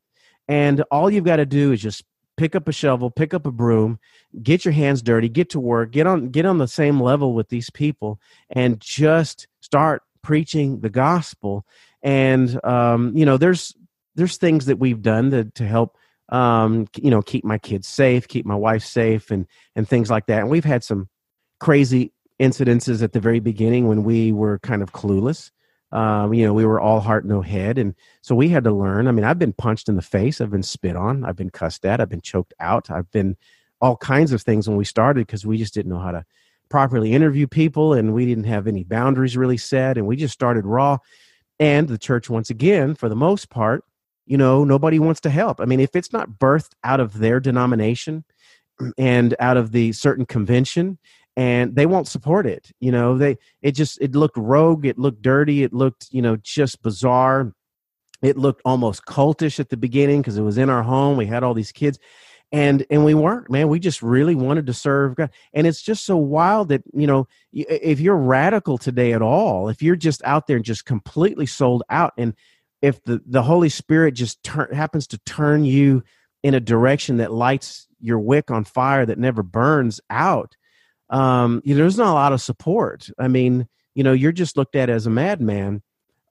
and 0.48 0.82
all 0.92 1.10
you've 1.10 1.24
got 1.24 1.38
to 1.38 1.46
do 1.46 1.72
is 1.72 1.82
just 1.82 2.04
pick 2.38 2.56
up 2.56 2.68
a 2.68 2.72
shovel 2.72 3.12
pick 3.12 3.34
up 3.34 3.46
a 3.46 3.52
broom 3.52 4.00
get 4.42 4.66
your 4.66 4.72
hands 4.72 5.02
dirty 5.02 5.30
get 5.30 5.50
to 5.50 5.60
work 5.60 5.92
get 5.92 6.08
on 6.08 6.30
get 6.30 6.46
on 6.46 6.58
the 6.58 6.68
same 6.68 7.00
level 7.00 7.34
with 7.34 7.50
these 7.50 7.70
people 7.70 8.20
and 8.50 8.80
just 8.80 9.48
start 9.60 10.04
preaching 10.22 10.80
the 10.82 10.90
gospel. 10.90 11.66
And 12.02 12.64
um, 12.66 13.16
you 13.16 13.26
know 13.26 13.38
there's 13.38 13.76
there's 14.16 14.38
things 14.38 14.66
that 14.66 14.80
we've 14.80 15.02
done 15.02 15.32
to, 15.32 15.46
to 15.46 15.66
help 15.66 15.98
um, 16.32 16.88
you 17.02 17.12
know, 17.12 17.22
keep 17.22 17.44
my 17.44 17.58
kids 17.58 17.88
safe, 17.88 18.28
keep 18.28 18.46
my 18.46 18.56
wife 18.56 18.84
safe, 18.84 19.32
and 19.32 19.46
and 19.76 19.88
things 19.88 20.10
like 20.10 20.26
that. 20.28 20.40
And 20.40 20.50
we've 20.50 20.66
had 20.66 20.84
some 20.84 21.10
crazy 21.60 22.14
incidences 22.40 23.04
at 23.04 23.14
the 23.14 23.20
very 23.20 23.40
beginning 23.40 23.88
when 23.88 24.04
we 24.04 24.32
were 24.32 24.60
kind 24.60 24.82
of 24.82 24.92
clueless. 24.92 25.52
Um, 25.92 26.34
you 26.34 26.46
know, 26.46 26.54
we 26.54 26.66
were 26.66 26.80
all 26.80 27.02
heart, 27.02 27.26
no 27.26 27.42
head, 27.42 27.78
and 27.78 27.96
so 28.22 28.34
we 28.34 28.48
had 28.48 28.64
to 28.64 28.72
learn. 28.72 29.08
I 29.08 29.12
mean, 29.12 29.26
I've 29.26 29.40
been 29.40 29.52
punched 29.52 29.90
in 29.90 29.98
the 29.98 30.02
face, 30.02 30.40
I've 30.40 30.50
been 30.50 30.64
spit 30.64 30.96
on, 30.96 31.26
I've 31.26 31.36
been 31.36 31.50
cussed 31.50 31.86
at, 31.86 32.00
I've 32.00 32.08
been 32.08 32.22
choked 32.22 32.54
out, 32.62 32.90
I've 32.90 33.12
been 33.12 33.36
all 33.82 33.98
kinds 33.98 34.32
of 34.32 34.42
things 34.42 34.70
when 34.70 34.78
we 34.78 34.86
started 34.86 35.28
because 35.28 35.46
we 35.46 35.58
just 35.58 35.74
didn't 35.74 35.92
know 35.92 36.00
how 36.00 36.12
to 36.12 36.24
properly 36.70 37.12
interview 37.12 37.46
people, 37.46 37.92
and 37.92 38.14
we 38.14 38.26
didn't 38.26 38.46
have 38.46 38.68
any 38.68 38.86
boundaries 38.86 39.36
really 39.36 39.58
set, 39.58 39.98
and 39.98 40.08
we 40.08 40.16
just 40.16 40.34
started 40.34 40.66
raw. 40.66 40.98
And 41.60 41.90
the 41.90 41.98
church, 41.98 42.30
once 42.30 42.50
again, 42.50 42.96
for 42.96 43.10
the 43.10 43.16
most 43.16 43.50
part, 43.50 43.84
you 44.32 44.38
know 44.38 44.64
nobody 44.64 44.98
wants 44.98 45.20
to 45.20 45.30
help. 45.30 45.60
I 45.60 45.66
mean 45.66 45.82
if 45.82 45.94
it's 45.94 46.14
not 46.14 46.40
birthed 46.40 46.72
out 46.86 47.02
of 47.02 47.20
their 47.20 47.42
denomination 47.42 48.24
and 48.98 49.36
out 49.40 49.58
of 49.58 49.74
the 49.74 49.92
certain 49.92 50.26
convention 50.26 50.98
and 51.36 51.76
they 51.76 51.86
won't 51.86 52.08
support 52.08 52.46
it 52.46 52.72
you 52.80 52.92
know 52.92 53.18
they 53.18 53.38
it 53.62 53.74
just 53.74 54.02
it 54.02 54.16
looked 54.16 54.38
rogue 54.38 54.86
it 54.86 54.98
looked 54.98 55.22
dirty 55.22 55.64
it 55.64 55.74
looked 55.74 56.08
you 56.12 56.22
know 56.22 56.38
just 56.38 56.82
bizarre. 56.82 57.54
It 58.22 58.38
looked 58.38 58.62
almost 58.64 59.06
cultish 59.06 59.60
at 59.60 59.70
the 59.70 59.78
beginning 59.78 60.22
because 60.22 60.38
it 60.38 60.44
was 60.44 60.58
in 60.58 60.70
our 60.70 60.84
home 60.84 61.18
we 61.18 61.26
had 61.26 61.44
all 61.44 61.54
these 61.54 61.74
kids 61.74 62.00
and 62.54 62.86
and 62.90 63.04
we 63.04 63.14
weren't 63.14 63.52
man 63.52 63.68
we 63.68 63.80
just 63.80 64.02
really 64.02 64.36
wanted 64.36 64.66
to 64.68 64.74
serve 64.74 65.16
god. 65.16 65.32
And 65.54 65.68
it's 65.68 65.82
just 65.82 66.06
so 66.06 66.16
wild 66.16 66.70
that 66.70 66.84
you 66.94 67.08
know 67.08 67.28
if 67.52 68.00
you're 68.00 68.16
radical 68.16 68.78
today 68.78 69.12
at 69.12 69.22
all 69.22 69.68
if 69.68 69.82
you're 69.82 69.98
just 69.98 70.22
out 70.24 70.48
there 70.48 70.56
and 70.56 70.66
just 70.66 70.86
completely 70.86 71.46
sold 71.46 71.84
out 71.90 72.14
and 72.18 72.34
if 72.82 73.04
the, 73.04 73.22
the 73.26 73.44
Holy 73.44 73.70
Spirit 73.70 74.14
just 74.14 74.46
happens 74.48 75.08
to 75.08 75.18
turn 75.20 75.66
you 75.66 76.04
in 76.44 76.54
a 76.54 76.60
direction 76.60 77.18
that 77.18 77.32
lights 77.32 77.88
your 78.00 78.20
wick 78.20 78.50
on 78.50 78.64
fire 78.64 79.06
that 79.06 79.20
never 79.20 79.44
burns 79.44 80.02
out, 80.10 80.56
um, 81.10 81.62
you 81.64 81.76
know, 81.76 81.82
there's 81.82 81.98
not 81.98 82.12
a 82.12 82.14
lot 82.14 82.34
of 82.34 82.42
support. 82.42 83.10
I 83.20 83.28
mean, 83.28 83.68
you 83.94 84.04
know, 84.04 84.14
you're 84.14 84.32
just 84.32 84.58
looked 84.58 84.76
at 84.76 84.90
as 84.90 85.06
a 85.06 85.10
madman. 85.10 85.82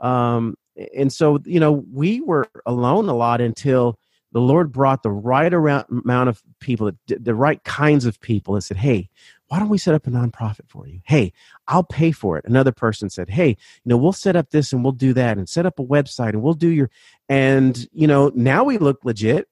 Um, 0.01 0.57
and 0.97 1.13
so, 1.13 1.39
you 1.45 1.61
know, 1.61 1.85
we 1.93 2.21
were 2.21 2.49
alone 2.67 3.09
a 3.09 3.15
lot 3.15 3.41
until 3.41 3.99
the 4.33 4.41
Lord 4.41 4.73
brought 4.73 5.03
the 5.03 5.11
right 5.11 5.53
around, 5.53 5.85
amount 5.91 6.29
of 6.29 6.43
people, 6.61 6.93
the 7.07 7.35
right 7.35 7.63
kinds 7.65 8.07
of 8.07 8.21
people, 8.21 8.55
and 8.55 8.63
said, 8.63 8.77
"Hey, 8.77 9.11
why 9.51 9.59
don't 9.59 9.69
we 9.69 9.79
set 9.79 9.95
up 9.95 10.07
a 10.07 10.11
nonprofit 10.11 10.69
for 10.69 10.87
you? 10.87 11.01
Hey, 11.05 11.33
I'll 11.67 11.83
pay 11.83 12.13
for 12.13 12.39
it." 12.39 12.45
Another 12.45 12.71
person 12.71 13.11
said, 13.11 13.29
"Hey, 13.31 13.49
you 13.49 13.57
know, 13.85 13.97
we'll 13.97 14.13
set 14.13 14.37
up 14.37 14.51
this 14.51 14.73
and 14.73 14.85
we'll 14.85 14.93
do 14.93 15.13
that, 15.15 15.39
and 15.39 15.49
set 15.49 15.67
up 15.67 15.81
a 15.81 15.85
website 15.85 16.31
and 16.31 16.43
we'll 16.43 16.55
do 16.55 16.69
your." 16.69 16.89
And 17.29 17.89
you 17.93 18.07
know, 18.07 18.31
now 18.37 18.63
we 18.63 18.79
look 18.79 19.05
legit, 19.05 19.49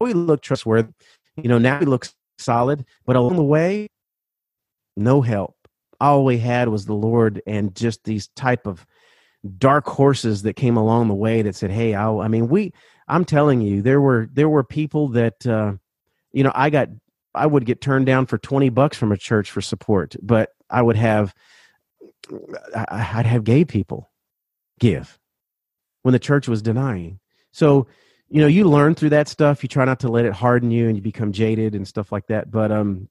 we 0.00 0.12
look 0.12 0.42
trustworthy, 0.42 0.92
you 1.36 1.48
know, 1.48 1.56
now 1.56 1.80
we 1.80 1.86
look 1.86 2.08
solid, 2.38 2.84
but 3.06 3.16
along 3.16 3.36
the 3.36 3.42
way, 3.42 3.88
no 4.98 5.22
help. 5.22 5.56
All 5.98 6.26
we 6.26 6.36
had 6.36 6.68
was 6.68 6.84
the 6.84 6.94
Lord 6.94 7.40
and 7.46 7.74
just 7.74 8.04
these 8.04 8.28
type 8.36 8.66
of 8.66 8.84
dark 9.56 9.86
horses 9.86 10.42
that 10.42 10.56
came 10.56 10.76
along 10.76 11.08
the 11.08 11.14
way 11.14 11.40
that 11.40 11.54
said, 11.56 11.70
"Hey, 11.70 11.94
I'll." 11.94 12.20
I 12.20 12.28
mean, 12.28 12.48
we 12.48 12.74
I'm 13.08 13.24
telling 13.24 13.62
you, 13.62 13.80
there 13.80 14.00
were 14.02 14.28
there 14.30 14.50
were 14.50 14.62
people 14.62 15.08
that 15.08 15.46
uh, 15.46 15.72
you 16.32 16.44
know 16.44 16.52
I 16.54 16.68
got 16.68 16.88
I 17.34 17.46
would 17.46 17.64
get 17.64 17.80
turned 17.80 18.06
down 18.06 18.26
for 18.26 18.38
twenty 18.38 18.68
bucks 18.68 18.96
from 18.96 19.12
a 19.12 19.16
church 19.16 19.50
for 19.50 19.60
support, 19.60 20.16
but 20.22 20.50
I 20.70 20.82
would 20.82 20.96
have 20.96 21.34
I'd 22.74 23.26
have 23.26 23.44
gay 23.44 23.64
people 23.64 24.10
give 24.78 25.18
when 26.02 26.12
the 26.12 26.18
church 26.18 26.48
was 26.48 26.62
denying. 26.62 27.20
So 27.52 27.86
you 28.28 28.40
know 28.40 28.46
you 28.46 28.64
learn 28.64 28.94
through 28.94 29.10
that 29.10 29.28
stuff. 29.28 29.62
You 29.62 29.68
try 29.68 29.84
not 29.84 30.00
to 30.00 30.08
let 30.08 30.24
it 30.24 30.32
harden 30.32 30.70
you, 30.70 30.88
and 30.88 30.96
you 30.96 31.02
become 31.02 31.32
jaded 31.32 31.74
and 31.74 31.86
stuff 31.86 32.12
like 32.12 32.26
that. 32.28 32.50
But 32.50 32.72
um, 32.72 33.08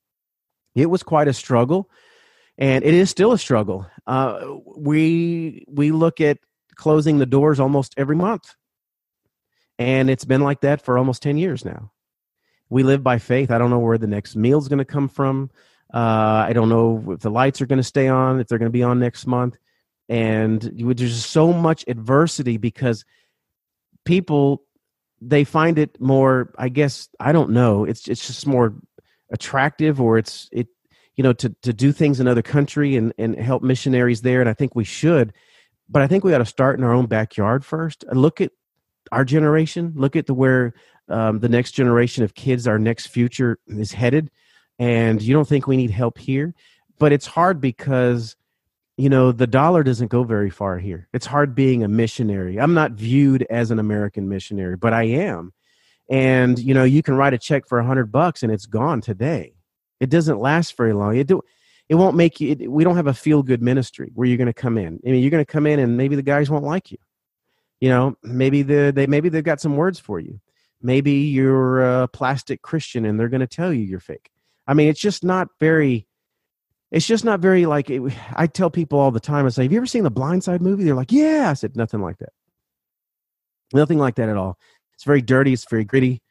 it 0.75 0.87
was 0.87 1.03
quite 1.03 1.27
a 1.27 1.33
struggle, 1.33 1.89
and 2.57 2.83
it 2.83 2.93
is 2.93 3.09
still 3.09 3.31
a 3.31 3.37
struggle. 3.37 3.87
Uh, 4.07 4.55
we 4.77 5.65
we 5.67 5.91
look 5.91 6.21
at 6.21 6.37
closing 6.75 7.19
the 7.19 7.25
doors 7.25 7.59
almost 7.59 7.93
every 7.97 8.15
month 8.15 8.55
and 9.81 10.11
it's 10.11 10.25
been 10.25 10.41
like 10.41 10.61
that 10.61 10.79
for 10.81 10.97
almost 10.97 11.23
10 11.23 11.37
years 11.37 11.65
now. 11.65 11.91
We 12.71 12.83
live 12.83 13.03
by 13.03 13.19
faith. 13.19 13.51
I 13.51 13.57
don't 13.57 13.69
know 13.69 13.79
where 13.79 13.97
the 13.97 14.07
next 14.07 14.37
meal's 14.37 14.69
going 14.69 14.79
to 14.79 14.85
come 14.85 15.09
from. 15.09 15.51
Uh, 15.93 16.45
I 16.47 16.53
don't 16.53 16.69
know 16.69 17.03
if 17.11 17.19
the 17.19 17.29
lights 17.29 17.59
are 17.61 17.65
going 17.65 17.77
to 17.77 17.83
stay 17.83 18.07
on, 18.07 18.39
if 18.39 18.47
they're 18.47 18.57
going 18.57 18.71
to 18.71 18.73
be 18.73 18.81
on 18.81 18.97
next 18.97 19.27
month. 19.27 19.57
And 20.07 20.61
there's 20.61 21.25
so 21.25 21.51
much 21.51 21.83
adversity 21.87 22.55
because 22.55 23.03
people 24.05 24.63
they 25.23 25.43
find 25.43 25.77
it 25.77 26.01
more 26.01 26.51
i 26.57 26.67
guess 26.67 27.07
i 27.19 27.31
don't 27.31 27.51
know 27.51 27.85
it's 27.85 28.07
it's 28.07 28.25
just 28.25 28.47
more 28.47 28.73
attractive 29.31 30.01
or 30.01 30.17
it's 30.17 30.49
it 30.51 30.67
you 31.15 31.23
know 31.23 31.31
to 31.31 31.55
to 31.61 31.71
do 31.71 31.91
things 31.91 32.19
in 32.19 32.27
other 32.27 32.41
country 32.41 32.95
and 32.95 33.13
and 33.19 33.35
help 33.35 33.61
missionaries 33.61 34.23
there 34.23 34.39
and 34.41 34.49
i 34.49 34.53
think 34.53 34.75
we 34.75 34.83
should 34.83 35.31
but 35.87 36.01
i 36.01 36.07
think 36.07 36.23
we 36.23 36.31
got 36.31 36.39
to 36.39 36.45
start 36.45 36.79
in 36.79 36.83
our 36.83 36.91
own 36.91 37.05
backyard 37.05 37.63
first 37.63 38.03
look 38.11 38.41
at 38.41 38.51
our 39.11 39.25
generation. 39.25 39.93
Look 39.95 40.15
at 40.15 40.25
the 40.25 40.33
where 40.33 40.73
um, 41.11 41.39
the 41.39 41.49
next 41.49 41.71
generation 41.71 42.23
of 42.23 42.33
kids, 42.33 42.67
our 42.67 42.79
next 42.79 43.07
future 43.07 43.59
is 43.67 43.91
headed. 43.91 44.31
And 44.79 45.21
you 45.21 45.33
don't 45.33 45.47
think 45.47 45.67
we 45.67 45.77
need 45.77 45.91
help 45.91 46.17
here, 46.17 46.55
but 46.97 47.11
it's 47.11 47.27
hard 47.27 47.61
because 47.61 48.35
you 48.97 49.09
know 49.09 49.31
the 49.31 49.47
dollar 49.47 49.83
doesn't 49.83 50.07
go 50.07 50.23
very 50.23 50.49
far 50.49 50.79
here. 50.79 51.07
It's 51.13 51.25
hard 51.25 51.53
being 51.53 51.83
a 51.83 51.87
missionary. 51.87 52.59
I'm 52.59 52.73
not 52.73 52.93
viewed 52.93 53.43
as 53.49 53.71
an 53.71 53.79
American 53.79 54.27
missionary, 54.27 54.77
but 54.77 54.93
I 54.93 55.03
am. 55.03 55.53
And 56.09 56.57
you 56.57 56.73
know, 56.73 56.83
you 56.83 57.03
can 57.03 57.15
write 57.15 57.33
a 57.33 57.37
check 57.37 57.67
for 57.67 57.79
a 57.79 57.85
hundred 57.85 58.11
bucks 58.11 58.43
and 58.43 58.51
it's 58.51 58.65
gone 58.65 59.01
today. 59.01 59.53
It 59.99 60.09
doesn't 60.09 60.39
last 60.39 60.75
very 60.75 60.93
long. 60.93 61.15
It 61.15 61.27
do, 61.27 61.41
it 61.87 61.95
won't 61.95 62.15
make 62.15 62.41
you. 62.41 62.51
It, 62.51 62.71
we 62.71 62.83
don't 62.83 62.95
have 62.95 63.07
a 63.07 63.13
feel 63.13 63.43
good 63.43 63.61
ministry 63.61 64.11
where 64.15 64.27
you're 64.27 64.37
going 64.37 64.47
to 64.47 64.53
come 64.53 64.77
in. 64.77 64.99
I 65.05 65.11
mean, 65.11 65.21
you're 65.21 65.31
going 65.31 65.45
to 65.45 65.51
come 65.51 65.67
in 65.67 65.79
and 65.79 65.95
maybe 65.95 66.15
the 66.15 66.23
guys 66.23 66.49
won't 66.49 66.65
like 66.65 66.91
you 66.91 66.97
you 67.81 67.89
know 67.89 68.15
maybe 68.23 68.61
the, 68.61 68.93
they 68.95 69.07
maybe 69.07 69.27
they've 69.27 69.43
got 69.43 69.59
some 69.59 69.75
words 69.75 69.99
for 69.99 70.19
you 70.19 70.39
maybe 70.83 71.11
you're 71.11 72.01
a 72.03 72.07
plastic 72.07 72.61
christian 72.61 73.05
and 73.05 73.19
they're 73.19 73.29
going 73.29 73.41
to 73.41 73.47
tell 73.47 73.73
you 73.73 73.83
you're 73.83 73.99
fake. 73.99 74.29
I 74.67 74.73
mean 74.73 74.89
it's 74.89 75.01
just 75.01 75.23
not 75.23 75.47
very 75.59 76.07
it's 76.91 77.07
just 77.07 77.23
not 77.23 77.39
very 77.39 77.65
like 77.65 77.89
it, 77.89 78.01
i 78.35 78.47
tell 78.47 78.69
people 78.69 78.99
all 78.99 79.11
the 79.11 79.19
time 79.19 79.45
i 79.45 79.49
say 79.49 79.63
have 79.63 79.71
you 79.71 79.77
ever 79.77 79.85
seen 79.85 80.03
the 80.03 80.11
blind 80.11 80.43
side 80.43 80.61
movie? 80.61 80.83
They're 80.83 80.95
like 80.95 81.11
yeah. 81.11 81.49
I 81.49 81.53
said 81.53 81.75
nothing 81.75 82.01
like 82.01 82.17
that. 82.19 82.33
Nothing 83.73 83.99
like 83.99 84.15
that 84.15 84.29
at 84.29 84.37
all. 84.37 84.57
It's 84.93 85.03
very 85.03 85.21
dirty 85.21 85.53
it's 85.53 85.69
very 85.69 85.85
gritty 85.85 86.21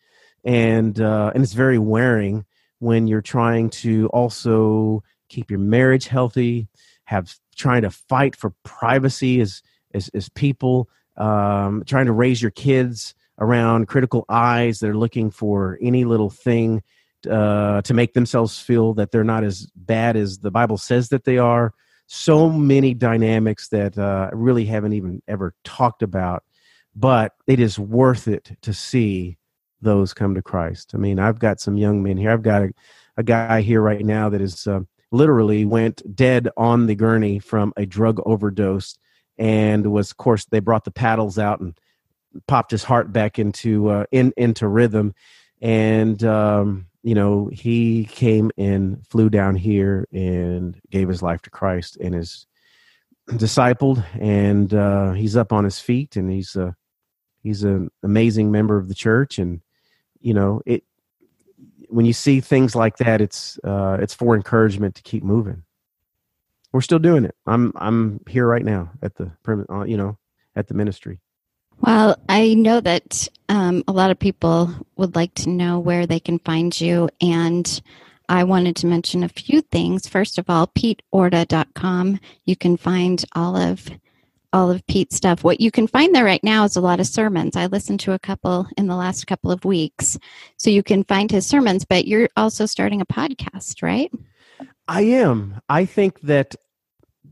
and 0.44 1.00
uh, 1.00 1.32
and 1.34 1.42
it's 1.42 1.52
very 1.52 1.78
wearing 1.78 2.44
when 2.78 3.06
you're 3.06 3.20
trying 3.20 3.70
to 3.70 4.08
also 4.08 5.02
keep 5.28 5.50
your 5.50 5.60
marriage 5.60 6.06
healthy 6.06 6.68
have 7.04 7.34
trying 7.56 7.82
to 7.82 7.90
fight 7.90 8.36
for 8.36 8.54
privacy 8.64 9.40
as 9.40 9.62
as, 9.92 10.08
as 10.10 10.28
people 10.30 10.88
um, 11.16 11.82
trying 11.86 12.06
to 12.06 12.12
raise 12.12 12.40
your 12.40 12.50
kids 12.50 13.14
around 13.40 13.88
critical 13.88 14.24
eyes 14.28 14.80
that 14.80 14.90
are 14.90 14.96
looking 14.96 15.30
for 15.30 15.78
any 15.80 16.04
little 16.04 16.30
thing 16.30 16.82
uh, 17.28 17.82
to 17.82 17.94
make 17.94 18.14
themselves 18.14 18.58
feel 18.58 18.94
that 18.94 19.10
they're 19.10 19.24
not 19.24 19.44
as 19.44 19.66
bad 19.74 20.16
as 20.16 20.38
the 20.38 20.50
Bible 20.50 20.78
says 20.78 21.08
that 21.08 21.24
they 21.24 21.38
are. 21.38 21.72
So 22.06 22.50
many 22.50 22.94
dynamics 22.94 23.68
that 23.68 23.96
uh, 23.96 24.30
really 24.32 24.64
haven't 24.64 24.94
even 24.94 25.22
ever 25.28 25.54
talked 25.64 26.02
about, 26.02 26.44
but 26.94 27.32
it 27.46 27.60
is 27.60 27.78
worth 27.78 28.26
it 28.28 28.56
to 28.62 28.74
see 28.74 29.38
those 29.80 30.12
come 30.12 30.34
to 30.34 30.42
Christ. 30.42 30.92
I 30.94 30.98
mean, 30.98 31.18
I've 31.18 31.38
got 31.38 31.60
some 31.60 31.76
young 31.76 32.02
men 32.02 32.16
here. 32.16 32.30
I've 32.30 32.42
got 32.42 32.62
a, 32.62 32.72
a 33.16 33.22
guy 33.22 33.62
here 33.62 33.80
right 33.80 34.04
now 34.04 34.28
that 34.28 34.40
is 34.40 34.66
uh, 34.66 34.80
literally 35.12 35.64
went 35.64 36.02
dead 36.14 36.48
on 36.56 36.86
the 36.86 36.94
gurney 36.94 37.38
from 37.38 37.72
a 37.76 37.86
drug 37.86 38.20
overdose 38.26 38.96
and 39.38 39.90
was 39.90 40.10
of 40.10 40.16
course 40.18 40.44
they 40.46 40.60
brought 40.60 40.84
the 40.84 40.90
paddles 40.90 41.38
out 41.38 41.60
and 41.60 41.78
popped 42.46 42.70
his 42.70 42.84
heart 42.84 43.12
back 43.12 43.38
into 43.38 43.88
uh, 43.88 44.04
in 44.10 44.32
into 44.36 44.68
rhythm 44.68 45.14
and 45.60 46.22
um, 46.24 46.86
you 47.02 47.14
know 47.14 47.50
he 47.52 48.04
came 48.04 48.50
and 48.56 49.06
flew 49.06 49.28
down 49.28 49.54
here 49.54 50.06
and 50.12 50.80
gave 50.90 51.08
his 51.08 51.22
life 51.22 51.42
to 51.42 51.50
christ 51.50 51.96
and 52.00 52.14
is 52.14 52.46
discipled 53.30 54.04
and 54.20 54.74
uh, 54.74 55.12
he's 55.12 55.36
up 55.36 55.52
on 55.52 55.64
his 55.64 55.78
feet 55.78 56.16
and 56.16 56.30
he's 56.30 56.56
a 56.56 56.74
he's 57.42 57.62
an 57.62 57.90
amazing 58.02 58.50
member 58.50 58.76
of 58.76 58.88
the 58.88 58.94
church 58.94 59.38
and 59.38 59.60
you 60.20 60.34
know 60.34 60.60
it 60.66 60.84
when 61.88 62.06
you 62.06 62.12
see 62.12 62.40
things 62.40 62.76
like 62.76 62.98
that 62.98 63.20
it's 63.20 63.58
uh, 63.64 63.98
it's 64.00 64.14
for 64.14 64.36
encouragement 64.36 64.94
to 64.94 65.02
keep 65.02 65.22
moving 65.22 65.64
we're 66.72 66.80
still 66.80 66.98
doing 66.98 67.24
it. 67.24 67.34
I'm 67.46 67.72
I'm 67.76 68.20
here 68.28 68.46
right 68.46 68.64
now 68.64 68.92
at 69.02 69.16
the 69.16 69.32
uh, 69.48 69.84
you 69.84 69.96
know 69.96 70.18
at 70.54 70.68
the 70.68 70.74
ministry. 70.74 71.20
Well, 71.80 72.16
I 72.28 72.54
know 72.54 72.80
that 72.80 73.28
um, 73.48 73.82
a 73.88 73.92
lot 73.92 74.10
of 74.10 74.18
people 74.18 74.72
would 74.96 75.16
like 75.16 75.34
to 75.34 75.48
know 75.48 75.78
where 75.78 76.06
they 76.06 76.20
can 76.20 76.38
find 76.38 76.78
you, 76.78 77.08
and 77.20 77.80
I 78.28 78.44
wanted 78.44 78.76
to 78.76 78.86
mention 78.86 79.24
a 79.24 79.28
few 79.28 79.62
things. 79.62 80.06
First 80.06 80.38
of 80.38 80.48
all, 80.48 80.68
PeteOrta.com. 80.68 82.20
You 82.44 82.56
can 82.56 82.76
find 82.76 83.24
all 83.34 83.56
of 83.56 83.90
all 84.52 84.70
of 84.70 84.86
Pete's 84.86 85.16
stuff. 85.16 85.42
What 85.42 85.60
you 85.60 85.70
can 85.70 85.86
find 85.86 86.14
there 86.14 86.24
right 86.24 86.42
now 86.42 86.64
is 86.64 86.76
a 86.76 86.80
lot 86.80 87.00
of 87.00 87.06
sermons. 87.06 87.56
I 87.56 87.66
listened 87.66 88.00
to 88.00 88.12
a 88.12 88.18
couple 88.18 88.66
in 88.76 88.86
the 88.86 88.96
last 88.96 89.26
couple 89.26 89.50
of 89.50 89.64
weeks, 89.64 90.18
so 90.58 90.70
you 90.70 90.82
can 90.82 91.04
find 91.04 91.30
his 91.30 91.46
sermons. 91.46 91.84
But 91.84 92.06
you're 92.06 92.28
also 92.36 92.66
starting 92.66 93.00
a 93.00 93.06
podcast, 93.06 93.82
right? 93.82 94.12
I 94.86 95.02
am. 95.02 95.60
I 95.68 95.86
think 95.86 96.20
that 96.22 96.56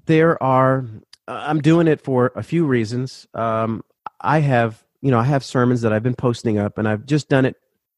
there 0.06 0.42
are. 0.42 0.86
I'm 1.26 1.60
doing 1.60 1.86
it 1.86 2.00
for 2.00 2.32
a 2.34 2.42
few 2.42 2.64
reasons. 2.64 3.26
Um, 3.34 3.84
I 4.20 4.40
have, 4.40 4.82
you 5.00 5.10
know, 5.10 5.18
I 5.18 5.24
have 5.24 5.44
sermons 5.44 5.82
that 5.82 5.92
I've 5.92 6.02
been 6.02 6.14
posting 6.14 6.58
up, 6.58 6.78
and 6.78 6.88
I've 6.88 7.06
just 7.06 7.28
done 7.28 7.44
it 7.44 7.56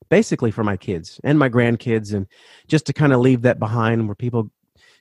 basically 0.09 0.51
for 0.51 0.65
my 0.65 0.77
kids 0.77 1.21
and 1.25 1.39
my 1.39 1.49
grandkids, 1.49 2.13
and 2.15 2.27
just 2.69 2.87
to 2.87 2.93
kind 2.93 3.13
of 3.13 3.21
leave 3.21 3.43
that 3.43 3.59
behind, 3.59 4.07
where 4.07 4.15
people, 4.15 4.51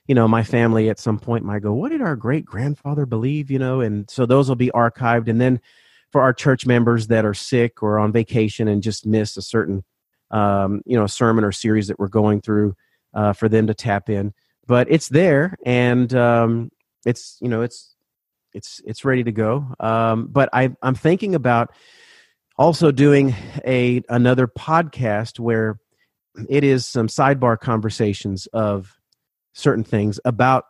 you 0.06 0.14
know, 0.14 0.28
my 0.28 0.42
family 0.42 0.88
at 0.88 0.98
some 0.98 1.18
point 1.18 1.44
might 1.44 1.62
go, 1.62 1.72
"What 1.72 1.90
did 1.90 2.02
our 2.02 2.16
great 2.16 2.44
grandfather 2.44 3.06
believe?" 3.06 3.50
You 3.50 3.58
know, 3.58 3.80
and 3.80 4.08
so 4.10 4.26
those 4.26 4.48
will 4.48 4.56
be 4.56 4.70
archived, 4.70 5.28
and 5.28 5.40
then 5.40 5.60
for 6.10 6.20
our 6.20 6.32
church 6.32 6.66
members 6.66 7.06
that 7.08 7.24
are 7.24 7.34
sick 7.34 7.82
or 7.82 7.98
on 7.98 8.12
vacation 8.12 8.66
and 8.68 8.82
just 8.82 9.06
miss 9.06 9.36
a 9.36 9.42
certain, 9.42 9.84
um, 10.32 10.82
you 10.84 10.98
know, 10.98 11.06
sermon 11.06 11.44
or 11.44 11.52
series 11.52 11.86
that 11.88 12.00
we're 12.00 12.08
going 12.08 12.40
through, 12.40 12.74
uh, 13.14 13.32
for 13.32 13.48
them 13.48 13.66
to 13.68 13.74
tap 13.74 14.10
in 14.10 14.32
but 14.70 14.86
it's 14.88 15.08
there 15.08 15.56
and 15.66 16.14
um, 16.14 16.70
it's 17.04 17.38
you 17.40 17.48
know 17.48 17.60
it's 17.60 17.96
it's 18.52 18.80
it's 18.84 19.04
ready 19.04 19.24
to 19.24 19.32
go. 19.32 19.74
Um, 19.78 20.28
but 20.30 20.48
I 20.52 20.70
I'm 20.82 20.94
thinking 20.94 21.34
about 21.34 21.72
also 22.56 22.92
doing 22.92 23.34
a 23.64 24.02
another 24.08 24.46
podcast 24.46 25.38
where 25.38 25.78
it 26.48 26.64
is 26.64 26.86
some 26.86 27.08
sidebar 27.08 27.58
conversations 27.58 28.46
of 28.52 28.98
certain 29.52 29.84
things 29.84 30.20
about 30.24 30.64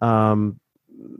um, 0.00 0.60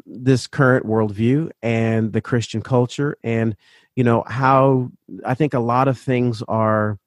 this 0.07 0.47
current 0.47 0.87
worldview 0.87 1.51
and 1.63 2.13
the 2.13 2.21
Christian 2.21 2.63
culture, 2.63 3.17
and 3.23 3.57
you 3.97 4.05
know 4.05 4.25
how 4.27 4.91
I 5.25 5.35
think 5.35 5.55
a 5.55 5.61
lot 5.61 5.89
of 5.89 5.99
things 5.99 6.43
are. 6.49 6.99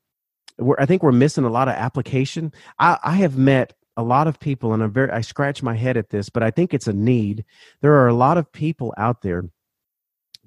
I 0.80 0.86
think 0.86 1.04
we're 1.04 1.12
missing 1.12 1.44
a 1.44 1.50
lot 1.50 1.68
of 1.68 1.74
application. 1.74 2.54
I, 2.80 2.98
I 3.04 3.16
have 3.16 3.38
met 3.38 3.74
a 3.98 4.04
lot 4.04 4.28
of 4.28 4.40
people, 4.40 4.74
and 4.74 4.84
I'm 4.84 4.92
very, 4.92 5.10
I 5.12 5.22
scratch 5.22 5.64
my 5.64 5.76
head 5.76 5.98
at 5.98 6.10
this, 6.10 6.30
but 6.30 6.44
I 6.44 6.52
think 6.52 6.74
it's 6.74 6.88
a 6.88 6.94
need. 6.94 7.46
There 7.82 7.94
are 7.94 8.08
a 8.08 8.14
lot 8.14 8.38
of 8.38 8.52
people 8.52 8.94
out 8.98 9.22
there 9.22 9.46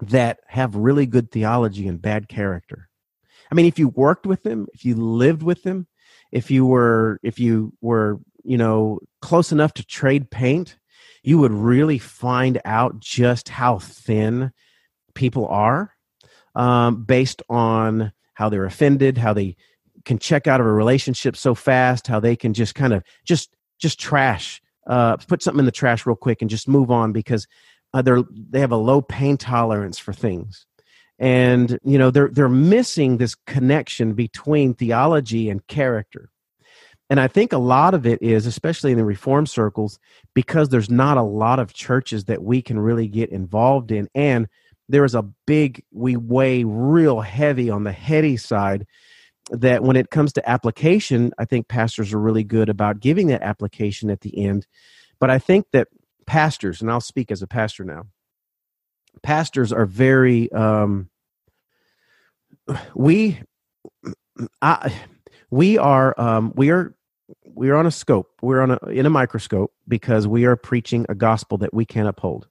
that 0.01 0.41
have 0.47 0.77
really 0.77 1.07
good 1.07 1.31
theology 1.31 1.89
and 1.89 2.01
bad 2.01 2.29
character. 2.29 2.89
I 3.51 3.55
mean, 3.55 3.67
if 3.67 3.79
you 3.79 3.89
worked 3.89 4.27
with 4.27 4.43
them, 4.43 4.67
if 4.75 4.85
you 4.85 4.95
lived 4.95 5.43
with 5.43 5.63
them, 5.63 5.87
if 6.31 6.51
you 6.51 6.67
were 6.67 7.19
if 7.23 7.39
you 7.39 7.73
were, 7.81 8.21
you 8.45 8.59
know, 8.59 9.01
close 9.23 9.51
enough 9.53 9.73
to 9.75 9.87
trade 9.87 10.31
paint, 10.31 10.77
you 11.23 11.39
would 11.39 11.53
really 11.53 11.99
find 11.99 12.61
out 12.65 13.01
just 13.01 13.49
how 13.49 13.79
thin 13.79 14.53
people 15.15 15.47
are 15.49 15.95
um, 16.55 17.05
based 17.05 17.43
on 17.49 18.13
how 18.35 18.49
they're 18.49 18.67
offended, 18.67 19.19
how 19.19 19.33
they 19.33 19.57
can 20.09 20.19
check 20.19 20.49
out 20.49 20.61
of 20.61 20.67
a 20.67 20.73
relationship 20.73 21.37
so 21.37 21.55
fast, 21.55 22.09
how 22.09 22.19
they 22.19 22.35
can 22.35 22.55
just 22.55 22.75
kind 22.75 22.93
of 22.93 23.05
just 23.25 23.55
just 23.79 24.01
trash, 24.01 24.61
uh, 24.89 25.17
put 25.19 25.43
something 25.43 25.61
in 25.61 25.67
the 25.67 25.71
trash 25.71 26.07
real 26.07 26.17
quick 26.17 26.41
and 26.41 26.51
just 26.51 26.67
move 26.67 26.91
on 26.91 27.13
because 27.13 27.47
uh, 27.95 28.03
they're 28.03 28.23
they 28.51 28.59
have 28.59 28.73
a 28.73 28.77
low 28.77 29.01
pain 29.01 29.37
tolerance 29.37 29.99
for 29.99 30.13
things, 30.13 30.67
and 31.19 31.79
you 31.85 31.99
know 31.99 32.11
they're 32.11 32.29
they're 32.29 32.49
missing 32.49 33.19
this 33.19 33.37
connection 33.47 34.15
between 34.15 34.75
theology 34.75 35.49
and 35.49 35.65
character. 35.69 36.31
And 37.11 37.21
I 37.21 37.29
think 37.29 37.53
a 37.53 37.59
lot 37.59 37.95
of 37.95 38.07
it 38.07 38.21
is, 38.21 38.45
especially 38.47 38.93
in 38.93 38.99
the 38.99 39.05
reform 39.05 39.47
circles, 39.47 39.99
because 40.35 40.69
there's 40.69 40.91
not 40.91 41.17
a 41.17 41.23
lot 41.23 41.59
of 41.59 41.73
churches 41.73 42.25
that 42.25 42.43
we 42.43 42.61
can 42.61 42.79
really 42.79 43.09
get 43.09 43.31
involved 43.31 43.91
in. 43.91 44.09
And 44.15 44.47
there 44.91 45.07
is 45.07 45.15
a 45.15 45.23
big, 45.47 45.83
we 45.91 46.17
weigh 46.17 46.65
real 46.65 47.21
heavy 47.21 47.71
on 47.71 47.85
the 47.85 47.93
heady 47.93 48.37
side 48.37 48.87
that 49.51 49.83
when 49.83 49.97
it 49.97 50.11
comes 50.11 50.33
to 50.35 50.49
application, 50.49 51.33
I 51.39 51.45
think 51.45 51.69
pastors 51.69 52.13
are 52.13 52.21
really 52.21 52.45
good 52.45 52.69
about 52.69 53.01
giving 53.01 53.29
that 53.29 53.43
application 53.43 54.11
at 54.11 54.21
the 54.21 54.45
end. 54.45 54.67
But 55.21 55.31
I 55.31 55.39
think 55.39 55.67
that 55.73 55.89
pastors, 56.27 56.81
and 56.81 56.91
I'll 56.91 57.01
speak 57.01 57.31
as 57.31 57.43
a 57.43 57.47
pastor 57.47 57.85
now, 57.85 58.05
pastors 59.23 59.73
are 59.73 59.87
very, 59.87 60.51
um, 60.53 61.09
we, 62.95 63.41
I, 64.63 64.93
we 65.51 65.79
are, 65.79 66.15
um, 66.21 66.53
we 66.55 66.71
are, 66.71 66.95
we 67.45 67.71
are 67.71 67.77
on 67.77 67.87
a 67.87 67.91
scope. 67.91 68.31
We're 68.41 68.61
on 68.61 68.71
a 68.71 68.87
in 68.87 69.05
a 69.05 69.11
microscope 69.11 69.73
because 69.89 70.27
we 70.27 70.45
are 70.45 70.55
preaching 70.55 71.07
a 71.09 71.15
gospel 71.15 71.59
that 71.59 71.75
we 71.75 71.85
can't 71.85 72.09
uphold. 72.09 72.47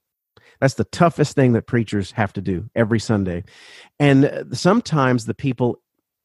That's 0.60 0.74
the 0.74 0.84
toughest 0.84 1.34
thing 1.34 1.52
that 1.52 1.66
preachers 1.66 2.12
have 2.12 2.32
to 2.34 2.40
do 2.40 2.68
every 2.74 3.00
Sunday. 3.00 3.44
And 3.98 4.48
sometimes 4.52 5.24
the 5.24 5.34
people 5.34 5.80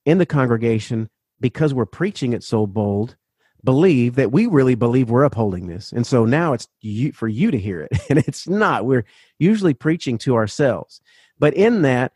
in 0.06 0.18
the 0.18 0.26
congregation, 0.26 1.10
because 1.40 1.74
we're 1.74 1.86
preaching 1.86 2.34
it 2.34 2.44
so 2.44 2.66
bold, 2.68 3.16
believe 3.64 4.16
that 4.16 4.32
we 4.32 4.46
really 4.46 4.76
believe 4.76 5.10
we're 5.10 5.24
upholding 5.24 5.68
this. 5.68 5.92
And 5.92 6.06
so 6.06 6.26
now 6.26 6.54
it's 6.54 6.68
you, 6.82 7.12
for 7.12 7.28
you 7.28 7.52
to 7.52 7.58
hear 7.58 7.82
it. 7.82 7.92
And 8.10 8.20
it's 8.20 8.48
not. 8.48 8.86
We're 8.86 9.06
usually 9.40 9.74
preaching 9.74 10.18
to 10.20 10.36
ourselves. 10.36 11.02
But 11.40 11.54
in 11.54 11.84
that, 11.84 12.12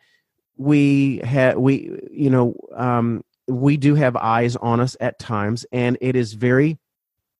we 0.57 1.17
have, 1.23 1.57
we, 1.57 1.97
you 2.11 2.29
know, 2.29 2.55
um, 2.75 3.23
we 3.47 3.77
do 3.77 3.95
have 3.95 4.15
eyes 4.15 4.55
on 4.57 4.79
us 4.79 4.97
at 4.99 5.19
times. 5.19 5.65
And 5.71 5.97
it 6.01 6.15
is 6.15 6.33
very, 6.33 6.77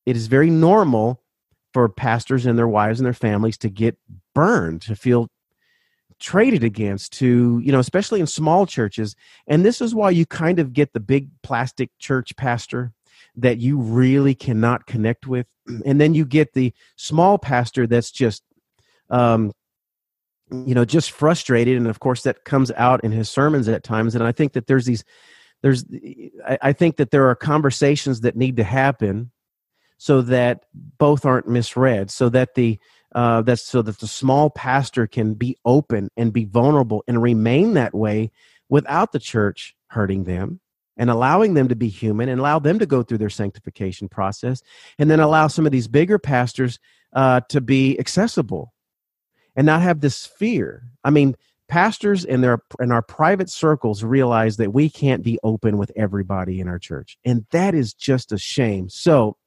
it 0.05 0.15
is 0.15 0.27
very 0.27 0.49
normal 0.49 1.21
for 1.73 1.89
pastors 1.89 2.45
and 2.45 2.57
their 2.57 2.67
wives 2.67 2.99
and 2.99 3.05
their 3.05 3.13
families 3.13 3.57
to 3.57 3.69
get 3.69 3.97
burned, 4.33 4.83
to 4.83 4.95
feel 4.95 5.27
traded 6.20 6.63
against 6.63 7.13
to 7.13 7.59
you 7.63 7.72
know 7.72 7.80
especially 7.80 8.20
in 8.20 8.28
small 8.28 8.65
churches. 8.65 9.15
And 9.47 9.65
this 9.65 9.82
is 9.82 9.93
why 9.93 10.09
you 10.09 10.26
kind 10.26 10.59
of 10.59 10.74
get 10.74 10.93
the 10.93 10.99
big 10.99 11.30
plastic 11.43 11.91
church 11.99 12.36
pastor 12.36 12.93
that 13.36 13.59
you 13.59 13.78
really 13.78 14.34
cannot 14.34 14.88
connect 14.88 15.28
with. 15.28 15.45
And 15.86 16.01
then 16.01 16.13
you 16.13 16.26
get 16.26 16.53
the 16.53 16.74
small 16.95 17.38
pastor 17.38 17.86
that's 17.86 18.11
just 18.11 18.43
um 19.09 19.51
you 20.49 20.74
know 20.74 20.86
just 20.86 21.11
frustrated. 21.11 21.78
And 21.78 21.88
of 21.88 21.99
course 21.99 22.24
that 22.24 22.45
comes 22.45 22.72
out 22.72 23.03
in 23.03 23.11
his 23.11 23.30
sermons 23.30 23.68
at 23.68 23.84
times. 23.84 24.15
And 24.15 24.24
i 24.24 24.32
think 24.32 24.53
that 24.53 24.68
there's 24.68 24.86
these 24.86 25.03
there's 25.61 25.86
i, 26.47 26.57
I 26.61 26.74
think 26.74 26.97
that 26.97 27.11
there 27.11 27.30
are 27.30 27.36
conversations 27.36 28.22
that 28.22 28.36
need 28.36 28.57
to 28.57 28.63
happen 28.63 29.32
so 29.97 30.22
that 30.22 30.65
both 30.74 31.26
aren't 31.26 31.47
misread 31.47 32.11
so 32.11 32.30
that 32.30 32.55
the 32.55 32.80
uh, 33.18 33.41
that's 33.41 33.63
so 33.63 33.82
that 33.82 33.97
the 33.97 34.05
small 34.05 34.51
pastor 34.51 35.07
can 35.07 35.34
be 35.34 35.57
open 35.65 36.07
and 36.15 36.32
be 36.32 36.45
vulnerable 36.45 37.03
and 37.07 37.20
remain 37.20 37.74
that 37.74 37.95
way 37.95 38.30
without 38.70 39.11
the 39.11 39.18
church 39.18 39.76
hurting 39.88 40.26
them 40.26 40.59
and 40.97 41.09
allowing 41.09 41.55
them 41.55 41.68
to 41.68 41.76
be 41.76 41.88
human 41.88 42.30
and 42.30 42.39
allow 42.39 42.59
them 42.59 42.78
to 42.78 42.86
go 42.86 43.01
through 43.01 43.18
their 43.18 43.28
sanctification 43.28 44.07
process 44.07 44.61
and 44.99 45.09
then 45.09 45.20
allow 45.20 45.47
some 45.47 45.65
of 45.65 45.72
these 45.72 45.88
bigger 45.88 46.20
pastors 46.20 46.78
uh, 47.13 47.41
to 47.49 47.59
be 47.59 47.97
accessible 47.97 48.72
and 49.55 49.65
not 49.65 49.82
have 49.82 49.99
this 49.99 50.28
fear. 50.28 50.84
I 51.03 51.09
mean 51.09 51.36
pastors 51.68 52.24
in 52.24 52.41
their 52.41 52.59
in 52.80 52.91
our 52.91 53.01
private 53.01 53.49
circles 53.49 54.03
realize 54.03 54.57
that 54.57 54.74
we 54.74 54.91
can't 54.91 55.24
be 55.24 55.39
open 55.41 55.80
with 55.80 55.91
everybody 55.95 56.59
in 56.59 56.68
our 56.68 56.78
church 56.78 57.18
and 57.26 57.47
that 57.49 57.74
is 57.74 57.95
just 57.95 58.32
a 58.32 58.38
shame. 58.38 58.89
So 58.89 59.38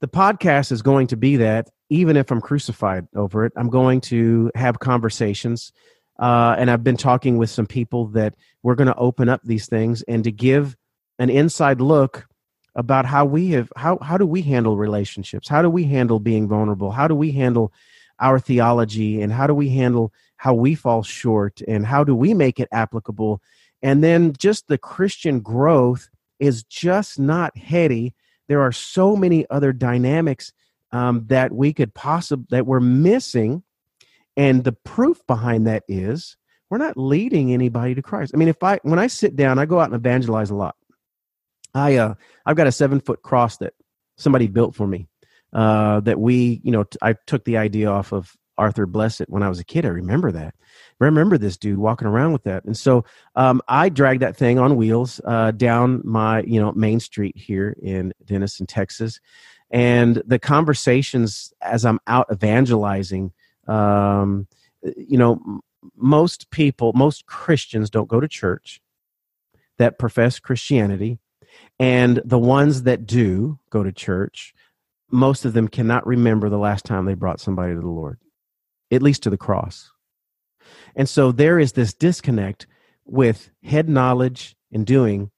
the 0.00 0.08
podcast 0.08 0.70
is 0.70 0.82
going 0.82 1.06
to 1.06 1.16
be 1.16 1.36
that 1.36 1.70
even 1.92 2.16
if 2.16 2.30
I'm 2.30 2.40
crucified 2.40 3.06
over 3.14 3.44
it, 3.44 3.52
I'm 3.54 3.68
going 3.68 4.00
to 4.02 4.50
have 4.54 4.78
conversations. 4.78 5.72
Uh, 6.18 6.54
and 6.56 6.70
I've 6.70 6.82
been 6.82 6.96
talking 6.96 7.36
with 7.36 7.50
some 7.50 7.66
people 7.66 8.06
that 8.08 8.34
we're 8.62 8.76
going 8.76 8.86
to 8.86 8.96
open 8.96 9.28
up 9.28 9.42
these 9.44 9.66
things 9.66 10.00
and 10.08 10.24
to 10.24 10.32
give 10.32 10.74
an 11.18 11.28
inside 11.28 11.82
look 11.82 12.26
about 12.74 13.04
how 13.04 13.26
we 13.26 13.50
have 13.50 13.70
how 13.76 13.98
how 14.00 14.16
do 14.16 14.24
we 14.24 14.40
handle 14.40 14.78
relationships? 14.78 15.48
How 15.48 15.60
do 15.60 15.68
we 15.68 15.84
handle 15.84 16.18
being 16.18 16.48
vulnerable? 16.48 16.92
How 16.92 17.06
do 17.06 17.14
we 17.14 17.30
handle 17.30 17.70
our 18.18 18.40
theology? 18.40 19.20
And 19.20 19.30
how 19.30 19.46
do 19.46 19.52
we 19.52 19.68
handle 19.68 20.14
how 20.38 20.54
we 20.54 20.74
fall 20.74 21.02
short? 21.02 21.60
And 21.68 21.84
how 21.84 22.04
do 22.04 22.14
we 22.14 22.32
make 22.32 22.58
it 22.58 22.70
applicable? 22.72 23.42
And 23.82 24.02
then 24.02 24.32
just 24.38 24.68
the 24.68 24.78
christian 24.78 25.40
growth 25.40 26.08
is 26.40 26.62
just 26.62 27.18
not 27.18 27.54
heady. 27.54 28.14
There 28.48 28.62
are 28.62 28.72
so 28.72 29.14
many 29.14 29.44
other 29.50 29.74
dynamics 29.74 30.54
um, 30.92 31.24
that 31.28 31.52
we 31.52 31.72
could 31.72 31.94
possibly 31.94 32.46
that 32.50 32.66
we're 32.66 32.80
missing 32.80 33.62
and 34.36 34.64
the 34.64 34.72
proof 34.72 35.20
behind 35.26 35.66
that 35.66 35.82
is 35.88 36.36
we're 36.70 36.78
not 36.78 36.96
leading 36.96 37.52
anybody 37.52 37.94
to 37.94 38.02
christ. 38.02 38.32
I 38.34 38.38
mean 38.38 38.48
if 38.48 38.62
i 38.62 38.78
when 38.82 38.98
i 38.98 39.06
sit 39.06 39.36
down 39.36 39.58
i 39.58 39.66
go 39.66 39.80
out 39.80 39.86
and 39.86 39.94
evangelize 39.94 40.50
a 40.50 40.54
lot. 40.54 40.76
I 41.74 41.96
uh 41.96 42.14
i've 42.46 42.56
got 42.56 42.66
a 42.66 42.72
seven 42.72 43.00
foot 43.00 43.22
cross 43.22 43.56
that 43.58 43.74
somebody 44.16 44.46
built 44.46 44.74
for 44.74 44.86
me 44.86 45.08
uh 45.52 46.00
that 46.00 46.20
we 46.20 46.60
you 46.62 46.70
know 46.70 46.84
t- 46.84 46.98
I 47.02 47.14
took 47.26 47.44
the 47.44 47.56
idea 47.56 47.90
off 47.90 48.12
of 48.12 48.34
arthur 48.58 48.86
blessitt 48.86 49.28
when 49.28 49.42
i 49.42 49.48
was 49.48 49.58
a 49.58 49.64
kid. 49.64 49.86
I 49.86 49.88
remember 49.88 50.30
that. 50.32 50.54
I 51.00 51.04
remember 51.06 51.36
this 51.36 51.56
dude 51.56 51.78
walking 51.78 52.06
around 52.06 52.32
with 52.32 52.44
that. 52.44 52.64
And 52.64 52.76
so 52.76 53.04
um, 53.34 53.60
i 53.66 53.88
dragged 53.88 54.22
that 54.22 54.36
thing 54.36 54.58
on 54.58 54.76
wheels 54.76 55.20
uh, 55.24 55.50
down 55.52 56.02
my 56.04 56.42
you 56.42 56.60
know 56.60 56.72
main 56.72 57.00
street 57.00 57.36
here 57.36 57.76
in 57.82 58.12
denison 58.24 58.66
texas 58.66 59.20
and 59.72 60.22
the 60.26 60.38
conversations 60.38 61.52
as 61.60 61.84
i'm 61.84 61.98
out 62.06 62.26
evangelizing 62.30 63.32
um, 63.66 64.46
you 64.96 65.18
know 65.18 65.60
most 65.96 66.50
people 66.50 66.92
most 66.94 67.26
christians 67.26 67.90
don't 67.90 68.08
go 68.08 68.20
to 68.20 68.28
church 68.28 68.80
that 69.78 69.98
profess 69.98 70.38
christianity. 70.38 71.18
And 71.78 72.20
the 72.24 72.38
ones 72.38 72.84
that 72.84 73.06
do 73.06 73.58
go 73.70 73.82
to 73.82 73.92
church 73.92 74.54
most 75.10 75.44
of 75.44 75.52
them 75.52 75.68
cannot 75.68 76.06
remember 76.06 76.48
the 76.48 76.58
last 76.58 76.86
time 76.86 77.04
they 77.04 77.14
brought 77.14 77.40
somebody 77.40 77.74
to 77.74 77.80
the 77.80 77.86
lord 77.86 78.18
at 78.90 79.02
least 79.02 79.22
to 79.22 79.30
the 79.30 79.38
cross. 79.38 79.90
And 80.94 81.08
so 81.08 81.32
there 81.32 81.58
is 81.58 81.72
this 81.72 81.94
disconnect 81.94 82.66
with 83.04 83.50
head 83.62 83.88
knowledge 83.88 84.54
and 84.70 84.86
doing 84.86 85.30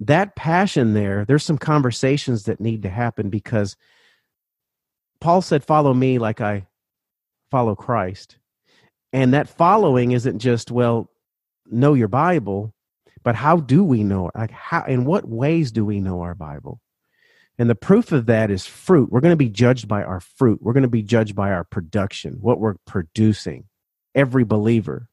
that 0.00 0.36
passion 0.36 0.94
there 0.94 1.24
there's 1.24 1.44
some 1.44 1.58
conversations 1.58 2.44
that 2.44 2.60
need 2.60 2.82
to 2.82 2.88
happen 2.88 3.30
because 3.30 3.76
paul 5.20 5.42
said 5.42 5.64
follow 5.64 5.92
me 5.92 6.18
like 6.18 6.40
i 6.40 6.66
follow 7.50 7.74
christ. 7.74 8.36
And 9.12 9.32
that 9.32 9.48
following 9.48 10.12
isn't 10.12 10.38
just 10.38 10.70
well 10.70 11.10
know 11.66 11.94
your 11.94 12.08
bible 12.08 12.74
but 13.22 13.34
how 13.34 13.56
do 13.58 13.84
we 13.84 14.04
know 14.04 14.28
it 14.28 14.34
like 14.34 14.50
how 14.50 14.84
in 14.84 15.04
what 15.04 15.28
ways 15.28 15.72
do 15.72 15.84
we 15.84 16.00
know 16.00 16.22
our 16.22 16.34
bible? 16.34 16.80
And 17.58 17.68
the 17.68 17.74
proof 17.74 18.12
of 18.12 18.26
that 18.26 18.50
is 18.50 18.64
fruit. 18.66 19.10
We're 19.10 19.20
going 19.20 19.32
to 19.32 19.36
be 19.36 19.48
judged 19.48 19.88
by 19.88 20.04
our 20.04 20.20
fruit. 20.20 20.62
We're 20.62 20.72
going 20.72 20.84
to 20.84 20.88
be 20.88 21.02
judged 21.02 21.34
by 21.34 21.50
our 21.50 21.64
production 21.64 22.38
what 22.40 22.60
we're 22.60 22.76
producing 22.86 23.64
every 24.14 24.44
believer. 24.44 25.08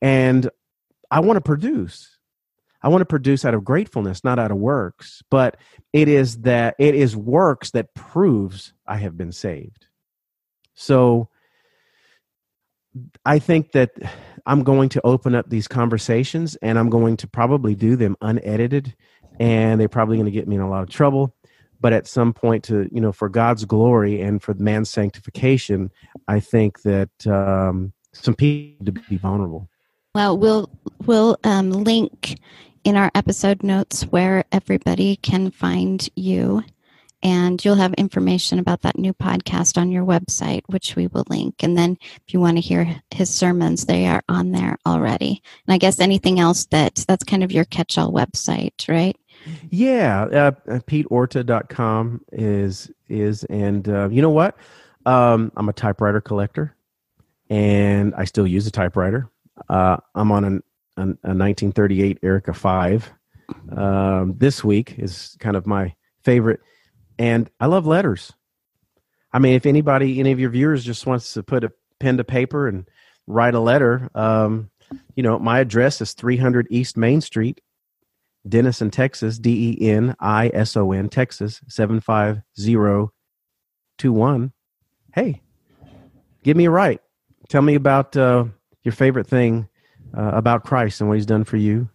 And 0.00 0.48
i 1.10 1.20
want 1.20 1.36
to 1.36 1.42
produce 1.42 2.13
I 2.84 2.88
want 2.88 3.00
to 3.00 3.06
produce 3.06 3.46
out 3.46 3.54
of 3.54 3.64
gratefulness, 3.64 4.22
not 4.22 4.38
out 4.38 4.50
of 4.50 4.58
works. 4.58 5.22
But 5.30 5.56
it 5.94 6.06
is 6.06 6.42
that 6.42 6.76
it 6.78 6.94
is 6.94 7.16
works 7.16 7.70
that 7.70 7.94
proves 7.94 8.74
I 8.86 8.98
have 8.98 9.16
been 9.16 9.32
saved. 9.32 9.86
So 10.74 11.30
I 13.24 13.38
think 13.38 13.72
that 13.72 13.92
I'm 14.44 14.62
going 14.64 14.90
to 14.90 15.00
open 15.02 15.34
up 15.34 15.48
these 15.48 15.66
conversations 15.66 16.56
and 16.56 16.78
I'm 16.78 16.90
going 16.90 17.16
to 17.18 17.26
probably 17.26 17.74
do 17.74 17.96
them 17.96 18.16
unedited 18.20 18.94
and 19.40 19.80
they're 19.80 19.88
probably 19.88 20.16
going 20.16 20.26
to 20.26 20.30
get 20.30 20.46
me 20.46 20.56
in 20.56 20.62
a 20.62 20.68
lot 20.68 20.82
of 20.82 20.90
trouble. 20.90 21.34
But 21.80 21.94
at 21.94 22.06
some 22.06 22.34
point, 22.34 22.64
to 22.64 22.88
you 22.92 23.00
know, 23.00 23.12
for 23.12 23.30
God's 23.30 23.64
glory 23.64 24.20
and 24.20 24.42
for 24.42 24.54
man's 24.54 24.90
sanctification, 24.90 25.90
I 26.28 26.40
think 26.40 26.82
that 26.82 27.26
um, 27.26 27.92
some 28.12 28.34
people 28.34 28.86
to 28.86 28.92
be 28.92 29.16
vulnerable. 29.16 29.68
Well, 30.14 30.38
we'll 30.38 30.70
we'll 31.04 31.36
um, 31.44 31.70
link 31.70 32.38
in 32.84 32.96
our 32.96 33.10
episode 33.14 33.62
notes 33.62 34.02
where 34.04 34.44
everybody 34.52 35.16
can 35.16 35.50
find 35.50 36.08
you, 36.14 36.62
and 37.22 37.64
you'll 37.64 37.74
have 37.76 37.94
information 37.94 38.58
about 38.58 38.82
that 38.82 38.98
new 38.98 39.14
podcast 39.14 39.78
on 39.78 39.90
your 39.90 40.04
website, 40.04 40.62
which 40.66 40.94
we 40.94 41.06
will 41.06 41.24
link. 41.30 41.62
And 41.62 41.76
then, 41.76 41.96
if 42.26 42.34
you 42.34 42.40
want 42.40 42.58
to 42.58 42.60
hear 42.60 43.00
his 43.10 43.30
sermons, 43.30 43.86
they 43.86 44.06
are 44.06 44.22
on 44.28 44.52
there 44.52 44.76
already. 44.86 45.42
And 45.66 45.74
I 45.74 45.78
guess 45.78 45.98
anything 45.98 46.38
else 46.38 46.66
that 46.66 47.04
that's 47.08 47.24
kind 47.24 47.42
of 47.42 47.50
your 47.50 47.64
catch-all 47.64 48.12
website, 48.12 48.86
right? 48.88 49.16
Yeah, 49.70 50.22
uh, 50.24 50.50
PeteOrta.com 50.80 52.20
is 52.32 52.90
is, 53.08 53.44
and 53.44 53.88
uh, 53.88 54.08
you 54.10 54.22
know 54.22 54.30
what? 54.30 54.56
Um, 55.06 55.52
I'm 55.56 55.68
a 55.68 55.72
typewriter 55.72 56.20
collector, 56.20 56.76
and 57.48 58.14
I 58.14 58.24
still 58.24 58.46
use 58.46 58.66
a 58.66 58.70
typewriter. 58.70 59.30
Uh, 59.68 59.96
I'm 60.14 60.32
on 60.32 60.44
an, 60.44 60.62
a 60.96 61.02
1938 61.02 62.18
Erika 62.22 62.54
Five. 62.54 63.12
Um, 63.74 64.34
this 64.38 64.64
week 64.64 64.98
is 64.98 65.36
kind 65.40 65.56
of 65.56 65.66
my 65.66 65.94
favorite, 66.22 66.60
and 67.18 67.50
I 67.60 67.66
love 67.66 67.86
letters. 67.86 68.32
I 69.32 69.38
mean, 69.38 69.54
if 69.54 69.66
anybody, 69.66 70.20
any 70.20 70.32
of 70.32 70.40
your 70.40 70.50
viewers, 70.50 70.84
just 70.84 71.06
wants 71.06 71.32
to 71.34 71.42
put 71.42 71.64
a 71.64 71.72
pen 71.98 72.18
to 72.18 72.24
paper 72.24 72.68
and 72.68 72.88
write 73.26 73.54
a 73.54 73.60
letter, 73.60 74.10
um, 74.14 74.70
you 75.16 75.22
know, 75.22 75.38
my 75.38 75.60
address 75.60 76.00
is 76.00 76.12
300 76.12 76.66
East 76.70 76.96
Main 76.96 77.20
Street, 77.20 77.60
Denison, 78.48 78.90
Texas, 78.90 79.38
D 79.38 79.76
E 79.80 79.90
N 79.90 80.14
I 80.20 80.50
S 80.54 80.76
O 80.76 80.92
N, 80.92 81.08
Texas, 81.08 81.60
75021. 81.68 84.52
Hey, 85.12 85.42
give 86.42 86.56
me 86.56 86.66
a 86.66 86.70
write. 86.70 87.00
Tell 87.48 87.62
me 87.62 87.74
about 87.74 88.16
uh, 88.16 88.44
your 88.82 88.92
favorite 88.92 89.26
thing 89.26 89.68
uh, 90.16 90.30
about 90.34 90.64
Christ 90.64 91.00
and 91.00 91.08
what 91.08 91.14
he's 91.14 91.26
done 91.26 91.44
for 91.44 91.56
you. 91.56 91.88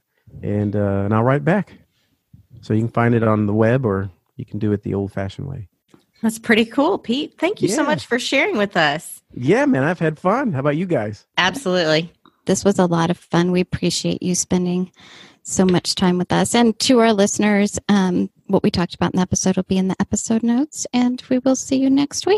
And, 0.43 0.75
uh, 0.75 1.03
and 1.05 1.13
I'll 1.13 1.23
write 1.23 1.43
back. 1.43 1.73
So 2.61 2.73
you 2.73 2.81
can 2.81 2.89
find 2.89 3.15
it 3.15 3.23
on 3.23 3.45
the 3.45 3.53
web 3.53 3.85
or 3.85 4.09
you 4.35 4.45
can 4.45 4.59
do 4.59 4.71
it 4.71 4.83
the 4.83 4.93
old 4.93 5.11
fashioned 5.11 5.47
way. 5.47 5.67
That's 6.21 6.39
pretty 6.39 6.65
cool, 6.65 6.97
Pete. 6.97 7.35
Thank 7.37 7.61
you 7.61 7.69
so 7.69 7.83
much 7.83 8.05
for 8.05 8.19
sharing 8.19 8.57
with 8.57 8.75
us. 8.75 9.21
Yeah, 9.33 9.65
man, 9.65 9.83
I've 9.83 9.99
had 9.99 10.19
fun. 10.19 10.51
How 10.51 10.59
about 10.59 10.75
you 10.75 10.85
guys? 10.85 11.25
Absolutely. 11.37 12.11
This 12.45 12.65
was 12.65 12.77
a 12.77 12.85
lot 12.85 13.09
of 13.09 13.17
fun. 13.17 13.51
We 13.51 13.61
appreciate 13.61 14.21
you 14.21 14.35
spending 14.35 14.91
so 15.43 15.65
much 15.65 15.95
time 15.95 16.17
with 16.17 16.31
us. 16.33 16.53
And 16.55 16.77
to 16.79 16.99
our 16.99 17.13
listeners, 17.13 17.79
um, 17.87 18.29
what 18.47 18.63
we 18.63 18.71
talked 18.71 18.95
about 18.95 19.13
in 19.13 19.17
the 19.17 19.21
episode 19.21 19.55
will 19.55 19.63
be 19.63 19.77
in 19.77 19.87
the 19.87 19.95
episode 19.99 20.43
notes, 20.43 20.85
and 20.93 21.23
we 21.29 21.39
will 21.39 21.55
see 21.55 21.77
you 21.77 21.89
next 21.89 22.25
week. 22.25 22.37